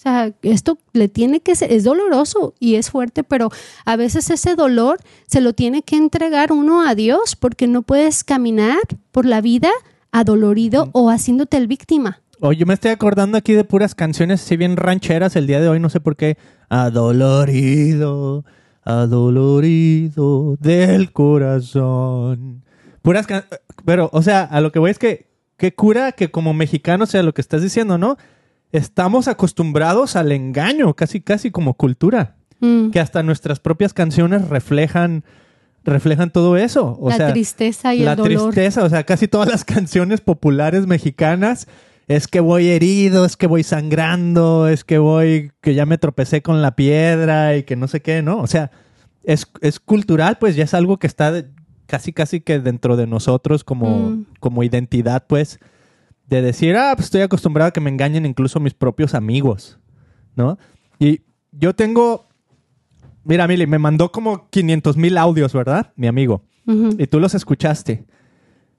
O 0.01 0.03
sea, 0.03 0.33
esto 0.41 0.79
le 0.95 1.09
tiene 1.09 1.41
que 1.41 1.55
ser, 1.55 1.71
es 1.71 1.85
doloroso 1.85 2.55
y 2.59 2.77
es 2.77 2.91
fuerte, 2.91 3.23
pero 3.23 3.51
a 3.85 3.97
veces 3.97 4.31
ese 4.31 4.55
dolor 4.55 4.99
se 5.27 5.43
lo 5.43 5.53
tiene 5.53 5.83
que 5.83 5.97
entregar 5.97 6.53
uno 6.53 6.81
a 6.81 6.95
Dios 6.95 7.37
porque 7.37 7.67
no 7.67 7.83
puedes 7.83 8.25
caminar 8.25 8.79
por 9.13 9.27
la 9.27 9.43
vida 9.43 9.71
adolorido 10.11 10.89
o 10.93 11.11
haciéndote 11.11 11.59
el 11.59 11.67
víctima. 11.67 12.23
Oye, 12.41 12.59
yo 12.59 12.67
me 12.67 12.75
estoy 12.75 12.91
acordando 12.91 13.39
aquí 13.39 13.53
de 13.53 13.65
puras 13.65 13.95
canciones 13.95 14.43
así 14.43 14.57
bien 14.57 14.77
rancheras 14.77 15.37
el 15.37 15.47
día 15.47 15.61
de 15.61 15.69
hoy, 15.69 15.81
no 15.81 15.91
sé 15.91 16.01
por 16.01 16.17
qué. 16.17 16.37
Adolorido, 16.69 18.45
adolorido 18.83 20.57
del 20.59 21.13
corazón. 21.13 22.65
Puras 23.03 23.27
Pero, 23.85 24.11
o 24.13 24.23
sea, 24.23 24.43
a 24.43 24.61
lo 24.61 24.73
que 24.73 24.79
voy 24.79 24.91
es 24.91 24.99
que, 24.99 25.29
qué 25.57 25.75
cura 25.75 26.13
que 26.13 26.31
como 26.31 26.55
mexicano 26.55 27.07
sea 27.07 27.23
lo 27.23 27.35
que 27.35 27.41
estás 27.41 27.63
diciendo, 27.63 27.99
¿no? 27.99 28.17
estamos 28.73 29.29
acostumbrados 29.29 30.17
al 30.17 30.33
engaño, 30.33 30.95
casi, 30.95 31.21
casi 31.21 31.51
como 31.51 31.75
cultura. 31.75 32.37
Mm. 32.61 32.91
Que 32.91 33.01
hasta 33.01 33.23
nuestras 33.23 33.59
propias 33.59 33.95
canciones 33.95 34.49
reflejan, 34.49 35.25
reflejan 35.85 36.31
todo 36.31 36.57
eso. 36.57 36.97
O 37.01 37.11
la 37.11 37.33
tristeza 37.33 37.95
y 37.95 38.03
el 38.03 38.17
dolor. 38.17 38.31
La 38.31 38.51
tristeza, 38.51 38.85
o 38.85 38.89
sea, 38.89 39.05
casi 39.05 39.29
todas 39.29 39.49
las 39.49 39.65
canciones 39.65 40.21
populares 40.21 40.87
mexicanas 40.87 41.67
es 42.11 42.27
que 42.27 42.41
voy 42.41 42.67
herido, 42.71 43.25
es 43.25 43.37
que 43.37 43.47
voy 43.47 43.63
sangrando, 43.63 44.67
es 44.67 44.83
que 44.83 44.99
voy, 44.99 45.53
que 45.61 45.75
ya 45.75 45.87
me 45.87 45.97
tropecé 45.97 46.43
con 46.43 46.61
la 46.61 46.75
piedra 46.75 47.57
y 47.57 47.63
que 47.63 47.77
no 47.77 47.87
sé 47.87 48.03
qué, 48.03 48.21
¿no? 48.21 48.41
O 48.41 48.49
sea, 48.49 48.73
es, 49.23 49.47
es 49.61 49.79
cultural, 49.79 50.37
pues 50.41 50.57
ya 50.57 50.65
es 50.65 50.75
algo 50.75 50.99
que 50.99 51.07
está 51.07 51.45
casi, 51.87 52.13
casi 52.13 52.41
que 52.41 52.59
dentro 52.59 52.97
de 52.97 53.07
nosotros 53.07 53.63
como, 53.63 54.11
mm. 54.11 54.27
como 54.41 54.65
identidad, 54.65 55.25
pues 55.29 55.61
de 56.27 56.43
decir, 56.43 56.75
ah, 56.75 56.95
pues 56.97 57.05
estoy 57.05 57.21
acostumbrado 57.21 57.69
a 57.69 57.73
que 57.73 57.81
me 57.81 57.91
engañen 57.91 58.27
incluso 58.27 58.59
mis 58.59 58.75
propios 58.75 59.15
amigos, 59.15 59.79
¿no? 60.35 60.59
Y 60.99 61.21
yo 61.53 61.77
tengo, 61.77 62.27
mira, 63.23 63.47
Mili, 63.47 63.69
me 63.69 63.79
mandó 63.79 64.11
como 64.11 64.51
500 64.51 64.97
mil 64.97 65.17
audios, 65.17 65.53
¿verdad? 65.53 65.93
Mi 65.95 66.09
amigo. 66.09 66.43
Y 66.99 67.07
tú 67.07 67.21
los 67.21 67.37
escuchaste. 67.37 68.05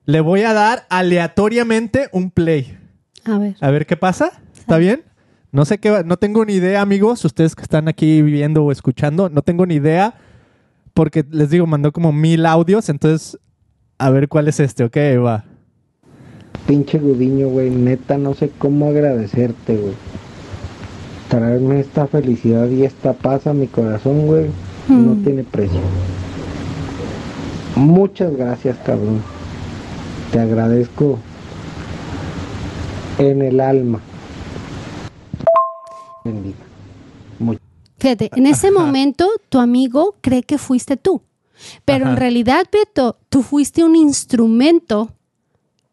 Le 0.03 0.19
voy 0.19 0.41
a 0.41 0.53
dar 0.53 0.85
aleatoriamente 0.89 2.09
un 2.11 2.31
play. 2.31 2.80
A 3.25 3.37
ver. 3.37 3.55
A 3.59 3.71
ver 3.71 3.85
qué 3.85 3.97
pasa. 3.97 4.31
¿Está 4.57 4.77
bien? 4.77 5.03
No 5.51 5.65
sé 5.65 5.79
qué, 5.79 6.03
no 6.05 6.17
tengo 6.17 6.45
ni 6.45 6.53
idea, 6.53 6.81
amigos, 6.81 7.25
ustedes 7.25 7.55
que 7.55 7.61
están 7.61 7.89
aquí 7.89 8.21
viviendo 8.21 8.63
o 8.63 8.71
escuchando, 8.71 9.29
no 9.29 9.41
tengo 9.41 9.65
ni 9.65 9.75
idea 9.75 10.15
porque 10.93 11.25
les 11.29 11.49
digo, 11.49 11.67
mandó 11.67 11.91
como 11.91 12.13
mil 12.13 12.45
audios, 12.45 12.87
entonces 12.87 13.37
a 13.97 14.09
ver 14.11 14.29
cuál 14.29 14.47
es 14.47 14.61
este, 14.61 14.85
ok, 14.85 14.97
va 15.25 15.43
pinche 16.71 16.99
Gudiño, 16.99 17.49
güey, 17.49 17.69
neta, 17.69 18.17
no 18.17 18.33
sé 18.33 18.49
cómo 18.57 18.87
agradecerte, 18.87 19.75
güey. 19.75 19.93
Traerme 21.29 21.79
esta 21.79 22.07
felicidad 22.07 22.69
y 22.69 22.83
esta 22.83 23.13
paz 23.13 23.47
a 23.47 23.53
mi 23.53 23.67
corazón, 23.67 24.25
güey, 24.25 24.45
no 24.87 25.13
hmm. 25.13 25.23
tiene 25.23 25.43
precio. 25.43 25.79
Muchas 27.75 28.35
gracias, 28.35 28.77
cabrón. 28.85 29.21
Te 30.31 30.39
agradezco 30.39 31.19
en 33.29 33.41
el 33.41 33.59
alma. 33.59 33.99
Bendiga. 36.23 36.57
Mucho. 37.39 37.59
Fíjate, 37.97 38.29
en 38.35 38.47
ese 38.47 38.67
Ajá. 38.67 38.79
momento 38.79 39.29
tu 39.49 39.59
amigo 39.59 40.15
cree 40.21 40.43
que 40.43 40.57
fuiste 40.57 40.97
tú, 40.97 41.21
pero 41.85 42.07
en 42.09 42.17
realidad, 42.17 42.65
Beto, 42.71 43.17
tú 43.29 43.43
fuiste 43.43 43.83
un 43.83 43.95
instrumento 43.95 45.11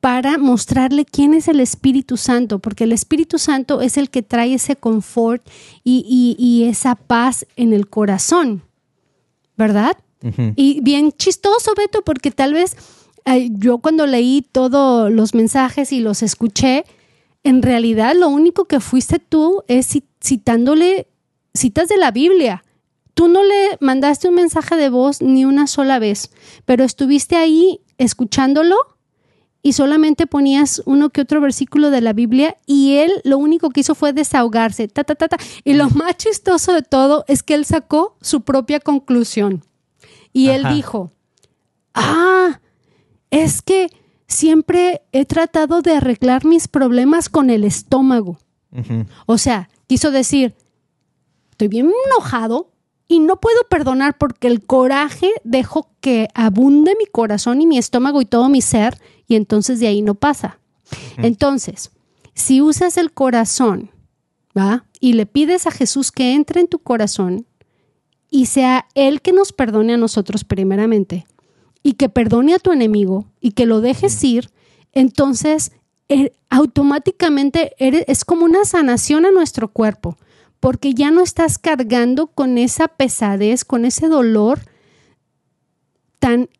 para 0.00 0.38
mostrarle 0.38 1.04
quién 1.04 1.34
es 1.34 1.48
el 1.48 1.60
Espíritu 1.60 2.16
Santo, 2.16 2.60
porque 2.60 2.84
el 2.84 2.92
Espíritu 2.92 3.38
Santo 3.38 3.80
es 3.82 3.96
el 3.96 4.10
que 4.10 4.22
trae 4.22 4.54
ese 4.54 4.76
confort 4.76 5.46
y, 5.84 6.04
y- 6.08 6.42
y 6.42 6.64
esa 6.68 6.94
paz 6.94 7.46
en 7.56 7.72
el 7.72 7.88
corazón, 7.88 8.62
¿verdad? 9.56 9.96
Y 10.56 10.80
bien 10.82 11.12
chistoso, 11.12 11.72
Beto, 11.76 12.02
porque 12.02 12.30
tal 12.32 12.52
vez 12.52 12.76
eh, 13.24 13.50
yo 13.52 13.78
cuando 13.78 14.04
leí 14.06 14.42
todos 14.50 15.12
los 15.12 15.32
mensajes 15.34 15.92
y 15.92 16.00
los 16.00 16.22
escuché, 16.22 16.84
en 17.48 17.62
realidad 17.62 18.14
lo 18.14 18.28
único 18.28 18.66
que 18.66 18.78
fuiste 18.78 19.18
tú 19.18 19.62
es 19.68 19.94
ci- 19.94 20.04
citándole 20.22 21.08
citas 21.54 21.88
de 21.88 21.96
la 21.96 22.10
Biblia. 22.10 22.62
Tú 23.14 23.28
no 23.28 23.42
le 23.42 23.78
mandaste 23.80 24.28
un 24.28 24.34
mensaje 24.34 24.76
de 24.76 24.90
voz 24.90 25.22
ni 25.22 25.44
una 25.44 25.66
sola 25.66 25.98
vez, 25.98 26.30
pero 26.66 26.84
estuviste 26.84 27.36
ahí 27.36 27.80
escuchándolo 27.96 28.76
y 29.62 29.72
solamente 29.72 30.26
ponías 30.26 30.82
uno 30.84 31.08
que 31.08 31.22
otro 31.22 31.40
versículo 31.40 31.90
de 31.90 32.00
la 32.02 32.12
Biblia 32.12 32.58
y 32.66 32.96
él 32.96 33.10
lo 33.24 33.38
único 33.38 33.70
que 33.70 33.80
hizo 33.80 33.94
fue 33.94 34.12
desahogarse. 34.12 34.86
Ta, 34.86 35.02
ta, 35.04 35.14
ta, 35.14 35.28
ta. 35.28 35.36
Y 35.64 35.72
lo 35.72 35.88
más 35.90 36.16
chistoso 36.18 36.74
de 36.74 36.82
todo 36.82 37.24
es 37.28 37.42
que 37.42 37.54
él 37.54 37.64
sacó 37.64 38.16
su 38.20 38.42
propia 38.42 38.78
conclusión. 38.78 39.64
Y 40.32 40.50
él 40.50 40.64
dijo, 40.74 41.10
ah, 41.94 42.60
es 43.30 43.62
que 43.62 43.88
siempre 44.28 45.02
he 45.12 45.24
tratado 45.24 45.82
de 45.82 45.92
arreglar 45.92 46.44
mis 46.44 46.68
problemas 46.68 47.28
con 47.28 47.50
el 47.50 47.64
estómago. 47.64 48.38
O 49.26 49.38
sea, 49.38 49.70
quiso 49.86 50.10
decir, 50.10 50.54
estoy 51.50 51.68
bien 51.68 51.90
enojado 52.06 52.70
y 53.08 53.20
no 53.20 53.40
puedo 53.40 53.58
perdonar 53.70 54.18
porque 54.18 54.46
el 54.46 54.64
coraje 54.64 55.30
dejó 55.42 55.90
que 56.00 56.28
abunde 56.34 56.94
mi 56.98 57.06
corazón 57.06 57.62
y 57.62 57.66
mi 57.66 57.78
estómago 57.78 58.20
y 58.20 58.26
todo 58.26 58.50
mi 58.50 58.60
ser 58.60 59.00
y 59.26 59.34
entonces 59.36 59.80
de 59.80 59.88
ahí 59.88 60.02
no 60.02 60.14
pasa. 60.14 60.60
Entonces, 61.16 61.90
si 62.34 62.60
usas 62.60 62.98
el 62.98 63.12
corazón, 63.12 63.90
¿va? 64.56 64.84
Y 65.00 65.14
le 65.14 65.26
pides 65.26 65.66
a 65.66 65.70
Jesús 65.70 66.12
que 66.12 66.34
entre 66.34 66.60
en 66.60 66.68
tu 66.68 66.78
corazón 66.78 67.46
y 68.30 68.46
sea 68.46 68.86
Él 68.94 69.22
que 69.22 69.32
nos 69.32 69.52
perdone 69.52 69.94
a 69.94 69.98
nosotros 69.98 70.44
primeramente 70.44 71.26
y 71.88 71.94
que 71.94 72.10
perdone 72.10 72.52
a 72.52 72.58
tu 72.58 72.70
enemigo 72.70 73.24
y 73.40 73.52
que 73.52 73.64
lo 73.64 73.80
dejes 73.80 74.22
ir, 74.22 74.50
entonces 74.92 75.72
eh, 76.10 76.32
automáticamente 76.50 77.72
eres- 77.78 78.04
es 78.08 78.26
como 78.26 78.44
una 78.44 78.66
sanación 78.66 79.24
a 79.24 79.30
nuestro 79.30 79.68
cuerpo, 79.68 80.18
porque 80.60 80.92
ya 80.92 81.10
no 81.10 81.22
estás 81.22 81.56
cargando 81.56 82.26
con 82.26 82.58
esa 82.58 82.88
pesadez, 82.88 83.64
con 83.64 83.86
ese 83.86 84.08
dolor 84.08 84.60
tan, 86.18 86.50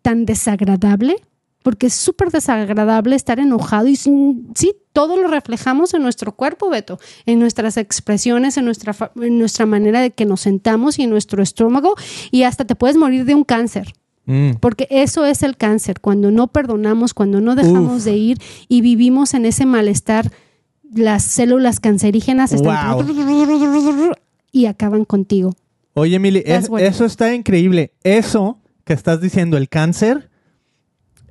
tan 0.00 0.26
desagradable, 0.26 1.16
porque 1.64 1.88
es 1.88 1.94
súper 1.94 2.30
desagradable 2.30 3.16
estar 3.16 3.40
enojado 3.40 3.88
y 3.88 3.96
sí, 3.96 4.76
todo 4.92 5.16
lo 5.16 5.26
reflejamos 5.26 5.92
en 5.94 6.02
nuestro 6.02 6.36
cuerpo, 6.36 6.70
Beto, 6.70 7.00
en 7.26 7.40
nuestras 7.40 7.76
expresiones, 7.78 8.56
en 8.58 8.64
nuestra, 8.64 8.94
en 9.16 9.38
nuestra 9.40 9.66
manera 9.66 10.00
de 10.00 10.12
que 10.12 10.24
nos 10.24 10.42
sentamos 10.42 11.00
y 11.00 11.02
en 11.02 11.10
nuestro 11.10 11.42
estómago 11.42 11.96
y 12.30 12.44
hasta 12.44 12.64
te 12.64 12.76
puedes 12.76 12.96
morir 12.96 13.24
de 13.24 13.34
un 13.34 13.42
cáncer. 13.42 13.92
Mm. 14.24 14.52
Porque 14.60 14.86
eso 14.90 15.24
es 15.26 15.42
el 15.42 15.56
cáncer, 15.56 16.00
cuando 16.00 16.30
no 16.30 16.46
perdonamos, 16.48 17.12
cuando 17.14 17.40
no 17.40 17.54
dejamos 17.56 17.98
Uf. 17.98 18.04
de 18.04 18.16
ir 18.16 18.38
y 18.68 18.80
vivimos 18.80 19.34
en 19.34 19.46
ese 19.46 19.66
malestar, 19.66 20.30
las 20.94 21.24
células 21.24 21.80
cancerígenas 21.80 22.52
están 22.52 22.98
y 24.52 24.66
acaban 24.66 25.04
contigo. 25.04 25.54
Oye, 25.94 26.16
Emily, 26.16 26.42
es- 26.46 26.70
eso 26.78 27.04
está 27.04 27.34
increíble. 27.34 27.92
Eso 28.04 28.58
que 28.84 28.92
estás 28.92 29.20
diciendo, 29.20 29.56
el 29.56 29.68
cáncer, 29.68 30.30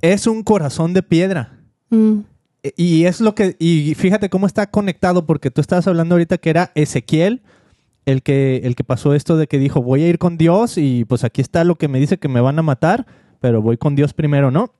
es 0.01 0.27
un 0.27 0.43
corazón 0.43 0.93
de 0.93 1.03
piedra. 1.03 1.59
Mm, 1.89 2.19
E- 2.63 2.73
Y 2.77 3.05
es 3.05 3.21
lo 3.21 3.33
que, 3.33 3.55
y 3.59 3.95
fíjate 3.95 4.29
cómo 4.29 4.45
está 4.45 4.69
conectado, 4.69 5.25
porque 5.25 5.49
tú 5.49 5.61
estabas 5.61 5.87
hablando 5.87 6.13
ahorita 6.15 6.37
que 6.37 6.49
era 6.51 6.71
Ezequiel 6.75 7.41
el 8.05 8.23
que, 8.23 8.61
el 8.63 8.75
que 8.75 8.83
pasó 8.83 9.13
esto 9.13 9.37
de 9.37 9.47
que 9.47 9.57
dijo, 9.59 9.81
voy 9.81 10.03
a 10.03 10.07
ir 10.09 10.17
con 10.17 10.37
Dios 10.37 10.77
y 10.77 11.05
pues 11.05 11.23
aquí 11.23 11.41
está 11.41 11.63
lo 11.63 11.75
que 11.75 11.87
me 11.87 11.99
dice 11.99 12.17
que 12.17 12.27
me 12.27 12.41
van 12.41 12.57
a 12.59 12.61
matar, 12.63 13.05
pero 13.39 13.61
voy 13.61 13.77
con 13.77 13.95
Dios 13.95 14.13
primero, 14.13 14.51
¿no? 14.51 14.73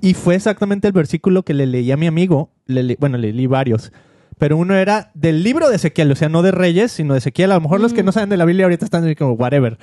Y 0.00 0.14
fue 0.14 0.34
exactamente 0.34 0.88
el 0.88 0.92
versículo 0.92 1.44
que 1.44 1.54
le 1.54 1.66
leí 1.66 1.90
a 1.92 1.96
mi 1.96 2.06
amigo, 2.08 2.50
le 2.66 2.82
le- 2.82 2.96
bueno, 2.98 3.16
le 3.16 3.32
leí 3.32 3.46
varios, 3.46 3.92
pero 4.38 4.56
uno 4.56 4.74
era 4.74 5.12
del 5.14 5.44
libro 5.44 5.68
de 5.70 5.76
Ezequiel, 5.76 6.10
o 6.10 6.16
sea, 6.16 6.28
no 6.28 6.42
de 6.42 6.50
Reyes, 6.50 6.90
sino 6.90 7.14
de 7.14 7.18
Ezequiel. 7.18 7.52
A 7.52 7.54
lo 7.54 7.60
mejor 7.60 7.80
los 7.80 7.92
que 7.92 8.02
no 8.02 8.10
saben 8.10 8.28
de 8.28 8.36
la 8.36 8.44
Biblia 8.44 8.66
ahorita 8.66 8.84
están 8.84 9.14
como, 9.14 9.34
whatever, 9.34 9.78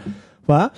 ¿va? 0.50 0.74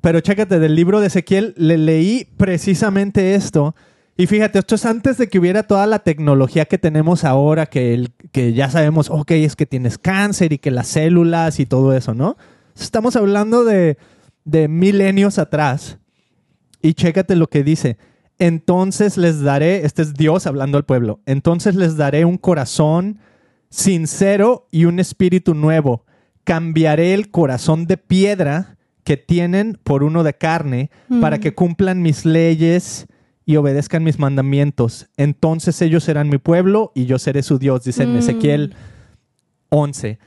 Pero 0.00 0.20
chécate, 0.20 0.58
del 0.58 0.74
libro 0.74 1.00
de 1.00 1.06
Ezequiel 1.06 1.54
le 1.56 1.78
leí 1.78 2.26
precisamente 2.36 3.34
esto. 3.36 3.74
Y 4.16 4.26
fíjate, 4.26 4.60
esto 4.60 4.76
es 4.76 4.84
antes 4.86 5.18
de 5.18 5.28
que 5.28 5.38
hubiera 5.40 5.64
toda 5.64 5.86
la 5.86 5.98
tecnología 5.98 6.66
que 6.66 6.78
tenemos 6.78 7.24
ahora, 7.24 7.66
que, 7.66 7.94
el- 7.94 8.12
que 8.30 8.52
ya 8.52 8.70
sabemos, 8.70 9.10
ok, 9.10 9.32
es 9.32 9.56
que 9.56 9.66
tienes 9.66 9.98
cáncer 9.98 10.52
y 10.52 10.58
que 10.58 10.70
las 10.70 10.86
células 10.86 11.58
y 11.58 11.66
todo 11.66 11.92
eso, 11.94 12.14
¿no? 12.14 12.36
Estamos 12.78 13.16
hablando 13.16 13.64
de, 13.64 13.98
de 14.44 14.68
milenios 14.68 15.38
atrás. 15.38 15.98
Y 16.80 16.94
chécate 16.94 17.34
lo 17.34 17.48
que 17.48 17.64
dice. 17.64 17.96
Entonces 18.38 19.16
les 19.16 19.40
daré, 19.42 19.84
este 19.84 20.02
es 20.02 20.14
Dios 20.14 20.46
hablando 20.46 20.76
al 20.76 20.84
pueblo, 20.84 21.20
entonces 21.24 21.76
les 21.76 21.96
daré 21.96 22.24
un 22.24 22.36
corazón 22.36 23.18
sincero 23.70 24.68
y 24.70 24.84
un 24.84 25.00
espíritu 25.00 25.54
nuevo. 25.54 26.04
Cambiaré 26.44 27.14
el 27.14 27.30
corazón 27.30 27.86
de 27.86 27.96
piedra 27.96 28.76
que 29.02 29.16
tienen 29.16 29.78
por 29.82 30.02
uno 30.02 30.22
de 30.22 30.34
carne 30.34 30.90
para 31.20 31.38
que 31.38 31.54
cumplan 31.54 32.02
mis 32.02 32.24
leyes 32.24 33.06
y 33.46 33.56
obedezcan 33.56 34.04
mis 34.04 34.18
mandamientos. 34.18 35.08
Entonces 35.16 35.80
ellos 35.82 36.04
serán 36.04 36.28
mi 36.28 36.38
pueblo 36.38 36.92
y 36.94 37.06
yo 37.06 37.18
seré 37.18 37.42
su 37.42 37.58
Dios, 37.58 37.84
dice 37.84 38.04
en 38.04 38.14
Mm. 38.14 38.18
Ezequiel 38.18 38.74
11. 39.68 40.18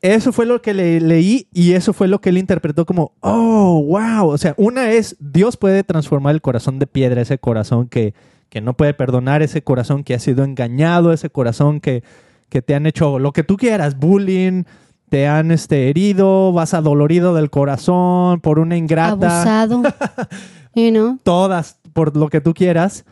Eso 0.00 0.32
fue 0.32 0.46
lo 0.46 0.62
que 0.62 0.74
le 0.74 1.00
leí 1.00 1.48
y 1.52 1.72
eso 1.72 1.92
fue 1.92 2.06
lo 2.06 2.20
que 2.20 2.28
él 2.28 2.38
interpretó 2.38 2.86
como, 2.86 3.12
oh, 3.20 3.82
wow. 3.84 4.28
O 4.28 4.38
sea, 4.38 4.54
una 4.56 4.92
es, 4.92 5.16
Dios 5.18 5.56
puede 5.56 5.82
transformar 5.82 6.34
el 6.34 6.40
corazón 6.40 6.78
de 6.78 6.86
piedra, 6.86 7.20
ese 7.20 7.38
corazón 7.38 7.88
que, 7.88 8.14
que 8.48 8.60
no 8.60 8.76
puede 8.76 8.94
perdonar, 8.94 9.42
ese 9.42 9.62
corazón 9.62 10.04
que 10.04 10.14
ha 10.14 10.20
sido 10.20 10.44
engañado, 10.44 11.12
ese 11.12 11.30
corazón 11.30 11.80
que, 11.80 12.04
que 12.48 12.62
te 12.62 12.76
han 12.76 12.86
hecho 12.86 13.18
lo 13.18 13.32
que 13.32 13.42
tú 13.42 13.56
quieras, 13.56 13.98
bullying, 13.98 14.64
te 15.08 15.26
han 15.26 15.50
este, 15.50 15.88
herido, 15.88 16.52
vas 16.52 16.74
adolorido 16.74 17.34
del 17.34 17.50
corazón 17.50 18.40
por 18.40 18.58
una 18.58 18.76
ingrata 18.76 19.42
abusado. 19.42 19.82
you 20.74 20.90
know? 20.90 21.18
todas 21.24 21.80
por 21.98 22.16
lo 22.16 22.28
que 22.28 22.40
tú 22.40 22.54
quieras 22.54 23.04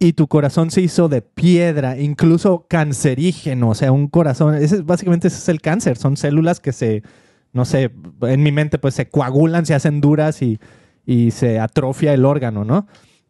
y 0.00 0.14
tu 0.14 0.26
corazón 0.26 0.72
se 0.72 0.80
hizo 0.80 1.08
de 1.08 1.22
piedra, 1.22 2.00
incluso 2.00 2.66
cancerígeno, 2.68 3.68
o 3.68 3.74
sea, 3.76 3.92
un 3.92 4.08
corazón, 4.08 4.56
ese, 4.56 4.82
básicamente 4.82 5.28
ese 5.28 5.36
es 5.36 5.48
el 5.48 5.60
cáncer, 5.60 5.96
son 5.96 6.16
células 6.16 6.58
que 6.58 6.72
se, 6.72 7.04
no 7.52 7.64
sé, 7.64 7.92
en 8.22 8.42
mi 8.42 8.50
mente 8.50 8.80
pues 8.80 8.94
se 8.94 9.08
coagulan, 9.08 9.66
se 9.66 9.74
hacen 9.74 10.00
duras 10.00 10.42
y, 10.42 10.58
y 11.06 11.30
se 11.30 11.60
atrofia 11.60 12.12
el 12.12 12.24
órgano, 12.24 12.64
¿no? 12.64 12.88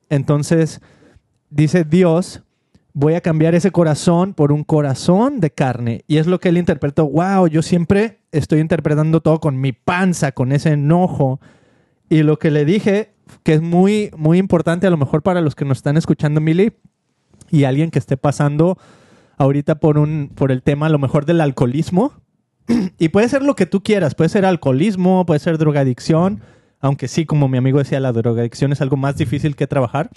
Entonces, 0.09 0.81
dice 1.51 1.85
Dios, 1.85 2.43
voy 2.95 3.13
a 3.13 3.21
cambiar 3.21 3.55
ese 3.55 3.71
corazón 3.71 4.33
por 4.33 4.53
un 4.53 4.65
corazón 4.65 5.41
de 5.41 5.51
carne. 5.51 6.03
Y 6.07 6.17
es 6.17 6.27
lo 6.27 6.41
que 6.41 6.49
él 6.49 6.57
interpretó, 6.57 7.07
wow, 7.07 7.47
yo 7.47 7.61
siempre 7.61 8.21
estoy 8.33 8.61
interpretando 8.61 9.21
todo 9.21 9.39
con 9.39 9.61
mi 9.61 9.73
panza, 9.73 10.33
con 10.33 10.51
ese 10.51 10.71
enojo. 10.71 11.41
Y 12.09 12.23
lo 12.23 12.39
que 12.39 12.51
le 12.51 12.65
dije, 12.65 13.18
que 13.43 13.55
es 13.55 13.63
muy, 13.63 14.11
muy 14.17 14.39
importante 14.39 14.87
a 14.87 14.91
lo 14.91 14.97
mejor 14.97 15.23
para 15.23 15.41
los 15.41 15.55
que 15.55 15.65
nos 15.65 15.79
están 15.79 15.97
escuchando, 15.97 16.41
Mili, 16.41 16.73
y 17.51 17.65
alguien 17.65 17.91
que 17.91 17.99
esté 17.99 18.17
pasando 18.17 18.79
ahorita 19.37 19.77
por, 19.77 19.99
un, 19.99 20.31
por 20.35 20.53
el 20.53 20.63
tema 20.63 20.87
a 20.87 20.91
lo 20.91 20.99
mejor 20.99 21.25
del 21.25 21.41
alcoholismo. 21.41 22.13
y 22.99 23.09
puede 23.09 23.29
ser 23.29 23.43
lo 23.43 23.55
que 23.57 23.67
tú 23.67 23.83
quieras, 23.83 24.15
puede 24.15 24.31
ser 24.31 24.45
alcoholismo, 24.45 25.25
puede 25.25 25.41
ser 25.41 25.59
drogadicción, 25.59 26.43
aunque 26.81 27.09
sí, 27.09 27.25
como 27.25 27.49
mi 27.49 27.59
amigo 27.59 27.79
decía, 27.79 28.01
la 28.01 28.13
drogadicción 28.13 28.73
es 28.73 28.81
algo 28.81 28.97
más 28.97 29.17
difícil 29.17 29.57
que 29.57 29.67
trabajar. 29.67 30.11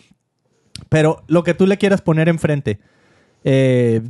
Pero 0.90 1.24
lo 1.28 1.44
que 1.44 1.54
tú 1.54 1.68
le 1.68 1.78
quieras 1.78 2.02
poner 2.02 2.30
enfrente, 2.30 2.80
eh, 3.44 4.02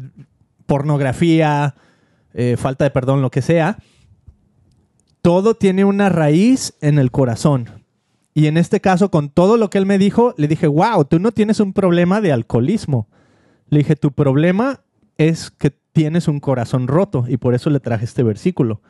pornografía, 0.65 1.75
eh, 2.33 2.55
falta 2.57 2.85
de 2.85 2.91
perdón, 2.91 3.21
lo 3.21 3.31
que 3.31 3.41
sea, 3.41 3.77
todo 5.21 5.55
tiene 5.55 5.85
una 5.85 6.09
raíz 6.09 6.75
en 6.81 6.97
el 6.97 7.11
corazón. 7.11 7.80
Y 8.33 8.47
en 8.47 8.57
este 8.57 8.79
caso, 8.79 9.11
con 9.11 9.29
todo 9.29 9.57
lo 9.57 9.69
que 9.69 9.77
él 9.77 9.85
me 9.85 9.97
dijo, 9.97 10.33
le 10.37 10.47
dije, 10.47 10.67
wow, 10.67 11.03
tú 11.05 11.19
no 11.19 11.31
tienes 11.31 11.59
un 11.59 11.73
problema 11.73 12.21
de 12.21 12.31
alcoholismo. 12.31 13.07
Le 13.69 13.79
dije, 13.79 13.95
tu 13.95 14.11
problema 14.11 14.81
es 15.17 15.51
que 15.51 15.71
tienes 15.91 16.27
un 16.29 16.39
corazón 16.39 16.87
roto 16.87 17.25
y 17.27 17.37
por 17.37 17.53
eso 17.55 17.69
le 17.69 17.79
traje 17.81 18.05
este 18.05 18.23
versículo. 18.23 18.81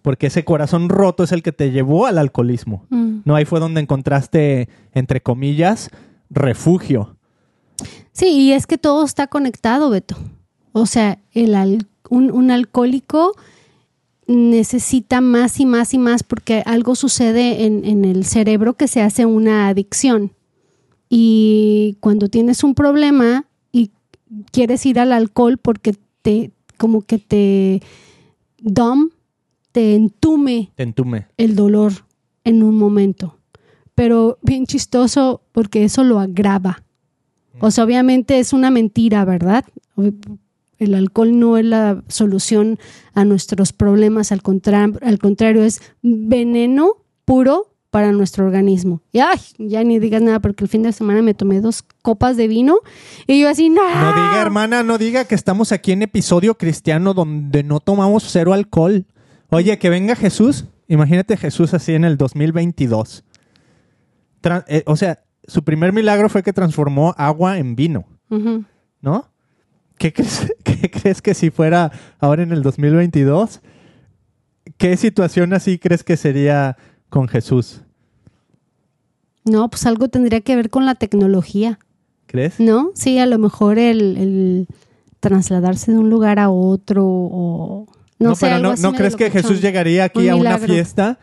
porque 0.00 0.28
ese 0.28 0.44
corazón 0.44 0.88
roto 0.88 1.24
es 1.24 1.32
el 1.32 1.42
que 1.42 1.52
te 1.52 1.70
llevó 1.72 2.06
al 2.06 2.18
alcoholismo. 2.18 2.86
Mm. 2.88 3.18
No, 3.24 3.34
ahí 3.34 3.44
fue 3.44 3.58
donde 3.60 3.80
encontraste, 3.80 4.68
entre 4.94 5.20
comillas, 5.20 5.90
refugio. 6.30 7.16
Sí, 8.12 8.26
y 8.28 8.52
es 8.52 8.66
que 8.66 8.78
todo 8.78 9.04
está 9.04 9.26
conectado, 9.26 9.90
Beto. 9.90 10.16
O 10.72 10.86
sea, 10.86 11.18
el 11.32 11.54
al- 11.54 11.86
un, 12.08 12.30
un 12.30 12.50
alcohólico 12.50 13.32
necesita 14.28 15.20
más 15.20 15.58
y 15.58 15.66
más 15.66 15.94
y 15.94 15.98
más 15.98 16.22
porque 16.22 16.62
algo 16.66 16.94
sucede 16.94 17.64
en, 17.64 17.84
en 17.84 18.04
el 18.04 18.24
cerebro 18.24 18.74
que 18.74 18.86
se 18.86 19.00
hace 19.00 19.26
una 19.26 19.68
adicción. 19.68 20.32
Y 21.08 21.96
cuando 22.00 22.28
tienes 22.28 22.62
un 22.62 22.74
problema 22.74 23.46
y 23.72 23.90
quieres 24.52 24.84
ir 24.84 25.00
al 25.00 25.12
alcohol 25.12 25.56
porque 25.56 25.94
te, 26.22 26.52
como 26.76 27.00
que 27.02 27.18
te 27.18 27.82
dumb, 28.58 29.10
te 29.72 29.94
entume 29.94 30.70
Te 30.74 30.82
entume. 30.82 31.26
el 31.38 31.56
dolor 31.56 31.92
en 32.44 32.62
un 32.62 32.76
momento. 32.76 33.38
Pero 33.94 34.38
bien 34.42 34.66
chistoso 34.66 35.40
porque 35.52 35.84
eso 35.84 36.04
lo 36.04 36.20
agrava. 36.20 36.84
O 37.60 37.70
sea, 37.72 37.82
obviamente 37.82 38.38
es 38.38 38.52
una 38.52 38.70
mentira, 38.70 39.24
¿verdad? 39.24 39.64
El 40.78 40.94
alcohol 40.94 41.38
no 41.38 41.58
es 41.58 41.64
la 41.64 42.02
solución 42.08 42.78
a 43.14 43.24
nuestros 43.24 43.72
problemas, 43.72 44.30
al, 44.32 44.42
contra- 44.42 44.88
al 45.02 45.18
contrario, 45.18 45.62
es 45.64 45.80
veneno 46.02 46.92
puro 47.24 47.74
para 47.90 48.12
nuestro 48.12 48.44
organismo. 48.46 49.02
Y 49.12 49.18
ay, 49.20 49.38
ya 49.58 49.82
ni 49.82 49.98
digas 49.98 50.20
nada 50.22 50.40
porque 50.40 50.62
el 50.62 50.68
fin 50.68 50.82
de 50.82 50.92
semana 50.92 51.22
me 51.22 51.34
tomé 51.34 51.60
dos 51.60 51.82
copas 52.02 52.36
de 52.36 52.46
vino 52.46 52.78
y 53.26 53.40
yo 53.40 53.48
así, 53.48 53.70
no. 53.70 53.82
No 53.82 54.08
diga, 54.12 54.42
hermana, 54.42 54.82
no 54.82 54.98
diga 54.98 55.24
que 55.24 55.34
estamos 55.34 55.72
aquí 55.72 55.92
en 55.92 56.02
episodio 56.02 56.56
cristiano 56.56 57.14
donde 57.14 57.62
no 57.64 57.80
tomamos 57.80 58.24
cero 58.30 58.52
alcohol. 58.52 59.06
Oye, 59.50 59.78
que 59.78 59.88
venga 59.90 60.14
Jesús. 60.16 60.66
Imagínate 60.86 61.36
Jesús 61.38 61.72
así 61.74 61.94
en 61.94 62.04
el 62.04 62.16
2022. 62.18 63.24
Tra- 64.42 64.64
eh, 64.68 64.82
o 64.86 64.96
sea, 64.96 65.20
su 65.46 65.64
primer 65.64 65.92
milagro 65.92 66.28
fue 66.28 66.42
que 66.42 66.52
transformó 66.52 67.14
agua 67.16 67.58
en 67.58 67.74
vino. 67.74 68.04
¿no? 69.00 69.30
¿Qué 69.98 70.12
crees, 70.12 70.52
qué 70.64 70.90
crees 70.90 71.22
que 71.22 71.34
si 71.34 71.50
fuera 71.50 71.92
ahora 72.18 72.42
en 72.42 72.52
el 72.52 72.62
2022? 72.62 73.60
¿Qué 74.76 74.96
situación 74.96 75.52
así 75.52 75.78
crees 75.78 76.04
que 76.04 76.16
sería 76.16 76.76
con 77.08 77.28
Jesús? 77.28 77.82
No, 79.44 79.68
pues 79.70 79.86
algo 79.86 80.08
tendría 80.08 80.40
que 80.40 80.56
ver 80.56 80.70
con 80.70 80.86
la 80.86 80.94
tecnología. 80.94 81.78
¿Crees? 82.26 82.60
¿No? 82.60 82.90
Sí, 82.94 83.18
a 83.18 83.26
lo 83.26 83.38
mejor 83.38 83.78
el, 83.78 84.16
el 84.18 84.66
trasladarse 85.20 85.92
de 85.92 85.98
un 85.98 86.10
lugar 86.10 86.38
a 86.38 86.50
otro 86.50 87.04
o... 87.06 87.86
No, 88.18 88.34
sé, 88.34 88.46
pero 88.46 88.56
algo 88.56 88.68
no, 88.68 88.74
así 88.74 88.82
¿no 88.82 88.92
crees 88.94 89.14
que. 89.14 89.30
Jesús 89.30 89.62
llegaría 89.62 90.04
aquí 90.04 90.24
Un 90.24 90.30
a 90.30 90.34
una 90.34 90.58
fiesta 90.58 91.20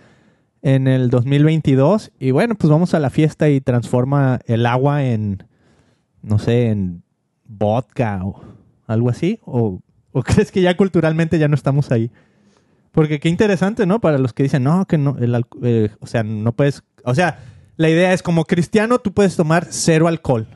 en 0.61 0.87
el 0.87 1.09
2022 1.09 2.11
y 2.19 2.31
bueno, 2.31 2.55
pues 2.55 2.71
vamos 2.71 2.93
a 2.93 2.99
la 2.99 3.09
fiesta 3.09 3.49
y 3.49 3.59
transforma 3.59 4.39
el 4.47 4.65
agua 4.65 5.03
en, 5.03 5.43
no 6.21 6.39
sé, 6.39 6.69
en 6.69 7.03
vodka 7.45 8.21
o 8.23 8.41
algo 8.87 9.09
así? 9.09 9.39
¿O, 9.43 9.81
crees 10.23 10.51
que 10.51 10.61
ya 10.61 10.77
culturalmente 10.77 11.39
ya 11.39 11.47
no 11.47 11.55
estamos 11.55 11.91
ahí? 11.91 12.11
Porque 12.91 13.19
qué 13.19 13.27
interesante, 13.27 13.85
¿no? 13.85 13.99
Para 13.99 14.17
los 14.17 14.33
que 14.33 14.43
dicen, 14.43 14.63
no, 14.63 14.85
que 14.85 14.97
no, 14.97 15.17
el 15.19 15.45
eh, 15.63 15.89
o 15.99 16.07
sea, 16.07 16.23
no 16.23 16.53
puedes, 16.53 16.83
o 17.03 17.13
sea, 17.13 17.39
la 17.75 17.89
idea 17.89 18.13
es 18.13 18.23
como 18.23 18.45
cristiano 18.45 18.99
tú 18.99 19.13
puedes 19.13 19.35
tomar 19.35 19.67
cero 19.69 20.07
alcohol, 20.07 20.47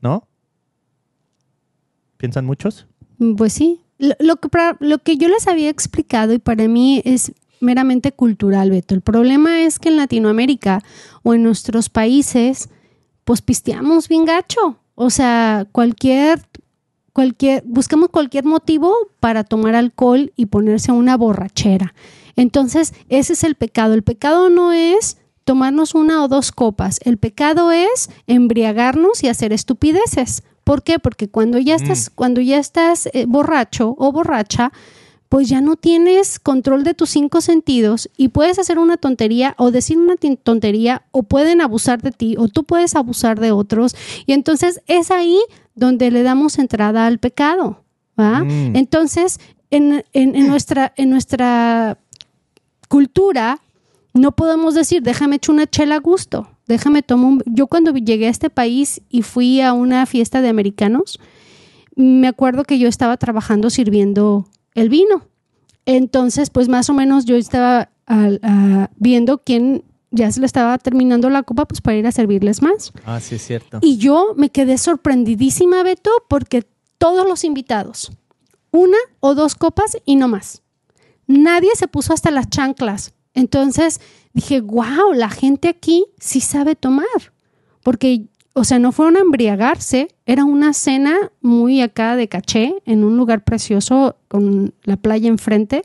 ¿no? 0.00 0.28
¿Piensan 2.16 2.46
muchos? 2.46 2.86
Pues 3.36 3.52
sí. 3.52 3.80
Lo, 3.98 4.36
que, 4.36 4.48
lo 4.80 4.98
que 4.98 5.16
yo 5.16 5.28
les 5.28 5.46
había 5.46 5.70
explicado 5.70 6.32
y 6.32 6.38
para 6.38 6.68
mí 6.68 7.00
es 7.04 7.32
meramente 7.60 8.12
cultural, 8.12 8.70
Beto. 8.70 8.94
El 8.94 9.00
problema 9.00 9.62
es 9.62 9.78
que 9.78 9.88
en 9.88 9.96
Latinoamérica 9.96 10.82
o 11.22 11.34
en 11.34 11.42
nuestros 11.42 11.88
países, 11.88 12.68
pues 13.24 13.42
pisteamos 13.42 14.08
bien 14.08 14.24
gacho. 14.24 14.78
O 14.94 15.10
sea, 15.10 15.66
cualquier, 15.72 16.40
cualquier, 17.14 17.62
buscamos 17.64 18.10
cualquier 18.10 18.44
motivo 18.44 18.92
para 19.20 19.44
tomar 19.44 19.74
alcohol 19.74 20.32
y 20.36 20.46
ponerse 20.46 20.92
una 20.92 21.16
borrachera. 21.16 21.94
Entonces, 22.36 22.92
ese 23.08 23.32
es 23.32 23.44
el 23.44 23.54
pecado. 23.54 23.94
El 23.94 24.02
pecado 24.02 24.50
no 24.50 24.72
es 24.72 25.16
tomarnos 25.44 25.94
una 25.94 26.22
o 26.22 26.28
dos 26.28 26.52
copas. 26.52 27.00
El 27.04 27.16
pecado 27.16 27.72
es 27.72 28.10
embriagarnos 28.26 29.22
y 29.22 29.28
hacer 29.28 29.52
estupideces. 29.52 30.42
¿Por 30.64 30.82
qué? 30.82 30.98
Porque 30.98 31.28
cuando 31.28 31.58
ya 31.58 31.76
estás, 31.76 32.10
cuando 32.10 32.40
ya 32.40 32.58
estás 32.58 33.06
eh, 33.12 33.26
borracho 33.28 33.94
o 33.96 34.10
borracha, 34.10 34.72
pues 35.28 35.48
ya 35.48 35.60
no 35.60 35.74
tienes 35.76 36.38
control 36.38 36.84
de 36.84 36.94
tus 36.94 37.10
cinco 37.10 37.40
sentidos 37.40 38.08
y 38.16 38.28
puedes 38.28 38.58
hacer 38.58 38.78
una 38.78 38.96
tontería 38.96 39.54
o 39.58 39.70
decir 39.70 39.98
una 39.98 40.14
tontería 40.42 41.02
o 41.10 41.22
pueden 41.24 41.60
abusar 41.60 42.00
de 42.02 42.12
ti 42.12 42.36
o 42.38 42.48
tú 42.48 42.64
puedes 42.64 42.94
abusar 42.94 43.40
de 43.40 43.50
otros 43.50 43.96
y 44.26 44.32
entonces 44.32 44.80
es 44.86 45.10
ahí 45.10 45.38
donde 45.74 46.10
le 46.12 46.22
damos 46.22 46.58
entrada 46.58 47.06
al 47.06 47.18
pecado. 47.18 47.82
¿va? 48.20 48.44
Mm. 48.44 48.76
Entonces, 48.76 49.40
en, 49.70 50.04
en- 50.12 50.36
en 50.36 50.46
nuestra, 50.46 50.92
en 50.96 51.10
nuestra 51.10 51.98
cultura 52.88 53.58
no 54.12 54.30
podemos 54.32 54.74
decir, 54.74 55.02
déjame 55.02 55.36
echar 55.36 55.54
una 55.54 55.66
chela 55.66 55.96
a 55.96 55.98
gusto, 55.98 56.48
déjame 56.68 57.02
tomar 57.02 57.26
un... 57.32 57.42
Yo 57.46 57.66
cuando 57.66 57.92
llegué 57.92 58.28
a 58.28 58.30
este 58.30 58.50
país 58.50 59.00
y 59.08 59.22
fui 59.22 59.60
a 59.60 59.72
una 59.72 60.06
fiesta 60.06 60.40
de 60.40 60.48
americanos, 60.48 61.18
me 61.96 62.28
acuerdo 62.28 62.62
que 62.62 62.78
yo 62.78 62.86
estaba 62.86 63.16
trabajando 63.16 63.70
sirviendo 63.70 64.46
el 64.74 64.88
vino. 64.88 65.26
Entonces, 65.86 66.50
pues 66.50 66.68
más 66.68 66.88
o 66.90 66.94
menos 66.94 67.24
yo 67.24 67.36
estaba 67.36 67.90
al- 68.06 68.40
a- 68.42 68.90
viendo 68.96 69.38
quién 69.38 69.84
ya 70.10 70.30
se 70.30 70.40
le 70.40 70.46
estaba 70.46 70.78
terminando 70.78 71.28
la 71.28 71.42
copa, 71.42 71.64
pues 71.66 71.80
para 71.80 71.96
ir 71.96 72.06
a 72.06 72.12
servirles 72.12 72.62
más. 72.62 72.92
Ah, 73.04 73.18
sí, 73.20 73.34
es 73.34 73.42
cierto. 73.46 73.78
Y 73.82 73.96
yo 73.96 74.34
me 74.36 74.50
quedé 74.50 74.78
sorprendidísima, 74.78 75.82
Beto, 75.82 76.10
porque 76.28 76.64
todos 76.98 77.26
los 77.28 77.42
invitados, 77.44 78.12
una 78.70 78.96
o 79.20 79.34
dos 79.34 79.54
copas 79.56 79.96
y 80.04 80.16
no 80.16 80.28
más. 80.28 80.62
Nadie 81.26 81.70
se 81.74 81.88
puso 81.88 82.12
hasta 82.12 82.30
las 82.30 82.48
chanclas. 82.48 83.12
Entonces 83.34 84.00
dije, 84.32 84.60
wow, 84.60 85.12
la 85.14 85.30
gente 85.30 85.68
aquí 85.68 86.06
sí 86.18 86.40
sabe 86.40 86.76
tomar. 86.76 87.06
Porque, 87.82 88.26
o 88.56 88.62
sea, 88.62 88.78
no 88.78 88.92
fueron 88.92 89.16
a 89.16 89.20
embriagarse, 89.20 90.08
era 90.26 90.44
una 90.44 90.72
cena 90.72 91.32
muy 91.40 91.82
acá 91.82 92.14
de 92.14 92.28
caché, 92.28 92.76
en 92.86 93.02
un 93.02 93.16
lugar 93.16 93.42
precioso 93.42 94.16
con 94.28 94.72
la 94.84 94.96
playa 94.96 95.28
enfrente, 95.28 95.82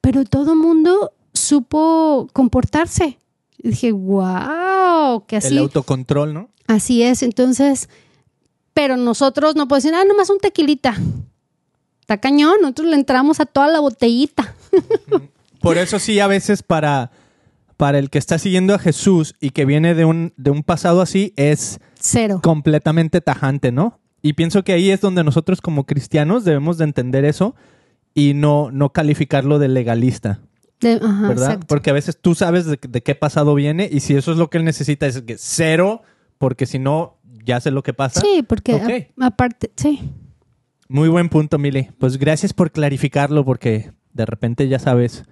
pero 0.00 0.24
todo 0.24 0.54
mundo 0.54 1.12
supo 1.34 2.28
comportarse. 2.32 3.18
Y 3.58 3.70
dije, 3.70 3.90
wow, 3.90 5.24
que 5.26 5.36
así. 5.36 5.48
El 5.48 5.58
autocontrol, 5.58 6.32
¿no? 6.32 6.48
Así 6.68 7.02
es, 7.02 7.24
entonces, 7.24 7.88
pero 8.72 8.96
nosotros 8.96 9.56
no 9.56 9.66
podemos 9.66 9.82
decir, 9.82 9.98
ah, 9.98 10.04
nomás 10.04 10.30
un 10.30 10.38
tequilita. 10.38 10.94
Está 12.00 12.18
cañón, 12.18 12.54
nosotros 12.60 12.86
le 12.86 12.94
entramos 12.94 13.40
a 13.40 13.46
toda 13.46 13.66
la 13.66 13.80
botellita. 13.80 14.54
Por 15.60 15.76
eso 15.76 15.98
sí, 15.98 16.20
a 16.20 16.28
veces 16.28 16.62
para, 16.62 17.10
para 17.82 17.98
el 17.98 18.10
que 18.10 18.18
está 18.18 18.38
siguiendo 18.38 18.74
a 18.74 18.78
Jesús 18.78 19.34
y 19.40 19.50
que 19.50 19.64
viene 19.64 19.96
de 19.96 20.04
un, 20.04 20.32
de 20.36 20.52
un 20.52 20.62
pasado 20.62 21.00
así, 21.00 21.32
es 21.34 21.80
Cero. 21.98 22.38
completamente 22.40 23.20
tajante, 23.20 23.72
¿no? 23.72 23.98
Y 24.22 24.34
pienso 24.34 24.62
que 24.62 24.72
ahí 24.72 24.90
es 24.92 25.00
donde 25.00 25.24
nosotros 25.24 25.60
como 25.60 25.84
cristianos 25.84 26.44
debemos 26.44 26.78
de 26.78 26.84
entender 26.84 27.24
eso 27.24 27.56
y 28.14 28.34
no, 28.34 28.70
no 28.70 28.90
calificarlo 28.92 29.58
de 29.58 29.66
legalista, 29.66 30.38
De- 30.80 31.00
ajá, 31.02 31.26
¿verdad? 31.26 31.44
exacto. 31.46 31.66
Porque 31.66 31.90
a 31.90 31.92
veces 31.92 32.16
tú 32.20 32.36
sabes 32.36 32.66
de, 32.66 32.78
de 32.80 33.02
qué 33.02 33.16
pasado 33.16 33.52
viene 33.56 33.88
y 33.90 33.98
si 33.98 34.14
eso 34.14 34.30
es 34.30 34.38
lo 34.38 34.48
que 34.48 34.58
él 34.58 34.64
necesita 34.64 35.08
es 35.08 35.20
que 35.22 35.34
cero, 35.36 36.02
porque 36.38 36.66
si 36.66 36.78
no, 36.78 37.18
ya 37.44 37.60
sé 37.60 37.72
lo 37.72 37.82
que 37.82 37.94
pasa. 37.94 38.20
Sí, 38.20 38.44
porque 38.46 39.10
a- 39.20 39.26
aparte, 39.26 39.72
sí. 39.74 39.98
Muy 40.88 41.08
buen 41.08 41.28
punto, 41.28 41.58
Mili. 41.58 41.88
Pues 41.98 42.16
gracias 42.16 42.52
por 42.52 42.70
clarificarlo 42.70 43.44
porque 43.44 43.90
de 44.12 44.24
repente 44.24 44.68
ya 44.68 44.78
sabes, 44.78 45.24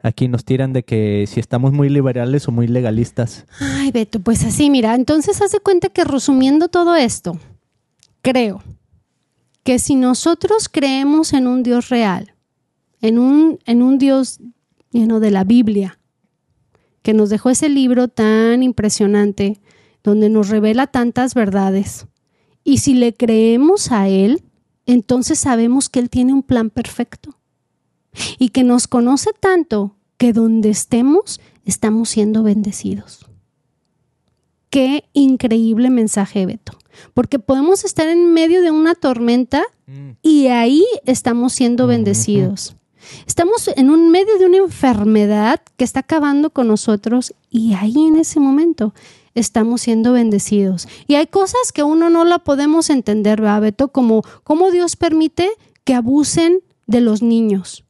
aquí 0.00 0.28
nos 0.28 0.44
tiran 0.44 0.72
de 0.72 0.84
que 0.84 1.24
si 1.26 1.40
estamos 1.40 1.72
muy 1.72 1.88
liberales 1.88 2.46
o 2.48 2.52
muy 2.52 2.66
legalistas. 2.66 3.46
Ay, 3.60 3.90
Beto, 3.90 4.20
pues 4.20 4.44
así, 4.44 4.70
mira, 4.70 4.94
entonces 4.94 5.40
haz 5.42 5.52
de 5.52 5.60
cuenta 5.60 5.88
que 5.88 6.04
resumiendo 6.04 6.68
todo 6.68 6.96
esto, 6.96 7.38
creo 8.22 8.62
que 9.64 9.78
si 9.78 9.96
nosotros 9.96 10.68
creemos 10.68 11.32
en 11.32 11.46
un 11.46 11.62
Dios 11.62 11.88
real, 11.88 12.34
en 13.00 13.18
un, 13.18 13.58
en 13.66 13.82
un 13.82 13.98
Dios 13.98 14.40
lleno 14.90 15.20
de 15.20 15.30
la 15.30 15.44
Biblia, 15.44 15.98
que 17.02 17.14
nos 17.14 17.30
dejó 17.30 17.50
ese 17.50 17.68
libro 17.68 18.08
tan 18.08 18.62
impresionante, 18.62 19.60
donde 20.02 20.30
nos 20.30 20.48
revela 20.48 20.86
tantas 20.86 21.34
verdades, 21.34 22.06
y 22.64 22.78
si 22.78 22.94
le 22.94 23.14
creemos 23.14 23.92
a 23.92 24.08
Él, 24.08 24.42
entonces 24.86 25.38
sabemos 25.38 25.88
que 25.88 26.00
Él 26.00 26.10
tiene 26.10 26.32
un 26.32 26.42
plan 26.42 26.70
perfecto 26.70 27.37
y 28.38 28.50
que 28.50 28.64
nos 28.64 28.86
conoce 28.86 29.30
tanto 29.38 29.96
que 30.16 30.32
donde 30.32 30.70
estemos 30.70 31.40
estamos 31.64 32.08
siendo 32.08 32.42
bendecidos. 32.42 33.26
Qué 34.70 35.04
increíble 35.12 35.90
mensaje, 35.90 36.44
Beto. 36.46 36.72
Porque 37.14 37.38
podemos 37.38 37.84
estar 37.84 38.08
en 38.08 38.32
medio 38.32 38.62
de 38.62 38.70
una 38.70 38.94
tormenta 38.94 39.62
y 40.22 40.48
ahí 40.48 40.84
estamos 41.04 41.52
siendo 41.52 41.86
bendecidos. 41.86 42.76
Estamos 43.26 43.68
en 43.68 43.90
un 43.90 44.10
medio 44.10 44.38
de 44.38 44.46
una 44.46 44.58
enfermedad 44.58 45.62
que 45.76 45.84
está 45.84 46.00
acabando 46.00 46.50
con 46.50 46.68
nosotros 46.68 47.34
y 47.48 47.74
ahí 47.74 47.94
en 47.96 48.16
ese 48.16 48.40
momento 48.40 48.92
estamos 49.34 49.82
siendo 49.82 50.12
bendecidos. 50.12 50.88
Y 51.06 51.14
hay 51.14 51.28
cosas 51.28 51.72
que 51.72 51.82
uno 51.82 52.10
no 52.10 52.24
la 52.24 52.40
podemos 52.40 52.90
entender, 52.90 53.40
¿verdad, 53.40 53.62
Beto? 53.62 53.88
Como 53.88 54.22
cómo 54.42 54.70
Dios 54.70 54.96
permite 54.96 55.48
que 55.84 55.94
abusen 55.94 56.60
de 56.86 57.00
los 57.00 57.22
niños. 57.22 57.84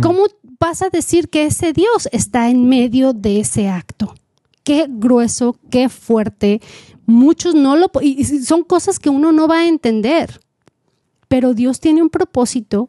¿Cómo 0.00 0.26
vas 0.60 0.82
a 0.82 0.90
decir 0.90 1.28
que 1.28 1.46
ese 1.46 1.72
Dios 1.72 2.08
está 2.12 2.50
en 2.50 2.68
medio 2.68 3.12
de 3.12 3.40
ese 3.40 3.68
acto? 3.68 4.14
Qué 4.64 4.86
grueso, 4.88 5.56
qué 5.70 5.88
fuerte. 5.88 6.60
Muchos 7.06 7.54
no 7.54 7.76
lo... 7.76 7.90
Y 8.02 8.24
son 8.24 8.64
cosas 8.64 8.98
que 8.98 9.10
uno 9.10 9.32
no 9.32 9.48
va 9.48 9.60
a 9.60 9.68
entender. 9.68 10.40
Pero 11.28 11.54
Dios 11.54 11.80
tiene 11.80 12.02
un 12.02 12.10
propósito 12.10 12.88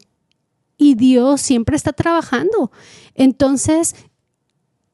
y 0.78 0.96
Dios 0.96 1.42
siempre 1.42 1.76
está 1.76 1.94
trabajando. 1.94 2.72
Entonces, 3.16 3.96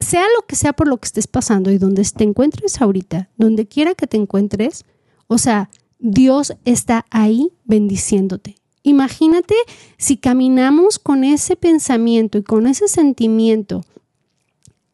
sea 0.00 0.24
lo 0.36 0.46
que 0.46 0.56
sea 0.56 0.72
por 0.72 0.88
lo 0.88 0.98
que 0.98 1.06
estés 1.06 1.26
pasando 1.26 1.70
y 1.70 1.78
donde 1.78 2.04
te 2.04 2.24
encuentres 2.24 2.80
ahorita, 2.80 3.30
donde 3.36 3.66
quiera 3.66 3.94
que 3.94 4.06
te 4.06 4.16
encuentres, 4.16 4.84
o 5.26 5.38
sea, 5.38 5.70
Dios 5.98 6.54
está 6.64 7.06
ahí 7.10 7.50
bendiciéndote. 7.64 8.56
Imagínate 8.84 9.54
si 9.96 10.18
caminamos 10.18 10.98
con 10.98 11.24
ese 11.24 11.56
pensamiento 11.56 12.36
y 12.38 12.42
con 12.42 12.66
ese 12.66 12.86
sentimiento. 12.86 13.82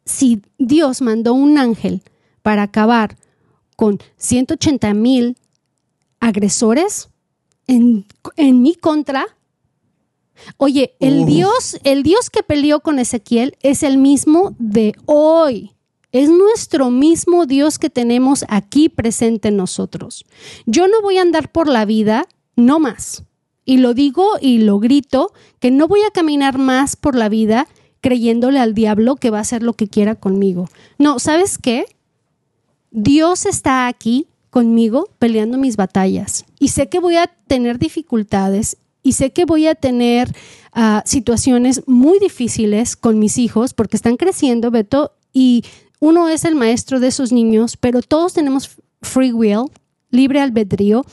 Si 0.04 0.42
Dios 0.58 1.02
mandó 1.02 1.34
un 1.34 1.58
ángel 1.58 2.02
para 2.42 2.62
acabar 2.62 3.18
con 3.76 3.98
180 4.16 4.94
mil 4.94 5.36
agresores 6.20 7.10
en, 7.66 8.06
en 8.36 8.62
mi 8.62 8.76
contra, 8.76 9.26
Oye, 10.56 10.94
el 11.00 11.26
Dios, 11.26 11.78
el 11.84 12.02
Dios 12.02 12.30
que 12.30 12.42
peleó 12.42 12.80
con 12.80 12.98
Ezequiel 12.98 13.58
es 13.60 13.82
el 13.82 13.98
mismo 13.98 14.54
de 14.58 14.94
hoy. 15.04 15.72
Es 16.12 16.30
nuestro 16.30 16.90
mismo 16.90 17.44
Dios 17.44 17.78
que 17.78 17.90
tenemos 17.90 18.46
aquí 18.48 18.88
presente 18.88 19.48
en 19.48 19.58
nosotros. 19.58 20.24
Yo 20.64 20.88
no 20.88 21.02
voy 21.02 21.18
a 21.18 21.22
andar 21.22 21.52
por 21.52 21.68
la 21.68 21.84
vida, 21.84 22.26
no 22.56 22.80
más. 22.80 23.22
Y 23.64 23.78
lo 23.78 23.94
digo 23.94 24.26
y 24.40 24.58
lo 24.58 24.78
grito, 24.78 25.32
que 25.58 25.70
no 25.70 25.86
voy 25.86 26.00
a 26.02 26.10
caminar 26.10 26.58
más 26.58 26.96
por 26.96 27.14
la 27.14 27.28
vida 27.28 27.68
creyéndole 28.00 28.58
al 28.58 28.74
diablo 28.74 29.16
que 29.16 29.30
va 29.30 29.38
a 29.38 29.42
hacer 29.42 29.62
lo 29.62 29.74
que 29.74 29.88
quiera 29.88 30.14
conmigo. 30.14 30.68
No, 30.98 31.18
¿sabes 31.18 31.58
qué? 31.58 31.84
Dios 32.90 33.46
está 33.46 33.86
aquí 33.86 34.26
conmigo 34.50 35.08
peleando 35.18 35.58
mis 35.58 35.76
batallas 35.76 36.44
y 36.58 36.68
sé 36.68 36.88
que 36.88 36.98
voy 36.98 37.16
a 37.16 37.28
tener 37.46 37.78
dificultades 37.78 38.78
y 39.02 39.12
sé 39.12 39.30
que 39.30 39.44
voy 39.44 39.66
a 39.66 39.74
tener 39.74 40.34
ah, 40.72 41.02
situaciones 41.06 41.82
muy 41.86 42.18
difíciles 42.18 42.96
con 42.96 43.18
mis 43.18 43.38
hijos 43.38 43.74
porque 43.74 43.96
están 43.96 44.16
creciendo, 44.16 44.70
Beto, 44.70 45.12
y 45.32 45.64
uno 46.00 46.28
es 46.28 46.44
el 46.44 46.54
maestro 46.54 47.00
de 47.00 47.08
esos 47.08 47.32
niños, 47.32 47.76
pero 47.76 48.02
todos 48.02 48.32
tenemos 48.32 48.70
free 49.02 49.32
will, 49.32 49.70
libre 50.10 50.40
albedrío. 50.40 51.04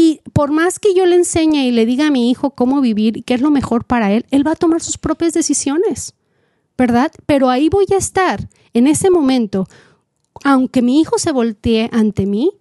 Y 0.00 0.20
por 0.32 0.52
más 0.52 0.78
que 0.78 0.94
yo 0.94 1.06
le 1.06 1.16
enseñe 1.16 1.66
y 1.66 1.72
le 1.72 1.84
diga 1.84 2.06
a 2.06 2.10
mi 2.12 2.30
hijo 2.30 2.50
cómo 2.50 2.80
vivir 2.80 3.16
y 3.16 3.22
qué 3.22 3.34
es 3.34 3.40
lo 3.40 3.50
mejor 3.50 3.84
para 3.84 4.12
él, 4.12 4.26
él 4.30 4.46
va 4.46 4.52
a 4.52 4.54
tomar 4.54 4.80
sus 4.80 4.96
propias 4.96 5.32
decisiones, 5.32 6.14
¿verdad? 6.76 7.10
Pero 7.26 7.50
ahí 7.50 7.68
voy 7.68 7.86
a 7.92 7.96
estar 7.96 8.48
en 8.74 8.86
ese 8.86 9.10
momento. 9.10 9.66
Aunque 10.44 10.82
mi 10.82 11.00
hijo 11.00 11.18
se 11.18 11.32
voltee 11.32 11.90
ante 11.90 12.26
mí, 12.26 12.52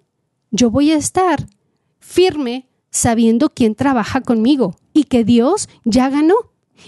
yo 0.50 0.72
voy 0.72 0.90
a 0.90 0.96
estar 0.96 1.48
firme 2.00 2.68
sabiendo 2.90 3.50
quién 3.50 3.76
trabaja 3.76 4.22
conmigo 4.22 4.76
y 4.92 5.04
que 5.04 5.24
Dios 5.24 5.70
ya 5.86 6.10
ganó 6.10 6.38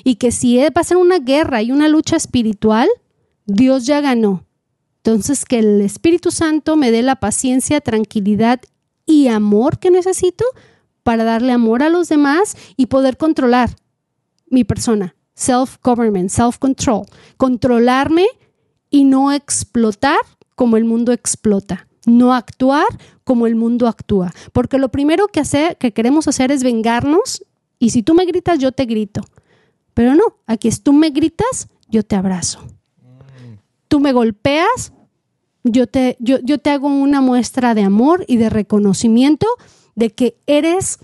y 0.04 0.16
que 0.16 0.32
si 0.32 0.58
va 0.58 0.82
a 0.82 0.84
ser 0.84 0.98
una 0.98 1.20
guerra 1.20 1.62
y 1.62 1.72
una 1.72 1.90
lucha 1.90 2.16
espiritual, 2.16 2.90
Dios 3.46 3.86
ya 3.86 4.02
ganó. 4.02 4.48
Entonces, 5.04 5.46
que 5.46 5.60
el 5.60 5.80
Espíritu 5.82 6.32
Santo 6.32 6.76
me 6.76 6.90
dé 6.90 7.04
la 7.04 7.18
paciencia, 7.18 7.82
tranquilidad 7.82 8.62
y 9.10 9.28
amor 9.28 9.80
que 9.80 9.92
necesito 9.92 10.46
para 11.04 11.24
darle 11.24 11.52
amor 11.52 11.84
a 11.84 11.90
los 11.90 12.08
demás 12.08 12.56
y 12.78 12.86
poder 12.86 13.18
controlar 13.18 13.72
mi 14.48 14.64
persona. 14.64 15.16
Self-government, 15.34 16.30
self-control. 16.30 17.06
Controlarme 17.38 18.28
y 18.90 19.04
no 19.06 19.32
explotar 19.32 20.20
como 20.56 20.78
el 20.78 20.86
mundo 20.86 21.12
explota 21.12 21.88
no 22.06 22.34
actuar 22.34 22.88
como 23.24 23.48
el 23.48 23.56
mundo 23.56 23.88
actúa. 23.88 24.34
Porque 24.52 24.78
lo 24.78 24.90
primero 24.90 25.28
que, 25.28 25.40
hace, 25.40 25.78
que 25.80 25.94
queremos 25.94 26.28
hacer 26.28 26.52
es 26.52 26.64
vengarnos 26.64 27.46
y 27.78 27.92
si 27.92 28.04
tú 28.04 28.14
me 28.14 28.26
gritas, 28.26 28.60
yo 28.60 28.72
te 28.72 28.86
grito. 28.86 29.22
Pero 29.94 30.16
no, 30.16 30.24
aquí 30.46 30.68
es 30.68 30.84
tú 30.84 30.94
me 30.94 31.10
gritas, 31.10 31.70
yo 31.88 32.04
te 32.04 32.16
abrazo. 32.16 32.60
Tú 33.88 34.00
me 34.00 34.14
golpeas, 34.14 34.94
yo 35.64 35.88
te, 35.88 36.18
yo, 36.20 36.40
yo 36.44 36.58
te 36.58 36.70
hago 36.70 36.88
una 36.88 37.22
muestra 37.22 37.74
de 37.74 37.84
amor 37.84 38.26
y 38.28 38.38
de 38.38 38.50
reconocimiento 38.50 39.48
de 39.96 40.12
que 40.12 40.38
eres 40.48 41.00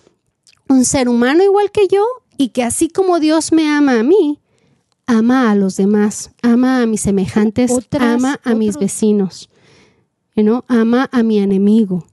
un 0.70 0.86
ser 0.86 1.10
humano 1.10 1.44
igual 1.44 1.72
que 1.72 1.88
yo 1.88 2.04
y 2.38 2.50
que 2.50 2.64
así 2.64 2.90
como 2.90 3.20
Dios 3.20 3.52
me 3.52 3.70
ama 3.70 4.00
a 4.00 4.04
mí, 4.04 4.40
ama 5.06 5.52
a 5.52 5.56
los 5.56 5.78
demás, 5.78 6.32
ama 6.42 6.82
a 6.82 6.86
mis 6.86 7.02
semejantes, 7.02 7.72
ama 8.00 8.40
a 8.44 8.56
mis 8.56 8.78
vecinos. 8.78 9.50
¿no? 10.44 10.66
Ama 10.68 11.10
a 11.12 11.24
mi 11.24 11.40
enemigo. 11.40 12.06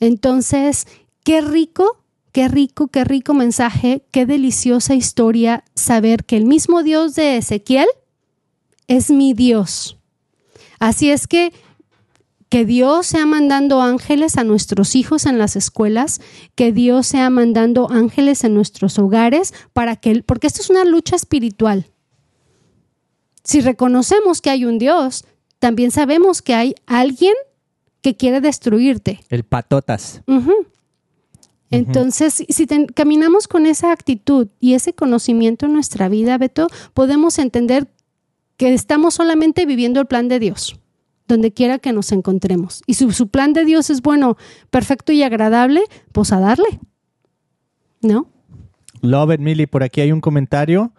Entonces, 0.00 0.86
qué 1.24 1.40
rico, 1.40 1.98
qué 2.32 2.48
rico, 2.48 2.88
qué 2.88 3.04
rico 3.04 3.34
mensaje, 3.34 4.04
qué 4.10 4.26
deliciosa 4.26 4.94
historia 4.94 5.64
saber 5.74 6.24
que 6.24 6.36
el 6.36 6.44
mismo 6.44 6.82
Dios 6.82 7.14
de 7.14 7.36
Ezequiel 7.36 7.88
es 8.86 9.10
mi 9.10 9.34
Dios. 9.34 9.98
Así 10.78 11.10
es 11.10 11.26
que 11.26 11.52
que 12.54 12.64
Dios 12.64 13.08
sea 13.08 13.26
mandando 13.26 13.82
ángeles 13.82 14.38
a 14.38 14.44
nuestros 14.44 14.94
hijos 14.94 15.26
en 15.26 15.38
las 15.38 15.56
escuelas, 15.56 16.20
que 16.54 16.70
Dios 16.70 17.04
sea 17.08 17.28
mandando 17.28 17.90
ángeles 17.90 18.44
en 18.44 18.54
nuestros 18.54 18.96
hogares 19.00 19.52
para 19.72 19.96
que 19.96 20.22
porque 20.22 20.46
esto 20.46 20.62
es 20.62 20.70
una 20.70 20.84
lucha 20.84 21.16
espiritual. 21.16 21.86
Si 23.42 23.60
reconocemos 23.60 24.40
que 24.40 24.50
hay 24.50 24.66
un 24.66 24.78
Dios, 24.78 25.24
también 25.58 25.90
sabemos 25.90 26.42
que 26.42 26.54
hay 26.54 26.76
alguien 26.86 27.34
que 28.02 28.14
quiere 28.14 28.40
destruirte. 28.40 29.18
El 29.30 29.42
patotas. 29.42 30.22
Entonces, 31.72 32.44
si 32.48 32.66
caminamos 32.94 33.48
con 33.48 33.66
esa 33.66 33.90
actitud 33.90 34.46
y 34.60 34.74
ese 34.74 34.92
conocimiento 34.92 35.66
en 35.66 35.72
nuestra 35.72 36.08
vida, 36.08 36.38
Beto, 36.38 36.68
podemos 36.92 37.40
entender 37.40 37.88
que 38.56 38.72
estamos 38.72 39.14
solamente 39.14 39.66
viviendo 39.66 39.98
el 39.98 40.06
plan 40.06 40.28
de 40.28 40.38
Dios, 40.38 40.78
donde 41.26 41.52
quiera 41.52 41.78
que 41.78 41.92
nos 41.92 42.12
encontremos. 42.12 42.82
Y 42.86 42.94
si 42.94 43.10
su 43.12 43.28
plan 43.28 43.52
de 43.52 43.64
Dios 43.64 43.90
es 43.90 44.02
bueno, 44.02 44.36
perfecto 44.70 45.12
y 45.12 45.22
agradable, 45.22 45.82
pues 46.12 46.32
a 46.32 46.40
darle. 46.40 46.80
¿No? 48.02 48.28
Love 49.00 49.34
it, 49.34 49.40
Millie. 49.40 49.66
Por 49.66 49.82
aquí 49.82 50.00
hay 50.00 50.12
un 50.12 50.20
comentario 50.20 50.92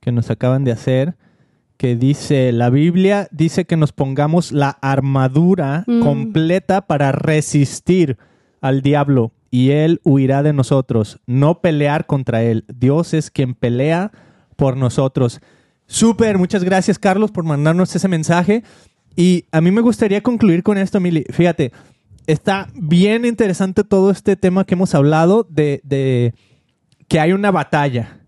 que 0.00 0.12
nos 0.12 0.30
acaban 0.30 0.64
de 0.64 0.72
hacer 0.72 1.16
que 1.76 1.96
dice, 1.96 2.52
la 2.52 2.68
Biblia 2.68 3.26
dice 3.30 3.64
que 3.64 3.78
nos 3.78 3.92
pongamos 3.92 4.52
la 4.52 4.68
armadura 4.82 5.84
mm. 5.86 6.00
completa 6.00 6.86
para 6.86 7.10
resistir 7.10 8.18
al 8.60 8.82
diablo 8.82 9.32
y 9.50 9.70
él 9.70 10.00
huirá 10.04 10.42
de 10.42 10.52
nosotros. 10.52 11.20
No 11.26 11.62
pelear 11.62 12.04
contra 12.04 12.42
él. 12.42 12.66
Dios 12.68 13.14
es 13.14 13.30
quien 13.30 13.54
pelea 13.54 14.12
por 14.56 14.76
nosotros. 14.76 15.40
Súper, 15.86 16.36
muchas 16.36 16.64
gracias 16.64 16.98
Carlos 16.98 17.30
por 17.30 17.44
mandarnos 17.44 17.96
ese 17.96 18.08
mensaje. 18.08 18.62
Y 19.16 19.44
a 19.52 19.60
mí 19.60 19.70
me 19.70 19.80
gustaría 19.80 20.22
concluir 20.22 20.62
con 20.62 20.78
esto, 20.78 21.00
Mili. 21.00 21.24
Fíjate, 21.30 21.72
está 22.26 22.68
bien 22.74 23.24
interesante 23.24 23.84
todo 23.84 24.10
este 24.10 24.36
tema 24.36 24.64
que 24.64 24.74
hemos 24.74 24.94
hablado 24.94 25.46
de, 25.48 26.34
que 27.08 27.20
hay 27.20 27.32
una 27.32 27.50
batalla 27.50 28.20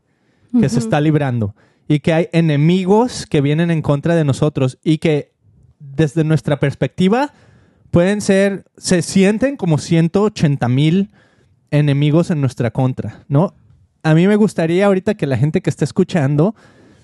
que 0.61 0.69
se 0.69 0.81
está 0.81 1.01
librando 1.01 1.55
y 1.89 2.01
que 2.01 2.13
hay 2.13 2.29
enemigos 2.33 3.27
que 3.27 3.41
vienen 3.41 3.71
en 3.71 3.81
contra 3.81 4.15
de 4.15 4.25
nosotros 4.25 4.79
y 4.85 4.99
que 4.99 5.33
desde 5.79 6.25
nuestra 6.25 6.61
perspectiva 6.61 7.33
pueden 7.91 8.21
ser, 8.21 8.65
se 8.77 9.03
sienten 9.03 9.57
como 9.57 9.79
180 9.79 10.69
mil 10.69 11.11
enemigos 11.71 12.31
en 12.31 12.41
nuestra 12.41 12.71
contra, 12.71 13.25
¿no? 13.29 13.55
A 14.03 14.15
mí 14.15 14.27
me 14.27 14.37
gustaría 14.37 14.87
ahorita 14.87 15.15
que 15.15 15.27
la 15.27 15.37
gente 15.37 15.61
que 15.61 15.71
está 15.71 15.85
escuchando 15.85 16.55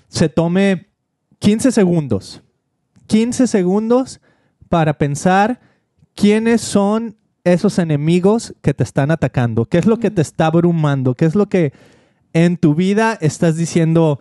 se 0.09 0.29
tome 0.29 0.89
15 1.39 1.71
segundos, 1.71 2.43
15 3.09 3.47
segundos 3.47 4.21
para 4.69 4.93
pensar 4.97 5.59
quiénes 6.15 6.61
son 6.61 7.17
esos 7.43 7.79
enemigos 7.79 8.53
que 8.61 8.73
te 8.73 8.83
están 8.83 9.09
atacando, 9.09 9.65
qué 9.65 9.79
es 9.79 9.87
lo 9.87 9.97
que 9.97 10.11
te 10.11 10.21
está 10.21 10.45
abrumando, 10.45 11.15
qué 11.15 11.25
es 11.25 11.35
lo 11.35 11.49
que 11.49 11.73
en 12.33 12.57
tu 12.57 12.75
vida 12.75 13.17
estás 13.19 13.55
diciendo, 13.57 14.19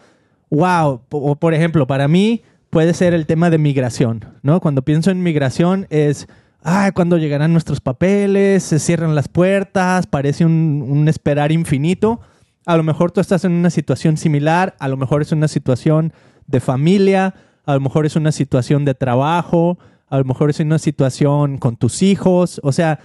wow, 0.49 1.03
o 1.11 1.37
por 1.37 1.53
ejemplo, 1.53 1.87
para 1.87 2.09
mí 2.09 2.43
puede 2.71 2.95
ser 2.95 3.13
el 3.13 3.27
tema 3.27 3.51
de 3.51 3.59
migración, 3.59 4.25
¿no? 4.43 4.61
Cuando 4.61 4.83
pienso 4.83 5.11
en 5.11 5.23
migración 5.23 5.87
es, 5.91 6.27
ay, 6.63 6.93
¿cuándo 6.93 7.19
llegarán 7.19 7.53
nuestros 7.53 7.83
papeles? 7.83 8.63
Se 8.63 8.79
cierran 8.79 9.15
las 9.15 9.29
puertas, 9.29 10.07
parece 10.07 10.47
un, 10.47 11.07
esperar 11.09 11.53
infinito. 11.53 12.21
A 12.65 12.77
lo 12.77 12.83
mejor 12.83 13.11
tú 13.11 13.21
estás 13.21 13.45
en 13.45 13.53
una 13.53 13.71
situación 13.71 14.17
similar, 14.17 14.77
a 14.79 14.89
lo 14.89 14.97
mejor 14.97 15.21
es 15.21 15.33
una 15.33 15.49
situación 15.49 16.15
de 16.47 16.61
familia, 16.61 17.35
a 17.69 17.75
lo 17.75 17.81
mejor 17.81 18.07
es 18.07 18.17
una 18.17 18.33
situación 18.33 18.87
de 18.87 18.95
trabajo, 18.95 19.79
a 20.09 20.17
lo 20.17 20.25
mejor 20.25 20.49
es 20.49 20.59
una 20.59 20.79
situación 20.79 21.59
con 21.59 21.77
tus 21.77 22.01
hijos. 22.01 22.63
O 22.65 22.73
sea, 22.73 22.99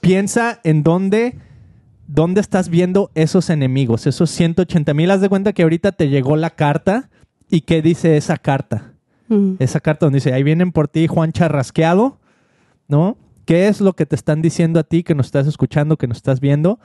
piensa 0.00 0.60
en 0.62 0.84
dónde, 0.84 1.36
dónde 2.06 2.40
estás 2.40 2.68
viendo 2.68 3.10
esos 3.16 3.50
enemigos, 3.50 4.06
esos 4.06 4.30
180 4.30 4.94
mil. 4.94 5.10
Haz 5.10 5.22
de 5.22 5.28
cuenta 5.28 5.52
que 5.52 5.64
ahorita 5.64 5.90
te 5.90 6.08
llegó 6.08 6.36
la 6.36 6.50
carta 6.50 7.10
y 7.50 7.62
qué 7.62 7.82
dice 7.82 8.16
esa 8.16 8.36
carta. 8.36 8.92
Mm. 9.26 9.54
Esa 9.58 9.80
carta 9.80 10.06
donde 10.06 10.18
dice, 10.18 10.32
ahí 10.32 10.44
vienen 10.44 10.70
por 10.70 10.86
ti 10.86 11.08
Juan 11.08 11.32
Charrasqueado, 11.32 12.20
¿no? 12.86 13.16
¿Qué 13.44 13.66
es 13.66 13.80
lo 13.80 13.94
que 13.94 14.06
te 14.06 14.14
están 14.14 14.40
diciendo 14.40 14.78
a 14.78 14.84
ti 14.84 15.02
que 15.02 15.16
nos 15.16 15.26
estás 15.26 15.48
escuchando, 15.48 15.96
que 15.96 16.06
nos 16.06 16.18
estás 16.18 16.38
viendo? 16.38 16.78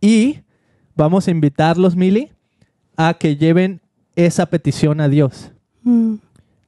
Y 0.00 0.38
vamos 0.96 1.28
a 1.28 1.32
invitarlos, 1.32 1.96
Mili, 1.96 2.32
a 2.96 3.12
que 3.12 3.36
lleven 3.36 3.82
esa 4.16 4.46
petición 4.46 5.02
a 5.02 5.10
Dios. 5.10 5.50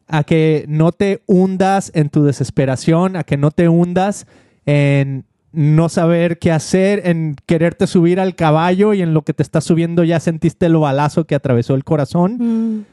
A 0.09 0.25
que 0.25 0.65
no 0.69 0.93
te 0.93 1.23
hundas 1.27 1.91
en 1.95 2.11
tu 2.11 2.25
desesperación, 2.25 3.17
a 3.17 3.25
que 3.25 3.37
no 3.37 3.51
te 3.51 3.69
hundas 3.69 4.27
en 4.65 5.25
no 5.57 5.89
saber 5.89 6.39
qué 6.39 6.53
hacer, 6.53 7.03
en 7.07 7.35
quererte 7.47 7.87
subir 7.87 8.21
al 8.21 8.35
caballo 8.35 8.93
y 8.93 9.01
en 9.01 9.15
lo 9.15 9.23
que 9.23 9.33
te 9.33 9.43
está 9.43 9.63
subiendo 9.63 10.05
ya 10.05 10.21
sentiste 10.21 10.67
el 10.67 10.77
balazo 10.77 11.27
que 11.27 11.35
atravesó 11.35 11.75
el 11.75 11.83
corazón. 11.83 12.85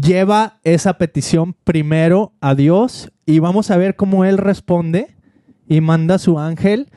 Lleva 0.00 0.58
esa 0.64 0.94
petición 0.94 1.54
primero 1.64 2.32
a 2.40 2.54
Dios 2.54 3.12
y 3.26 3.40
vamos 3.40 3.70
a 3.70 3.76
ver 3.76 3.94
cómo 3.94 4.24
Él 4.24 4.38
responde 4.38 5.16
y 5.68 5.82
manda 5.82 6.14
a 6.14 6.18
su 6.18 6.38
ángel 6.38 6.88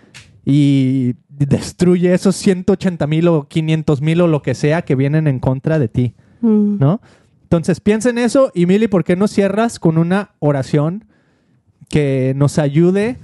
y 0.45 1.15
destruye 1.27 2.13
esos 2.13 2.37
180 2.37 3.05
mil 3.05 3.27
o 3.27 3.47
500 3.47 4.01
mil 4.01 4.21
o 4.21 4.27
lo 4.27 4.41
que 4.41 4.55
sea 4.55 4.83
que 4.83 4.95
vienen 4.95 5.27
en 5.27 5.39
contra 5.39 5.77
de 5.77 5.89
ti. 5.89 6.15
¿no? 6.41 7.01
Entonces 7.49 7.79
piensa 7.79 8.11
en 8.11 8.19
eso 8.19 8.51
y 8.53 8.67
Mili, 8.67 8.87
¿por 8.87 9.03
qué 9.03 9.15
no 9.15 9.27
cierras 9.27 9.79
con 9.79 9.97
una 9.97 10.35
oración 10.37 11.05
que 11.89 12.33
nos 12.35 12.59
ayude 12.59 13.17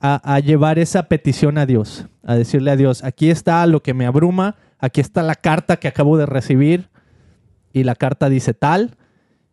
a, 0.00 0.40
llevar 0.40 0.80
esa 0.80 1.04
petición 1.04 1.58
a 1.58 1.64
Dios? 1.64 2.06
A 2.24 2.34
decirle 2.34 2.72
a 2.72 2.76
Dios, 2.76 3.04
aquí 3.04 3.30
está 3.30 3.64
lo 3.68 3.80
que 3.80 3.94
me 3.94 4.04
abruma, 4.04 4.56
aquí 4.80 5.00
está 5.00 5.22
la 5.22 5.36
carta 5.36 5.76
que 5.76 5.86
acabo 5.86 6.16
de 6.16 6.26
recibir 6.26 6.88
y 7.72 7.84
la 7.84 7.94
carta 7.94 8.28
dice 8.28 8.52
tal. 8.52 8.96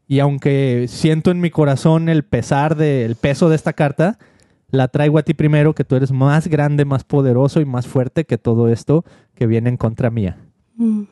Y 0.07 0.17
aunque 0.21 0.87
siento 0.89 1.29
en 1.29 1.39
mi 1.39 1.51
corazón 1.51 2.09
el 2.09 2.23
pesar 2.23 2.75
del 2.77 3.15
peso 3.17 3.47
de 3.49 3.57
esta 3.57 3.73
carta, 3.73 4.17
la 4.71 4.87
traigo 4.87 5.19
a 5.19 5.23
ti 5.23 5.35
primero, 5.35 5.75
que 5.75 5.83
tú 5.83 5.97
eres 5.97 6.11
más 6.11 6.47
grande, 6.47 6.83
más 6.83 7.03
poderoso 7.03 7.61
y 7.61 7.65
más 7.65 7.85
fuerte 7.85 8.25
que 8.25 8.39
todo 8.39 8.69
esto 8.69 9.05
que 9.35 9.45
viene 9.45 9.69
en 9.69 9.77
contra 9.77 10.09
mía. 10.09 10.39
Mm. 10.77 11.03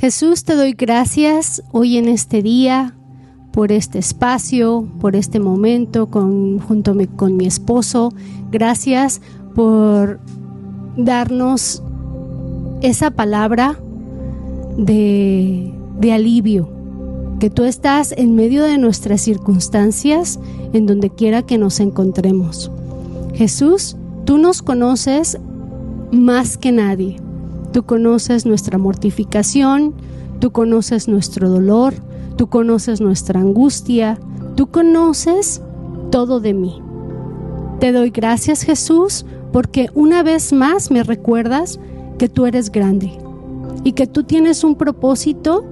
Jesús, 0.00 0.44
te 0.44 0.54
doy 0.54 0.72
gracias 0.72 1.62
hoy 1.72 1.98
en 1.98 2.08
este 2.08 2.40
día 2.40 2.96
por 3.52 3.70
este 3.70 3.98
espacio, 3.98 4.88
por 4.98 5.14
este 5.14 5.40
momento 5.40 6.06
con, 6.06 6.58
junto 6.58 6.96
con 7.16 7.36
mi 7.36 7.44
esposo. 7.44 8.10
Gracias 8.50 9.20
por 9.54 10.18
darnos 10.96 11.82
esa 12.80 13.10
palabra 13.10 13.78
de, 14.78 15.70
de 15.98 16.12
alivio, 16.14 16.70
que 17.38 17.50
tú 17.50 17.64
estás 17.64 18.12
en 18.16 18.34
medio 18.34 18.62
de 18.62 18.78
nuestras 18.78 19.20
circunstancias, 19.20 20.40
en 20.72 20.86
donde 20.86 21.10
quiera 21.10 21.42
que 21.42 21.58
nos 21.58 21.78
encontremos. 21.78 22.70
Jesús, 23.34 23.98
tú 24.24 24.38
nos 24.38 24.62
conoces 24.62 25.38
más 26.10 26.56
que 26.56 26.72
nadie. 26.72 27.20
Tú 27.72 27.84
conoces 27.84 28.46
nuestra 28.46 28.78
mortificación, 28.78 29.94
tú 30.40 30.50
conoces 30.50 31.08
nuestro 31.08 31.48
dolor, 31.48 31.94
tú 32.36 32.48
conoces 32.48 33.00
nuestra 33.00 33.40
angustia, 33.40 34.18
tú 34.56 34.68
conoces 34.68 35.62
todo 36.10 36.40
de 36.40 36.54
mí. 36.54 36.82
Te 37.78 37.92
doy 37.92 38.10
gracias 38.10 38.62
Jesús 38.62 39.24
porque 39.52 39.88
una 39.94 40.22
vez 40.22 40.52
más 40.52 40.90
me 40.90 41.02
recuerdas 41.02 41.78
que 42.18 42.28
tú 42.28 42.46
eres 42.46 42.70
grande 42.70 43.12
y 43.84 43.92
que 43.92 44.06
tú 44.06 44.24
tienes 44.24 44.64
un 44.64 44.74
propósito 44.74 45.64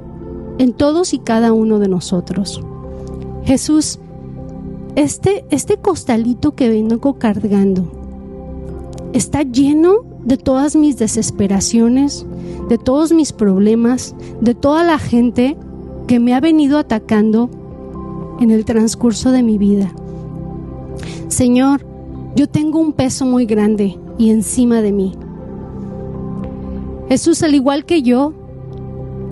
en 0.58 0.72
todos 0.72 1.14
y 1.14 1.18
cada 1.18 1.52
uno 1.52 1.78
de 1.78 1.88
nosotros. 1.88 2.60
Jesús, 3.44 3.98
este, 4.94 5.44
este 5.50 5.76
costalito 5.76 6.54
que 6.54 6.68
vengo 6.68 7.18
cargando 7.18 7.90
está 9.12 9.42
lleno 9.42 10.07
de 10.28 10.36
todas 10.36 10.76
mis 10.76 10.98
desesperaciones, 10.98 12.26
de 12.68 12.76
todos 12.76 13.12
mis 13.12 13.32
problemas, 13.32 14.14
de 14.42 14.54
toda 14.54 14.84
la 14.84 14.98
gente 14.98 15.56
que 16.06 16.20
me 16.20 16.34
ha 16.34 16.40
venido 16.40 16.78
atacando 16.78 17.48
en 18.38 18.50
el 18.50 18.66
transcurso 18.66 19.32
de 19.32 19.42
mi 19.42 19.56
vida. 19.56 19.90
Señor, 21.28 21.86
yo 22.36 22.46
tengo 22.46 22.78
un 22.78 22.92
peso 22.92 23.24
muy 23.24 23.46
grande 23.46 23.98
y 24.18 24.28
encima 24.28 24.82
de 24.82 24.92
mí. 24.92 25.14
Jesús, 27.08 27.42
al 27.42 27.54
igual 27.54 27.86
que 27.86 28.02
yo, 28.02 28.34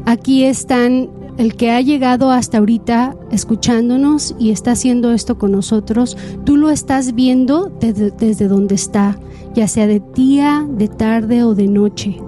aquí 0.07 0.45
están 0.45 1.11
el 1.37 1.57
que 1.57 1.73
ha 1.73 1.83
llegado 1.83 2.31
hasta 2.31 2.57
ahorita 2.57 3.15
escuchándonos 3.31 4.35
y 4.39 4.51
está 4.51 4.71
haciendo 4.71 5.13
esto 5.13 5.37
con 5.37 5.53
nosotros, 5.53 6.17
tú 6.47 6.57
lo 6.57 6.71
estás 6.71 7.15
viendo 7.15 7.71
desde, 7.81 8.11
desde 8.13 8.49
donde 8.49 8.77
está, 8.77 9.19
ya 9.57 9.67
sea 9.67 9.87
de 9.87 10.03
día, 10.15 10.67
de 10.69 10.87
tarde 10.87 11.43
o 11.43 11.55
de 11.55 11.67
noche. 11.67 12.21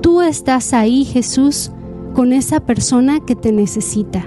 Tú 0.00 0.22
estás 0.22 0.72
ahí, 0.72 1.04
Jesús, 1.04 1.72
con 2.14 2.32
esa 2.32 2.60
persona 2.60 3.18
que 3.18 3.34
te 3.34 3.50
necesita. 3.50 4.24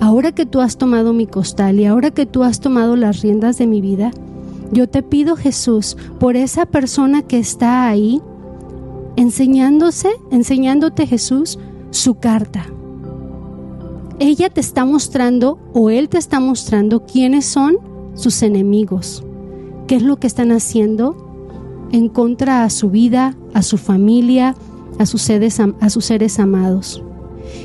Ahora 0.00 0.32
que 0.32 0.44
tú 0.44 0.60
has 0.60 0.76
tomado 0.76 1.14
mi 1.14 1.26
costal 1.26 1.80
y 1.80 1.86
ahora 1.86 2.10
que 2.10 2.26
tú 2.26 2.44
has 2.44 2.60
tomado 2.60 2.96
las 2.96 3.22
riendas 3.22 3.56
de 3.56 3.66
mi 3.66 3.80
vida, 3.80 4.10
yo 4.70 4.86
te 4.86 5.02
pido, 5.02 5.34
Jesús, 5.34 5.96
por 6.20 6.36
esa 6.36 6.66
persona 6.66 7.22
que 7.22 7.38
está 7.38 7.88
ahí, 7.88 8.20
enseñándose, 9.16 10.10
enseñándote, 10.30 11.06
Jesús, 11.06 11.58
su 11.90 12.16
carta. 12.16 12.66
Ella 14.18 14.50
te 14.50 14.60
está 14.60 14.84
mostrando 14.84 15.58
o 15.72 15.88
él 15.88 16.10
te 16.10 16.18
está 16.18 16.38
mostrando 16.38 17.06
quiénes 17.06 17.46
son 17.46 17.76
sus 18.14 18.42
enemigos, 18.42 19.24
qué 19.92 19.96
es 19.96 20.02
lo 20.02 20.16
que 20.16 20.26
están 20.26 20.52
haciendo 20.52 21.14
en 21.92 22.08
contra 22.08 22.64
a 22.64 22.70
su 22.70 22.88
vida, 22.88 23.36
a 23.52 23.60
su 23.60 23.76
familia, 23.76 24.54
a 24.98 25.04
sus 25.04 25.20
seres, 25.20 25.60
a 25.60 25.90
sus 25.90 26.06
seres 26.06 26.38
amados. 26.38 27.02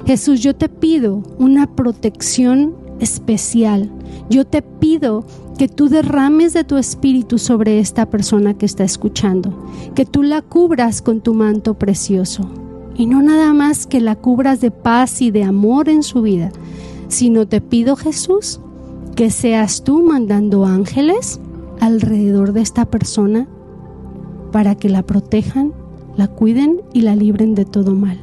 Jesús, 0.05 0.41
yo 0.41 0.53
te 0.53 0.67
pido 0.67 1.23
una 1.39 1.73
protección 1.73 2.75
especial. 2.99 3.89
Yo 4.29 4.43
te 4.43 4.61
pido 4.61 5.23
que 5.57 5.69
tú 5.69 5.87
derrames 5.87 6.51
de 6.51 6.65
tu 6.65 6.75
espíritu 6.75 7.37
sobre 7.37 7.79
esta 7.79 8.09
persona 8.09 8.55
que 8.55 8.65
está 8.65 8.83
escuchando, 8.83 9.57
que 9.95 10.05
tú 10.05 10.21
la 10.21 10.41
cubras 10.41 11.01
con 11.01 11.21
tu 11.21 11.33
manto 11.33 11.75
precioso. 11.75 12.41
Y 12.97 13.05
no 13.05 13.21
nada 13.21 13.53
más 13.53 13.87
que 13.87 14.01
la 14.01 14.17
cubras 14.17 14.59
de 14.59 14.71
paz 14.71 15.21
y 15.21 15.31
de 15.31 15.45
amor 15.45 15.87
en 15.87 16.03
su 16.03 16.23
vida, 16.23 16.51
sino 17.07 17.47
te 17.47 17.61
pido 17.61 17.95
Jesús 17.95 18.59
que 19.15 19.29
seas 19.29 19.85
tú 19.85 20.03
mandando 20.03 20.65
ángeles 20.65 21.39
alrededor 21.79 22.53
de 22.53 22.61
esta 22.61 22.85
persona 22.85 23.47
para 24.51 24.75
que 24.75 24.89
la 24.89 25.03
protejan, 25.03 25.73
la 26.15 26.27
cuiden 26.27 26.81
y 26.93 27.01
la 27.01 27.15
libren 27.15 27.55
de 27.55 27.65
todo 27.65 27.93
mal. 27.93 28.19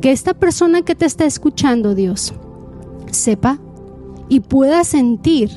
Que 0.00 0.12
esta 0.12 0.34
persona 0.34 0.82
que 0.82 0.94
te 0.94 1.06
está 1.06 1.24
escuchando, 1.24 1.94
Dios, 1.94 2.34
sepa 3.10 3.58
y 4.28 4.40
pueda 4.40 4.84
sentir 4.84 5.50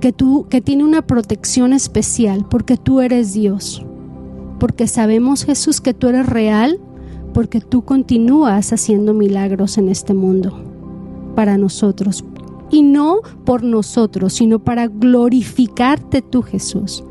que 0.00 0.12
tú 0.12 0.46
que 0.48 0.60
tiene 0.60 0.84
una 0.84 1.02
protección 1.02 1.72
especial 1.72 2.46
porque 2.48 2.76
tú 2.76 3.00
eres 3.00 3.32
Dios. 3.32 3.84
Porque 4.58 4.86
sabemos, 4.86 5.44
Jesús, 5.44 5.80
que 5.80 5.94
tú 5.94 6.08
eres 6.08 6.26
real, 6.26 6.80
porque 7.34 7.60
tú 7.60 7.82
continúas 7.82 8.72
haciendo 8.72 9.12
milagros 9.12 9.76
en 9.78 9.88
este 9.88 10.14
mundo 10.14 10.58
para 11.34 11.58
nosotros. 11.58 12.24
Y 12.70 12.82
no 12.82 13.20
por 13.44 13.62
nosotros, 13.62 14.34
sino 14.34 14.58
para 14.58 14.88
glorificarte 14.88 16.22
tú, 16.22 16.42
Jesús. 16.42 17.04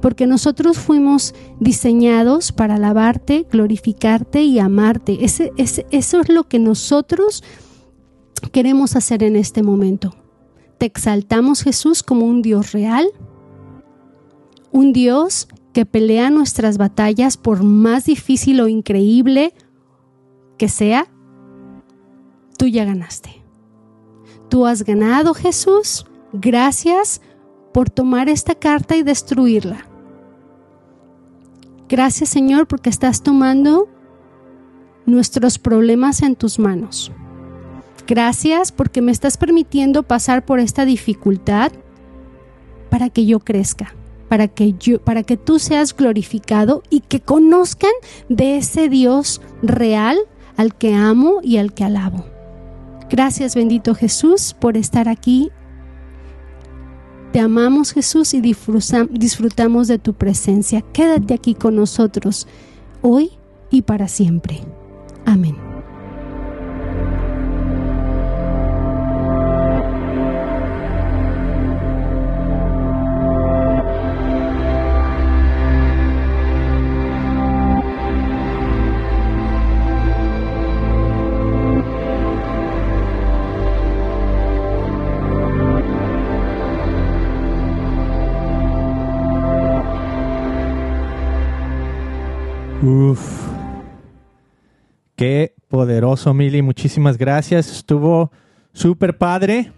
Porque 0.00 0.26
nosotros 0.26 0.78
fuimos 0.78 1.34
diseñados 1.60 2.52
para 2.52 2.74
alabarte, 2.74 3.46
glorificarte 3.50 4.42
y 4.44 4.58
amarte. 4.58 5.24
Ese, 5.24 5.52
eso 5.56 6.20
es 6.20 6.28
lo 6.28 6.44
que 6.44 6.58
nosotros 6.58 7.42
queremos 8.52 8.96
hacer 8.96 9.22
en 9.22 9.36
este 9.36 9.62
momento. 9.62 10.14
Te 10.78 10.86
exaltamos, 10.86 11.62
Jesús, 11.62 12.02
como 12.02 12.26
un 12.26 12.42
Dios 12.42 12.72
real, 12.72 13.08
un 14.70 14.92
Dios 14.92 15.48
que 15.72 15.86
pelea 15.86 16.30
nuestras 16.30 16.78
batallas 16.78 17.36
por 17.36 17.62
más 17.62 18.04
difícil 18.04 18.60
o 18.60 18.68
increíble 18.68 19.54
que 20.56 20.68
sea, 20.68 21.06
tú 22.58 22.66
ya 22.66 22.84
ganaste. 22.84 23.37
Tú 24.48 24.66
has 24.66 24.82
ganado, 24.82 25.34
Jesús. 25.34 26.06
Gracias 26.32 27.20
por 27.72 27.90
tomar 27.90 28.28
esta 28.28 28.54
carta 28.54 28.96
y 28.96 29.02
destruirla. 29.02 29.86
Gracias 31.88 32.28
Señor 32.28 32.66
porque 32.66 32.90
estás 32.90 33.22
tomando 33.22 33.88
nuestros 35.06 35.58
problemas 35.58 36.22
en 36.22 36.36
tus 36.36 36.58
manos. 36.58 37.10
Gracias 38.06 38.72
porque 38.72 39.00
me 39.00 39.12
estás 39.12 39.36
permitiendo 39.36 40.02
pasar 40.02 40.44
por 40.44 40.60
esta 40.60 40.84
dificultad 40.84 41.72
para 42.90 43.08
que 43.08 43.26
yo 43.26 43.40
crezca, 43.40 43.94
para 44.28 44.48
que 44.48 44.74
yo 44.74 44.98
para 45.00 45.22
que 45.22 45.36
tú 45.36 45.58
seas 45.58 45.96
glorificado 45.96 46.82
y 46.90 47.00
que 47.00 47.20
conozcan 47.20 47.92
de 48.28 48.58
ese 48.58 48.88
Dios 48.88 49.40
real 49.62 50.18
al 50.56 50.74
que 50.74 50.94
amo 50.94 51.40
y 51.42 51.56
al 51.56 51.72
que 51.72 51.84
alabo. 51.84 52.37
Gracias 53.10 53.54
bendito 53.54 53.94
Jesús 53.94 54.54
por 54.58 54.76
estar 54.76 55.08
aquí. 55.08 55.50
Te 57.32 57.40
amamos 57.40 57.92
Jesús 57.92 58.32
y 58.34 58.40
disfrutamos 58.40 59.88
de 59.88 59.98
tu 59.98 60.14
presencia. 60.14 60.82
Quédate 60.92 61.34
aquí 61.34 61.54
con 61.54 61.76
nosotros 61.76 62.46
hoy 63.02 63.30
y 63.70 63.82
para 63.82 64.08
siempre. 64.08 64.60
Amén. 65.26 65.67
Qué 95.18 95.52
poderoso, 95.68 96.32
Mili. 96.32 96.62
Muchísimas 96.62 97.18
gracias. 97.18 97.72
Estuvo 97.72 98.30
súper 98.72 99.18
padre. 99.18 99.72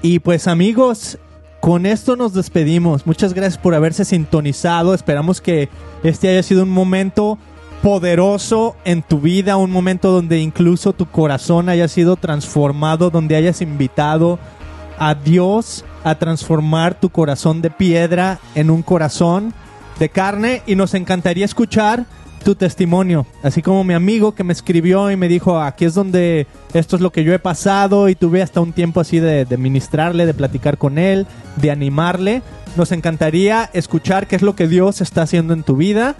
Y 0.00 0.20
pues 0.20 0.48
amigos, 0.48 1.18
con 1.60 1.84
esto 1.84 2.16
nos 2.16 2.32
despedimos. 2.32 3.06
Muchas 3.06 3.34
gracias 3.34 3.58
por 3.58 3.74
haberse 3.74 4.06
sintonizado. 4.06 4.94
Esperamos 4.94 5.42
que 5.42 5.68
este 6.02 6.30
haya 6.30 6.42
sido 6.42 6.62
un 6.62 6.70
momento 6.70 7.36
poderoso 7.82 8.74
en 8.86 9.02
tu 9.02 9.20
vida, 9.20 9.58
un 9.58 9.70
momento 9.70 10.10
donde 10.10 10.40
incluso 10.40 10.94
tu 10.94 11.04
corazón 11.04 11.68
haya 11.68 11.86
sido 11.86 12.16
transformado, 12.16 13.10
donde 13.10 13.36
hayas 13.36 13.60
invitado 13.60 14.38
a 14.98 15.14
Dios 15.14 15.84
a 16.04 16.14
transformar 16.14 16.98
tu 16.98 17.10
corazón 17.10 17.60
de 17.60 17.68
piedra 17.68 18.40
en 18.54 18.70
un 18.70 18.80
corazón 18.80 19.52
de 19.98 20.08
carne 20.08 20.62
y 20.66 20.74
nos 20.74 20.94
encantaría 20.94 21.44
escuchar 21.44 22.06
tu 22.46 22.54
testimonio, 22.54 23.26
así 23.42 23.60
como 23.60 23.82
mi 23.82 23.92
amigo 23.92 24.36
que 24.36 24.44
me 24.44 24.52
escribió 24.52 25.10
y 25.10 25.16
me 25.16 25.26
dijo, 25.26 25.60
aquí 25.60 25.84
es 25.84 25.94
donde 25.94 26.46
esto 26.74 26.94
es 26.94 27.02
lo 27.02 27.10
que 27.10 27.24
yo 27.24 27.34
he 27.34 27.40
pasado 27.40 28.08
y 28.08 28.14
tuve 28.14 28.40
hasta 28.40 28.60
un 28.60 28.72
tiempo 28.72 29.00
así 29.00 29.18
de, 29.18 29.44
de 29.44 29.56
ministrarle, 29.56 30.26
de 30.26 30.32
platicar 30.32 30.78
con 30.78 30.96
él, 30.96 31.26
de 31.56 31.72
animarle. 31.72 32.42
Nos 32.76 32.92
encantaría 32.92 33.68
escuchar 33.72 34.28
qué 34.28 34.36
es 34.36 34.42
lo 34.42 34.54
que 34.54 34.68
Dios 34.68 35.00
está 35.00 35.22
haciendo 35.22 35.54
en 35.54 35.64
tu 35.64 35.74
vida. 35.74 36.14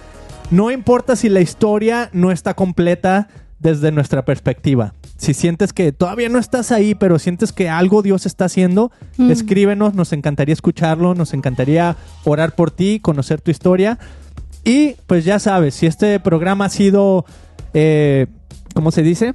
No 0.50 0.72
importa 0.72 1.14
si 1.14 1.28
la 1.28 1.40
historia 1.40 2.10
no 2.12 2.32
está 2.32 2.54
completa 2.54 3.28
desde 3.60 3.92
nuestra 3.92 4.24
perspectiva. 4.24 4.94
Si 5.16 5.32
sientes 5.32 5.72
que 5.72 5.92
todavía 5.92 6.28
no 6.28 6.40
estás 6.40 6.72
ahí, 6.72 6.96
pero 6.96 7.20
sientes 7.20 7.52
que 7.52 7.68
algo 7.68 8.02
Dios 8.02 8.26
está 8.26 8.46
haciendo, 8.46 8.90
Mm. 9.16 9.30
escríbenos, 9.30 9.94
nos 9.94 10.12
encantaría 10.12 10.52
escucharlo, 10.54 11.14
nos 11.14 11.34
encantaría 11.34 11.96
orar 12.24 12.56
por 12.56 12.72
ti, 12.72 12.98
conocer 13.00 13.40
tu 13.40 13.52
historia. 13.52 13.98
Y 14.66 14.96
pues 15.06 15.24
ya 15.24 15.38
sabes, 15.38 15.74
si 15.76 15.86
este 15.86 16.18
programa 16.18 16.64
ha 16.64 16.68
sido, 16.68 17.24
eh, 17.72 18.26
¿cómo 18.74 18.90
se 18.90 19.02
dice? 19.02 19.26
De 19.26 19.34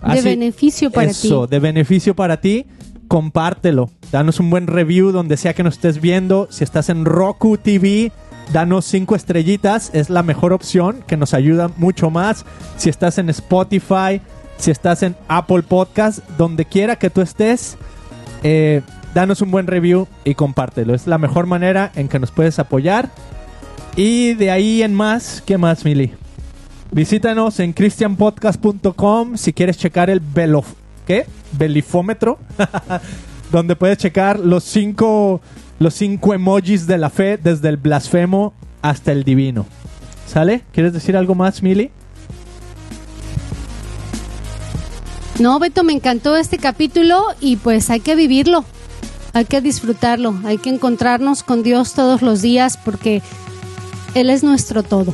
Así- 0.00 0.22
beneficio 0.24 0.90
para 0.92 1.10
eso, 1.10 1.46
ti. 1.46 1.50
de 1.50 1.58
beneficio 1.58 2.14
para 2.14 2.40
ti, 2.40 2.66
compártelo. 3.08 3.90
Danos 4.12 4.38
un 4.38 4.48
buen 4.48 4.68
review 4.68 5.10
donde 5.10 5.36
sea 5.36 5.54
que 5.54 5.64
nos 5.64 5.74
estés 5.74 6.00
viendo. 6.00 6.46
Si 6.52 6.62
estás 6.62 6.88
en 6.88 7.04
Roku 7.04 7.58
TV, 7.58 8.12
danos 8.52 8.84
cinco 8.84 9.16
estrellitas. 9.16 9.90
Es 9.92 10.08
la 10.08 10.22
mejor 10.22 10.52
opción 10.52 11.02
que 11.08 11.16
nos 11.16 11.34
ayuda 11.34 11.72
mucho 11.76 12.08
más. 12.08 12.44
Si 12.76 12.88
estás 12.88 13.18
en 13.18 13.28
Spotify, 13.30 14.20
si 14.58 14.70
estás 14.70 15.02
en 15.02 15.16
Apple 15.26 15.62
Podcast, 15.64 16.20
donde 16.38 16.64
quiera 16.64 16.94
que 16.96 17.10
tú 17.10 17.22
estés, 17.22 17.76
eh, 18.44 18.82
danos 19.14 19.40
un 19.42 19.50
buen 19.50 19.66
review 19.66 20.06
y 20.24 20.36
compártelo. 20.36 20.94
Es 20.94 21.08
la 21.08 21.18
mejor 21.18 21.46
manera 21.46 21.90
en 21.96 22.06
que 22.06 22.20
nos 22.20 22.30
puedes 22.30 22.60
apoyar. 22.60 23.10
Y 23.96 24.34
de 24.34 24.50
ahí 24.50 24.82
en 24.82 24.94
más, 24.94 25.42
¿qué 25.46 25.56
más, 25.56 25.82
Mili? 25.84 26.12
Visítanos 26.92 27.58
en 27.60 27.72
christianpodcast.com 27.72 29.36
si 29.38 29.54
quieres 29.54 29.78
checar 29.78 30.10
el 30.10 30.20
velo, 30.20 30.64
¿qué? 31.06 31.26
belifómetro, 31.52 32.38
donde 33.50 33.74
puedes 33.74 33.96
checar 33.96 34.38
los 34.38 34.64
cinco, 34.64 35.40
los 35.78 35.94
cinco 35.94 36.34
emojis 36.34 36.86
de 36.86 36.98
la 36.98 37.08
fe, 37.08 37.38
desde 37.38 37.70
el 37.70 37.78
blasfemo 37.78 38.52
hasta 38.82 39.12
el 39.12 39.24
divino. 39.24 39.66
¿Sale? 40.26 40.62
¿Quieres 40.72 40.92
decir 40.92 41.16
algo 41.16 41.34
más, 41.34 41.62
Mili? 41.62 41.90
No, 45.38 45.58
Beto, 45.58 45.84
me 45.84 45.92
encantó 45.94 46.36
este 46.36 46.58
capítulo 46.58 47.22
y 47.40 47.56
pues 47.56 47.88
hay 47.88 48.00
que 48.00 48.14
vivirlo, 48.14 48.64
hay 49.32 49.44
que 49.44 49.60
disfrutarlo, 49.60 50.34
hay 50.44 50.58
que 50.58 50.70
encontrarnos 50.70 51.42
con 51.42 51.62
Dios 51.62 51.94
todos 51.94 52.22
los 52.22 52.42
días 52.42 52.78
porque 52.82 53.22
Él 54.16 54.30
es 54.30 54.42
nuestro 54.42 54.82
todo. 54.82 55.12